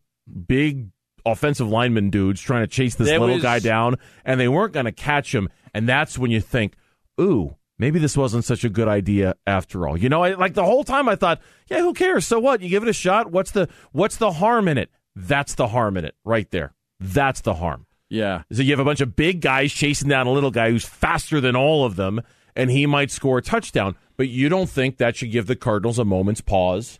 big 0.45 0.89
offensive 1.25 1.67
lineman 1.67 2.11
dudes 2.11 2.39
trying 2.39 2.61
to 2.61 2.67
chase 2.67 2.93
this 2.93 3.07
There 3.07 3.19
little 3.19 3.35
was- 3.35 3.43
guy 3.43 3.57
down, 3.57 3.95
and 4.23 4.39
they 4.39 4.47
weren't 4.47 4.73
going 4.73 4.85
to 4.85 4.91
catch 4.91 5.33
him. 5.33 5.49
And 5.73 5.89
that's 5.89 6.19
when 6.19 6.29
you 6.29 6.39
think, 6.39 6.75
ooh, 7.19 7.55
maybe 7.79 7.97
this 7.97 8.15
wasn't 8.15 8.45
such 8.45 8.63
a 8.63 8.69
good 8.69 8.87
idea 8.87 9.33
after 9.47 9.87
all. 9.87 9.97
You 9.97 10.09
know, 10.09 10.23
I, 10.23 10.35
like 10.35 10.53
the 10.53 10.63
whole 10.65 10.83
time 10.83 11.09
I 11.09 11.15
thought, 11.15 11.41
yeah, 11.67 11.79
who 11.79 11.93
cares? 11.93 12.27
So 12.27 12.39
what? 12.39 12.61
You 12.61 12.69
give 12.69 12.83
it 12.83 12.89
a 12.89 12.93
shot. 12.93 13.31
What's 13.31 13.51
the 13.51 13.67
what's 13.91 14.17
the 14.17 14.33
harm 14.33 14.67
in 14.67 14.77
it? 14.77 14.91
That's 15.15 15.55
the 15.55 15.69
harm 15.69 15.97
in 15.97 16.05
it, 16.05 16.13
right 16.23 16.49
there. 16.51 16.75
That's 16.99 17.41
the 17.41 17.55
harm. 17.55 17.86
Yeah. 18.09 18.43
So 18.51 18.61
you 18.61 18.71
have 18.71 18.79
a 18.79 18.85
bunch 18.85 19.01
of 19.01 19.15
big 19.15 19.41
guys 19.41 19.73
chasing 19.73 20.09
down 20.09 20.27
a 20.27 20.31
little 20.31 20.51
guy 20.51 20.69
who's 20.69 20.85
faster 20.85 21.41
than 21.41 21.55
all 21.55 21.85
of 21.85 21.95
them, 21.95 22.21
and 22.55 22.71
he 22.71 22.85
might 22.85 23.11
score 23.11 23.39
a 23.39 23.41
touchdown. 23.41 23.95
But 24.15 24.29
you 24.29 24.49
don't 24.49 24.69
think 24.69 24.97
that 24.97 25.15
should 25.15 25.31
give 25.31 25.47
the 25.47 25.55
Cardinals 25.55 25.99
a 25.99 26.05
moment's 26.05 26.41
pause 26.41 26.99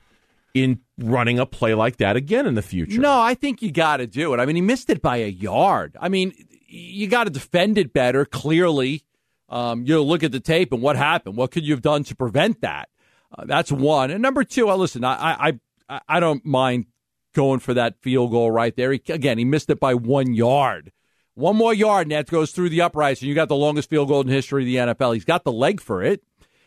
in 0.54 0.82
running 0.98 1.40
a 1.40 1.46
play 1.46 1.74
like 1.74 1.98
that 1.98 2.16
again 2.16 2.46
in 2.46 2.56
the 2.56 2.62
future? 2.62 3.00
No, 3.00 3.20
I 3.20 3.34
think 3.34 3.62
you 3.62 3.72
got 3.72 3.98
to 3.98 4.08
do 4.08 4.34
it. 4.34 4.40
I 4.40 4.46
mean, 4.46 4.56
he 4.56 4.62
missed 4.62 4.90
it 4.90 5.02
by 5.02 5.18
a 5.18 5.28
yard. 5.28 5.96
I 6.00 6.10
mean, 6.10 6.34
you 6.68 7.08
got 7.08 7.26
to 7.26 7.30
defend 7.30 7.78
it 7.78 7.94
better. 7.94 8.26
Clearly, 8.26 9.04
um, 9.50 9.86
you 9.86 10.02
look 10.02 10.24
at 10.24 10.32
the 10.32 10.40
tape 10.40 10.74
and 10.74 10.82
what 10.82 10.96
happened. 10.96 11.38
What 11.38 11.52
could 11.52 11.66
you 11.66 11.74
have 11.74 11.82
done 11.82 12.04
to 12.06 12.16
prevent 12.16 12.62
that? 12.62 12.90
Uh, 13.36 13.46
that's 13.46 13.72
one. 13.72 14.12
And 14.12 14.22
number 14.22 14.44
two, 14.44 14.70
I 14.70 14.76
listen. 14.76 15.04
I, 15.04 15.14
I 15.50 15.60
I 15.90 16.02
I 16.08 16.20
don't 16.20 16.46
mind 16.46 16.86
going 17.34 17.60
for 17.60 17.74
that 17.74 18.02
field 18.02 18.32
goal 18.32 18.52
right 18.52 18.76
there. 18.76 18.92
He, 18.92 19.02
again, 19.10 19.38
he 19.38 19.46
missed 19.46 19.70
it 19.70 19.80
by 19.80 19.94
one 19.94 20.34
yard. 20.34 20.92
One 21.38 21.56
more 21.56 21.72
yard, 21.72 22.08
and 22.08 22.12
that 22.14 22.26
goes 22.26 22.52
through 22.52 22.70
the 22.70 22.82
uprights, 22.82 23.22
and 23.22 23.30
you 23.30 23.36
got 23.36 23.48
the 23.48 23.56
longest 23.56 23.92
field 23.92 24.08
goal 24.08 24.22
in 24.22 24.28
history 24.28 24.64
of 24.64 24.66
the 24.66 24.94
NFL. 24.96 25.14
He's 25.14 25.24
got 25.24 25.44
the 25.44 25.52
leg 25.52 25.80
for 25.80 26.02
it. 26.02 26.24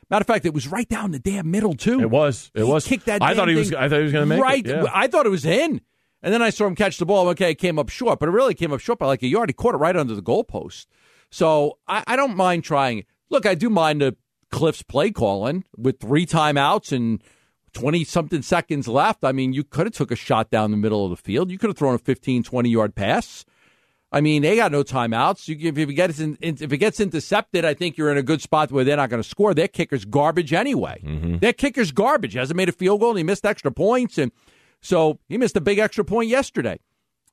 Matter 0.09 0.23
of 0.23 0.29
fact, 0.29 0.47
it 0.47 0.55
was 0.55 0.69
right 0.69 0.89
down 0.89 1.11
the 1.11 1.19
damn 1.19 1.51
middle 1.51 1.75
too. 1.75 1.99
It 1.99 2.09
was. 2.09 2.53
It 2.55 2.63
He 2.63 2.71
was. 2.71 2.87
kicked 2.87 3.07
that 3.07 3.21
I 3.21 3.35
thought 3.35 3.49
he 3.49 3.57
was. 3.57 3.75
I 3.75 3.89
thought 3.89 3.97
he 3.99 4.05
was 4.05 4.13
going 4.13 4.23
to 4.23 4.27
make 4.27 4.41
right. 4.41 4.65
it. 4.65 4.71
Yeah. 4.71 4.85
I 4.95 5.09
thought 5.09 5.27
it 5.27 5.31
was 5.31 5.45
in, 5.45 5.81
and 6.23 6.33
then 6.33 6.41
I 6.41 6.51
saw 6.51 6.69
him 6.69 6.77
catch 6.77 6.99
the 6.99 7.05
ball. 7.05 7.27
Okay, 7.31 7.51
it 7.51 7.57
came 7.57 7.81
up 7.81 7.89
short, 7.89 8.21
but 8.21 8.29
it 8.29 8.33
really 8.33 8.55
came 8.55 8.73
up 8.73 8.79
short 8.79 9.01
by 9.01 9.07
like 9.07 9.25
a 9.25 9.27
yard. 9.27 9.49
He 9.49 9.55
caught 9.55 9.75
it 9.75 9.79
right 9.79 9.97
under 9.97 10.15
the 10.15 10.23
goalpost. 10.23 10.87
So 11.31 11.79
I, 11.89 12.05
I 12.07 12.15
don't 12.15 12.37
mind 12.37 12.63
trying. 12.63 13.07
Look, 13.29 13.47
I 13.47 13.57
do 13.57 13.71
mind 13.71 14.03
the 14.03 14.17
Cliff's 14.53 14.83
play 14.83 15.11
calling 15.11 15.65
with 15.77 15.99
three 15.99 16.27
timeouts 16.27 16.93
and 16.93 17.21
twenty 17.73 18.05
something 18.05 18.43
seconds 18.43 18.87
left. 18.87 19.25
I 19.25 19.33
mean, 19.33 19.53
you 19.53 19.65
could 19.65 19.87
have 19.89 19.95
took 19.95 20.13
a 20.13 20.17
shot 20.17 20.49
down 20.49 20.71
the 20.71 20.77
middle 20.77 21.05
of 21.05 21.11
the 21.11 21.17
field. 21.17 21.51
You 21.51 21.59
could 21.59 21.71
have 21.71 21.77
thrown 21.77 21.97
a 21.97 21.99
15, 21.99 22.45
20 22.45 22.71
yard 22.71 22.95
pass. 22.95 23.45
I 24.13 24.21
mean, 24.21 24.43
they 24.43 24.57
got 24.57 24.73
no 24.73 24.83
timeouts. 24.83 25.47
You, 25.47 25.57
if, 25.69 25.79
if 25.79 25.89
it 25.89 25.95
gets 25.95 26.19
in, 26.19 26.37
if 26.41 26.73
it 26.73 26.79
gets 26.79 26.99
intercepted, 26.99 27.65
I 27.65 27.75
think 27.75 27.97
you're 27.97 28.11
in 28.11 28.19
a 28.19 28.23
good 28.23 28.43
spot 28.43 28.73
where 28.73 28.85
they're 28.85 28.97
not 28.97 29.09
going 29.09 29.23
to 29.23 29.29
score. 29.29 29.55
Their 29.55 29.69
kicker's 29.69 30.05
garbage 30.05 30.53
anyway. 30.53 31.01
Mm-hmm. 31.05 31.39
Their 31.39 31.53
kicker's 31.53 31.93
garbage. 31.93 32.33
He 32.33 32.39
hasn't 32.39 32.57
made 32.57 32.69
a 32.69 32.73
field 32.73 33.01
goal. 33.01 33.11
and 33.11 33.19
He 33.19 33.25
missed 33.25 33.47
extra 33.47 33.71
points, 33.71 34.19
and 34.19 34.33
so 34.81 35.19
he 35.29 35.39
missed 35.39 35.57
a 35.57 35.61
big 35.61 35.79
extra 35.79 36.05
point 36.05 36.29
yesterday. 36.29 36.81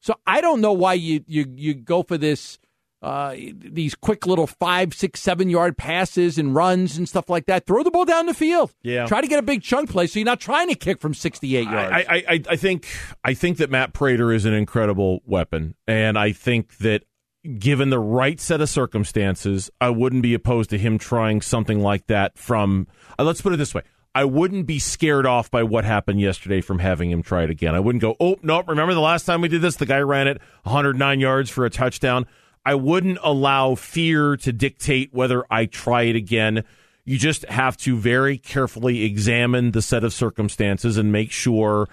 So 0.01 0.15
I 0.27 0.41
don't 0.41 0.61
know 0.61 0.73
why 0.73 0.93
you 0.93 1.23
you 1.27 1.51
you 1.55 1.73
go 1.73 2.03
for 2.03 2.17
this 2.17 2.59
uh, 3.01 3.35
these 3.53 3.93
quick 3.95 4.25
little 4.25 4.47
five, 4.47 4.93
six, 4.93 5.19
seven 5.19 5.49
yard 5.49 5.77
passes 5.77 6.37
and 6.37 6.55
runs 6.55 6.97
and 6.97 7.07
stuff 7.07 7.29
like 7.29 7.45
that. 7.45 7.65
Throw 7.65 7.83
the 7.83 7.91
ball 7.91 8.05
down 8.05 8.25
the 8.25 8.33
field. 8.33 8.73
Yeah. 8.81 9.05
Try 9.05 9.21
to 9.21 9.27
get 9.27 9.39
a 9.39 9.43
big 9.43 9.61
chunk 9.61 9.89
play 9.89 10.07
so 10.07 10.19
you're 10.19 10.25
not 10.25 10.39
trying 10.39 10.69
to 10.69 10.75
kick 10.75 10.99
from 10.99 11.13
68 11.13 11.63
yards. 11.63 11.93
I, 11.93 11.99
I, 11.99 12.23
I, 12.27 12.43
I 12.49 12.55
think 12.55 12.87
I 13.23 13.33
think 13.33 13.57
that 13.57 13.69
Matt 13.69 13.93
Prater 13.93 14.31
is 14.33 14.45
an 14.45 14.53
incredible 14.53 15.21
weapon, 15.25 15.75
and 15.87 16.17
I 16.17 16.31
think 16.31 16.77
that 16.77 17.03
given 17.59 17.91
the 17.91 17.99
right 17.99 18.39
set 18.39 18.61
of 18.61 18.69
circumstances, 18.69 19.69
I 19.79 19.89
wouldn't 19.89 20.23
be 20.23 20.33
opposed 20.33 20.69
to 20.71 20.77
him 20.77 20.97
trying 20.97 21.41
something 21.41 21.79
like 21.79 22.07
that. 22.07 22.37
From 22.37 22.87
uh, 23.19 23.23
let's 23.23 23.41
put 23.41 23.53
it 23.53 23.57
this 23.57 23.75
way. 23.75 23.83
I 24.15 24.25
wouldn't 24.25 24.65
be 24.65 24.79
scared 24.79 25.27
off 25.27 25.51
by 25.51 25.61
what 25.61 25.85
happened 25.85 26.19
yesterday 26.19 26.59
from 26.59 26.79
having 26.79 27.11
him 27.11 27.21
try 27.21 27.43
it 27.43 27.51
again. 27.51 27.75
I 27.75 27.79
wouldn't 27.79 28.01
go, 28.01 28.15
oh, 28.19 28.37
no, 28.41 28.63
remember 28.63 28.95
the 28.95 28.99
last 28.99 29.25
time 29.25 29.41
we 29.41 29.47
did 29.47 29.61
this? 29.61 29.75
The 29.75 29.85
guy 29.85 29.99
ran 29.99 30.27
it 30.27 30.41
109 30.63 31.19
yards 31.19 31.51
for 31.51 31.65
a 31.65 31.69
touchdown. 31.69 32.25
I 32.67 32.75
wouldn't 32.75 33.17
allow 33.23 33.75
fear 33.75 34.35
to 34.35 34.51
dictate 34.51 35.13
whether 35.13 35.45
I 35.49 35.67
try 35.67 36.01
it 36.01 36.17
again. 36.17 36.65
You 37.05 37.17
just 37.17 37.45
have 37.45 37.77
to 37.77 37.95
very 37.97 38.37
carefully 38.37 39.03
examine 39.03 39.71
the 39.71 39.81
set 39.81 40.03
of 40.03 40.11
circumstances 40.11 40.97
and 40.97 41.09
make 41.09 41.31
sure, 41.31 41.87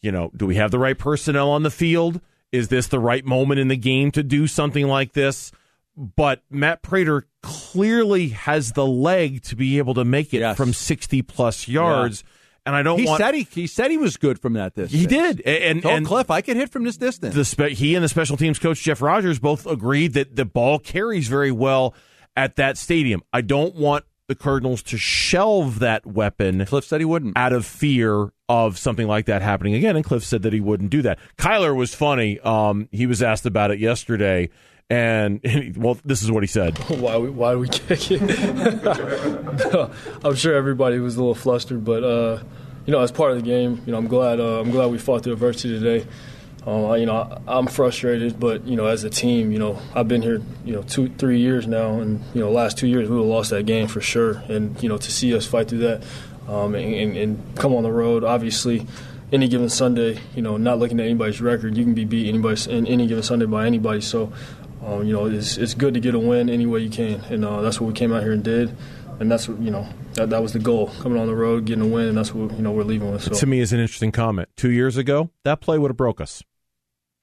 you 0.00 0.10
know, 0.10 0.30
do 0.34 0.46
we 0.46 0.54
have 0.54 0.70
the 0.70 0.78
right 0.78 0.96
personnel 0.98 1.50
on 1.50 1.62
the 1.62 1.70
field? 1.70 2.22
Is 2.52 2.68
this 2.68 2.86
the 2.86 2.98
right 3.00 3.22
moment 3.22 3.60
in 3.60 3.68
the 3.68 3.76
game 3.76 4.10
to 4.12 4.22
do 4.22 4.46
something 4.46 4.86
like 4.86 5.12
this? 5.12 5.52
But 5.94 6.42
Matt 6.48 6.80
Prater 6.80 7.26
clearly 7.42 8.28
has 8.28 8.72
the 8.72 8.86
leg 8.86 9.42
to 9.42 9.56
be 9.56 9.76
able 9.76 9.92
to 9.92 10.06
make 10.06 10.32
it 10.32 10.38
Yes. 10.40 10.56
from 10.56 10.72
60 10.72 11.20
plus 11.20 11.68
yards. 11.68 12.24
And 12.66 12.74
I 12.74 12.82
don't 12.82 12.98
he 12.98 13.06
want. 13.06 13.20
said 13.20 13.34
he, 13.34 13.42
he 13.50 13.66
said 13.66 13.90
he 13.90 13.98
was 13.98 14.16
good 14.16 14.38
from 14.40 14.54
that 14.54 14.74
distance. 14.74 14.98
he 14.98 15.06
did. 15.06 15.40
And, 15.42 15.84
and, 15.84 16.06
Cliff 16.06 16.30
I 16.30 16.40
could 16.40 16.56
hit 16.56 16.70
from 16.70 16.84
this 16.84 16.96
distance. 16.96 17.34
the 17.34 17.44
spe- 17.44 17.76
he 17.76 17.94
and 17.94 18.02
the 18.02 18.08
special 18.08 18.36
teams 18.36 18.58
coach 18.58 18.82
Jeff 18.82 19.02
Rodgers 19.02 19.38
both 19.38 19.66
agreed 19.66 20.14
that 20.14 20.34
the 20.36 20.44
ball 20.46 20.78
carries 20.78 21.28
very 21.28 21.52
well 21.52 21.94
at 22.36 22.56
that 22.56 22.78
stadium. 22.78 23.22
I 23.32 23.42
don't 23.42 23.74
want 23.74 24.04
the 24.26 24.34
Cardinals 24.34 24.82
to 24.84 24.96
shelve 24.96 25.80
that 25.80 26.06
weapon 26.06 26.64
Cliff 26.64 26.84
said 26.86 27.00
he 27.00 27.04
wouldn't. 27.04 27.36
out 27.36 27.52
of 27.52 27.66
fear 27.66 28.32
of 28.48 28.78
something 28.78 29.06
like 29.06 29.26
that 29.26 29.42
happening 29.42 29.74
again. 29.74 29.96
And 29.96 30.04
Cliff 30.04 30.24
said 30.24 30.42
that 30.42 30.52
he 30.54 30.60
wouldn't 30.60 30.88
do 30.88 31.02
that. 31.02 31.18
Kyler 31.36 31.76
was 31.76 31.94
funny. 31.94 32.40
Um, 32.40 32.88
he 32.90 33.06
was 33.06 33.22
asked 33.22 33.44
about 33.44 33.70
it 33.70 33.78
yesterday. 33.78 34.48
And, 34.94 35.40
well, 35.76 35.98
this 36.04 36.22
is 36.22 36.30
what 36.30 36.42
he 36.42 36.46
said. 36.46 36.78
why 36.88 37.16
we 37.16 37.30
why 37.30 37.56
we 37.56 37.68
kick 37.68 38.10
it. 38.10 38.22
I'm 40.24 40.34
sure 40.36 40.54
everybody 40.54 40.98
was 40.98 41.16
a 41.16 41.18
little 41.18 41.34
flustered, 41.34 41.84
but 41.84 42.04
uh, 42.04 42.42
you 42.86 42.92
know, 42.92 43.00
as 43.00 43.10
part 43.10 43.32
of 43.32 43.38
the 43.38 43.42
game, 43.42 43.82
you 43.86 43.92
know, 43.92 43.98
I'm 43.98 44.06
glad 44.06 44.38
uh, 44.38 44.60
I'm 44.60 44.70
glad 44.70 44.90
we 44.90 44.98
fought 44.98 45.24
through 45.24 45.32
adversity 45.32 45.80
today. 45.80 46.06
I, 46.66 46.96
you 46.96 47.06
know, 47.06 47.16
I, 47.16 47.58
I'm 47.58 47.66
frustrated, 47.66 48.40
but 48.40 48.66
you 48.66 48.76
know, 48.76 48.86
as 48.86 49.04
a 49.04 49.10
team, 49.10 49.52
you 49.52 49.58
know, 49.58 49.78
I've 49.94 50.08
been 50.08 50.22
here, 50.22 50.40
you 50.64 50.72
know, 50.72 50.82
two 50.82 51.08
three 51.08 51.40
years 51.40 51.66
now, 51.66 52.00
and 52.00 52.22
you 52.32 52.40
know, 52.40 52.50
last 52.50 52.78
two 52.78 52.86
years 52.86 53.08
we 53.08 53.16
would 53.16 53.22
have 53.22 53.30
lost 53.30 53.50
that 53.50 53.66
game 53.66 53.88
for 53.88 54.00
sure. 54.00 54.42
And 54.48 54.80
you 54.82 54.88
know, 54.88 54.96
to 54.96 55.10
see 55.10 55.34
us 55.34 55.44
fight 55.44 55.68
through 55.68 55.80
that 55.80 56.04
um, 56.48 56.74
and, 56.74 56.94
and, 56.94 57.16
and 57.16 57.56
come 57.56 57.74
on 57.74 57.82
the 57.82 57.92
road, 57.92 58.24
obviously. 58.24 58.86
Any 59.32 59.48
given 59.48 59.68
Sunday, 59.68 60.20
you 60.36 60.42
know, 60.42 60.58
not 60.58 60.78
looking 60.78 61.00
at 61.00 61.06
anybody's 61.06 61.40
record, 61.40 61.76
you 61.76 61.82
can 61.82 61.94
be 61.94 62.04
beat 62.04 62.28
anybody 62.28 62.70
in 62.70 62.86
any 62.86 63.08
given 63.08 63.24
Sunday 63.24 63.46
by 63.46 63.66
anybody. 63.66 64.00
So, 64.00 64.32
um, 64.86 65.06
you 65.06 65.12
know, 65.12 65.26
it's, 65.26 65.56
it's 65.56 65.74
good 65.74 65.94
to 65.94 66.00
get 66.00 66.14
a 66.14 66.18
win 66.18 66.48
any 66.50 66.66
way 66.66 66.80
you 66.80 66.90
can, 66.90 67.20
and 67.30 67.44
uh, 67.44 67.60
that's 67.62 67.80
what 67.80 67.86
we 67.86 67.92
came 67.94 68.12
out 68.12 68.22
here 68.22 68.32
and 68.32 68.42
did, 68.44 68.76
and 69.20 69.30
that's 69.30 69.48
what 69.48 69.58
you 69.60 69.70
know 69.70 69.86
that, 70.14 70.30
that 70.30 70.42
was 70.42 70.52
the 70.52 70.58
goal, 70.58 70.88
coming 71.00 71.18
on 71.18 71.26
the 71.26 71.34
road, 71.34 71.64
getting 71.64 71.84
a 71.84 71.86
win, 71.86 72.08
and 72.08 72.18
that's 72.18 72.34
what 72.34 72.52
you 72.56 72.62
know 72.62 72.72
we're 72.72 72.84
leaving 72.84 73.10
with. 73.12 73.22
So 73.22 73.30
To 73.34 73.46
me, 73.46 73.60
is 73.60 73.72
an 73.72 73.80
interesting 73.80 74.12
comment. 74.12 74.48
Two 74.56 74.70
years 74.70 74.96
ago, 74.96 75.30
that 75.44 75.60
play 75.60 75.78
would 75.78 75.90
have 75.90 75.96
broke 75.96 76.20
us. 76.20 76.42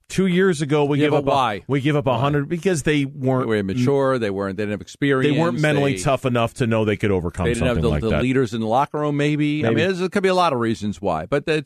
Two 0.10 0.28
years 0.28 0.62
ago, 0.62 0.84
we 0.84 1.00
Yeah, 1.00 1.06
give 1.06 1.14
up 1.14 1.24
why? 1.24 1.54
A, 1.54 1.62
we 1.70 1.80
give 1.80 1.96
up 1.96 2.06
a 2.06 2.18
hundred 2.18 2.50
because 2.50 2.84
they 2.84 3.06
weren't 3.06 3.44
They 3.44 3.48
were 3.48 3.56
immature. 3.56 4.20
They 4.20 4.30
weren't. 4.30 4.58
They 4.58 4.64
didn't 4.64 4.72
have 4.74 4.82
experience. 4.82 5.34
They 5.34 5.40
weren't 5.40 5.62
mentally 5.62 5.96
They- 5.96 6.02
tough 6.02 6.26
enough 6.26 6.54
to 6.56 6.68
know 6.68 6.84
they 6.84 6.98
could 6.98 7.12
overcome 7.12 7.46
They 7.46 7.54
didn't 7.54 7.68
have 7.68 7.76
something 7.78 8.02
the, 8.02 8.08
like 8.10 8.18
the 8.18 8.22
leaders 8.22 8.54
in 8.54 8.60
the 8.60 8.68
locker 8.68 9.00
room. 9.00 9.16
Maybe. 9.16 9.66
I 9.66 9.70
mean, 9.70 9.96
there 9.96 10.10
could 10.10 10.24
be 10.24 10.28
a 10.28 10.34
lot 10.36 10.52
of 10.52 10.60
reasons 10.60 11.02
why. 11.02 11.28
But 11.28 11.46
that 11.46 11.66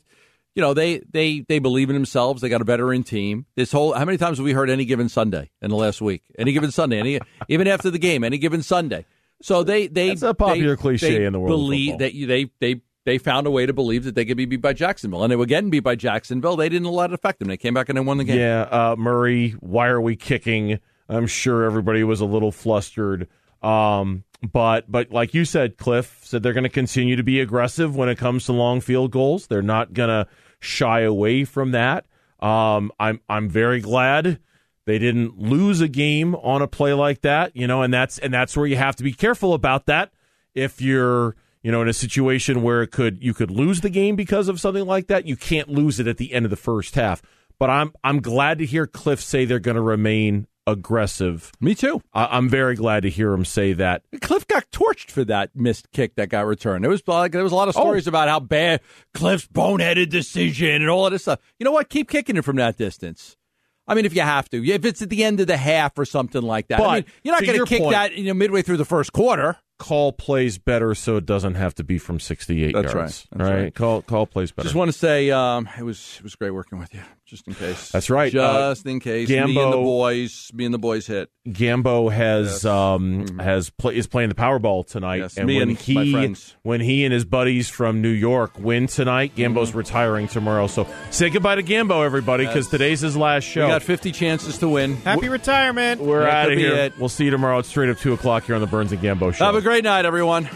you 0.56 0.62
know 0.62 0.74
they 0.74 0.98
they 1.10 1.44
they 1.48 1.60
believe 1.60 1.90
in 1.90 1.94
themselves. 1.94 2.40
They 2.40 2.48
got 2.48 2.62
a 2.62 2.64
veteran 2.64 3.04
team. 3.04 3.46
This 3.54 3.70
whole 3.70 3.92
how 3.92 4.04
many 4.04 4.18
times 4.18 4.38
have 4.38 4.44
we 4.44 4.52
heard 4.52 4.70
any 4.70 4.86
given 4.86 5.08
Sunday 5.08 5.50
in 5.62 5.70
the 5.70 5.76
last 5.76 6.00
week? 6.00 6.22
Any 6.38 6.52
given 6.52 6.72
Sunday, 6.72 6.98
any 6.98 7.20
even 7.48 7.68
after 7.68 7.90
the 7.90 7.98
game, 7.98 8.24
any 8.24 8.38
given 8.38 8.62
Sunday. 8.62 9.04
So 9.42 9.62
they 9.62 9.86
they 9.86 10.08
That's 10.08 10.22
a 10.22 10.34
popular 10.34 10.74
they, 10.74 10.80
cliche 10.80 11.18
they 11.18 11.24
in 11.26 11.34
the 11.34 11.38
world 11.38 11.50
Believe 11.50 11.98
that 11.98 12.14
you, 12.14 12.26
they 12.26 12.50
they 12.58 12.80
they 13.04 13.18
found 13.18 13.46
a 13.46 13.50
way 13.50 13.66
to 13.66 13.74
believe 13.74 14.04
that 14.04 14.14
they 14.14 14.24
could 14.24 14.38
be 14.38 14.46
beat 14.46 14.62
by 14.62 14.72
Jacksonville, 14.72 15.22
and 15.22 15.30
they 15.30 15.36
were 15.36 15.46
getting 15.46 15.68
beat 15.68 15.80
by 15.80 15.94
Jacksonville. 15.94 16.56
They 16.56 16.70
didn't 16.70 16.88
let 16.88 17.10
it 17.10 17.14
affect 17.14 17.38
them. 17.38 17.48
They 17.48 17.58
came 17.58 17.74
back 17.74 17.90
and 17.90 17.98
they 17.98 18.02
won 18.02 18.16
the 18.16 18.24
game. 18.24 18.38
Yeah, 18.38 18.62
uh, 18.62 18.96
Murray, 18.98 19.50
why 19.60 19.88
are 19.88 20.00
we 20.00 20.16
kicking? 20.16 20.80
I'm 21.08 21.26
sure 21.26 21.64
everybody 21.64 22.02
was 22.02 22.22
a 22.22 22.24
little 22.24 22.50
flustered. 22.50 23.28
Um, 23.62 24.24
but 24.40 24.90
but 24.90 25.10
like 25.10 25.34
you 25.34 25.44
said, 25.44 25.76
Cliff 25.76 26.18
said 26.22 26.42
they're 26.42 26.54
going 26.54 26.64
to 26.64 26.70
continue 26.70 27.16
to 27.16 27.22
be 27.22 27.40
aggressive 27.40 27.94
when 27.94 28.08
it 28.08 28.16
comes 28.16 28.46
to 28.46 28.52
long 28.52 28.80
field 28.80 29.10
goals. 29.10 29.48
They're 29.48 29.62
not 29.62 29.92
going 29.92 30.08
to 30.08 30.26
shy 30.66 31.00
away 31.00 31.44
from 31.44 31.72
that. 31.72 32.06
Um, 32.40 32.92
I'm 33.00 33.20
I'm 33.28 33.48
very 33.48 33.80
glad 33.80 34.40
they 34.84 34.98
didn't 34.98 35.38
lose 35.38 35.80
a 35.80 35.88
game 35.88 36.34
on 36.36 36.62
a 36.62 36.68
play 36.68 36.92
like 36.92 37.22
that. 37.22 37.56
You 37.56 37.66
know, 37.66 37.82
and 37.82 37.92
that's 37.92 38.18
and 38.18 38.32
that's 38.32 38.56
where 38.56 38.66
you 38.66 38.76
have 38.76 38.96
to 38.96 39.04
be 39.04 39.12
careful 39.12 39.54
about 39.54 39.86
that. 39.86 40.12
If 40.54 40.80
you're 40.80 41.36
you 41.62 41.72
know 41.72 41.82
in 41.82 41.88
a 41.88 41.94
situation 41.94 42.62
where 42.62 42.82
it 42.82 42.90
could 42.90 43.22
you 43.22 43.34
could 43.34 43.50
lose 43.50 43.80
the 43.80 43.90
game 43.90 44.16
because 44.16 44.48
of 44.48 44.60
something 44.60 44.86
like 44.86 45.06
that, 45.08 45.26
you 45.26 45.36
can't 45.36 45.68
lose 45.68 45.98
it 45.98 46.06
at 46.06 46.18
the 46.18 46.32
end 46.32 46.44
of 46.44 46.50
the 46.50 46.56
first 46.56 46.94
half. 46.94 47.22
But 47.58 47.70
I'm 47.70 47.92
I'm 48.04 48.20
glad 48.20 48.58
to 48.58 48.66
hear 48.66 48.86
Cliff 48.86 49.20
say 49.20 49.44
they're 49.44 49.58
going 49.58 49.76
to 49.76 49.82
remain 49.82 50.46
aggressive. 50.66 51.52
Me 51.60 51.74
too. 51.74 52.02
I, 52.12 52.26
I'm 52.36 52.48
very 52.48 52.74
glad 52.74 53.02
to 53.04 53.10
hear 53.10 53.32
him 53.32 53.44
say 53.44 53.72
that. 53.74 54.02
Cliff 54.20 54.46
got 54.46 54.70
torched 54.70 55.10
for 55.10 55.24
that 55.24 55.50
missed 55.54 55.90
kick 55.92 56.14
that 56.16 56.28
got 56.28 56.46
returned. 56.46 56.84
There 56.84 56.90
was 56.90 57.02
like 57.06 57.32
there 57.32 57.42
was 57.42 57.52
a 57.52 57.56
lot 57.56 57.68
of 57.68 57.76
Oh. 57.76 57.80
stories 57.80 58.06
about 58.06 58.28
how 58.28 58.40
bad 58.40 58.80
Cliff's 59.14 59.46
boneheaded 59.46 60.08
decision 60.10 60.82
and 60.82 60.88
all 60.88 61.06
of 61.06 61.12
this 61.12 61.22
stuff. 61.22 61.40
You 61.58 61.64
know 61.64 61.72
what? 61.72 61.88
Keep 61.88 62.10
kicking 62.10 62.36
it 62.36 62.44
from 62.44 62.56
that 62.56 62.76
distance. 62.76 63.36
I 63.88 63.94
mean, 63.94 64.04
if 64.04 64.14
you 64.16 64.22
have 64.22 64.48
to, 64.50 64.64
if 64.68 64.84
it's 64.84 65.00
at 65.02 65.10
the 65.10 65.22
end 65.22 65.38
of 65.38 65.46
the 65.46 65.56
half 65.56 65.96
or 65.96 66.04
something 66.04 66.42
like 66.42 66.66
that. 66.68 66.80
I 66.80 66.82
But, 66.82 66.92
mean, 66.92 67.04
you're 67.22 67.34
not 67.34 67.44
going 67.46 67.58
to 67.60 67.64
kick 67.66 67.78
point- 67.82 67.92
that 67.92 68.16
you 68.16 68.24
know 68.24 68.34
midway 68.34 68.62
through 68.62 68.78
the 68.78 68.84
first 68.84 69.12
quarter. 69.12 69.58
Call 69.78 70.10
plays 70.12 70.56
better 70.58 70.94
so 70.94 71.16
it 71.18 71.26
doesn't 71.26 71.54
have 71.54 71.74
to 71.74 71.84
be 71.84 71.98
from 71.98 72.18
68 72.18 72.72
That's 72.72 72.94
yards. 72.94 72.96
right. 72.96 73.38
That's 73.38 73.50
right. 73.50 73.62
right. 73.64 73.74
Call 73.74 74.00
call 74.02 74.26
plays 74.26 74.50
better. 74.50 74.64
Just 74.66 74.74
want 74.74 74.90
to 74.90 74.96
say 74.96 75.30
um, 75.30 75.68
it 75.78 75.82
was 75.82 76.14
it 76.18 76.22
was 76.24 76.34
great 76.34 76.50
working 76.50 76.78
with 76.78 76.94
you. 76.94 77.02
Just 77.26 77.48
in 77.48 77.54
case. 77.54 77.90
That's 77.90 78.08
right. 78.08 78.32
Uh, 78.32 78.70
Just 78.70 78.86
in 78.86 79.00
case. 79.00 79.28
Me 79.28 79.36
and 79.38 79.48
the 79.56 79.76
boys. 79.76 80.48
Me 80.54 80.64
and 80.64 80.72
the 80.72 80.78
boys 80.78 81.08
hit. 81.08 81.28
Gambo 81.48 82.10
has 82.12 82.64
um 82.64 83.38
has 83.38 83.68
play, 83.70 83.96
is 83.96 84.06
playing 84.06 84.28
the 84.28 84.34
Powerball 84.36 84.86
tonight, 84.86 85.16
Yes, 85.16 85.36
and 85.36 85.46
me 85.48 85.58
when 85.58 85.70
and 85.70 85.78
he 85.78 85.94
my 85.94 86.12
friends. 86.12 86.54
when 86.62 86.80
he 86.80 87.04
and 87.04 87.12
his 87.12 87.24
buddies 87.24 87.68
from 87.68 88.00
New 88.00 88.10
York 88.10 88.58
win 88.60 88.86
tonight, 88.86 89.34
Gambo's 89.34 89.74
retiring 89.74 90.28
tomorrow. 90.28 90.68
So 90.68 90.86
say 91.10 91.28
goodbye 91.30 91.56
to 91.56 91.62
Gambo, 91.64 92.04
everybody, 92.04 92.46
because 92.46 92.66
Yes. 92.66 92.70
today's 92.70 93.00
his 93.00 93.16
last 93.16 93.42
show. 93.44 93.66
We 93.66 93.72
got 93.72 93.82
50 93.82 94.12
chances 94.12 94.58
to 94.58 94.68
win. 94.68 94.94
Happy 94.98 95.28
retirement. 95.28 96.00
We're 96.00 96.26
yeah, 96.26 96.42
out 96.42 96.52
of 96.52 96.58
here. 96.58 96.74
It. 96.74 96.92
We'll 96.98 97.08
see 97.08 97.24
you 97.24 97.30
tomorrow 97.32 97.58
at 97.58 97.66
straight 97.66 97.90
up 97.90 97.98
two 97.98 98.12
o'clock 98.12 98.44
here 98.44 98.54
on 98.54 98.60
the 98.60 98.66
Burns 98.68 98.92
and 98.92 99.00
Gambo 99.02 99.34
show. 99.34 99.44
Have 99.46 99.56
a 99.56 99.62
great 99.62 99.82
night, 99.82 100.04
everyone. 100.04 100.48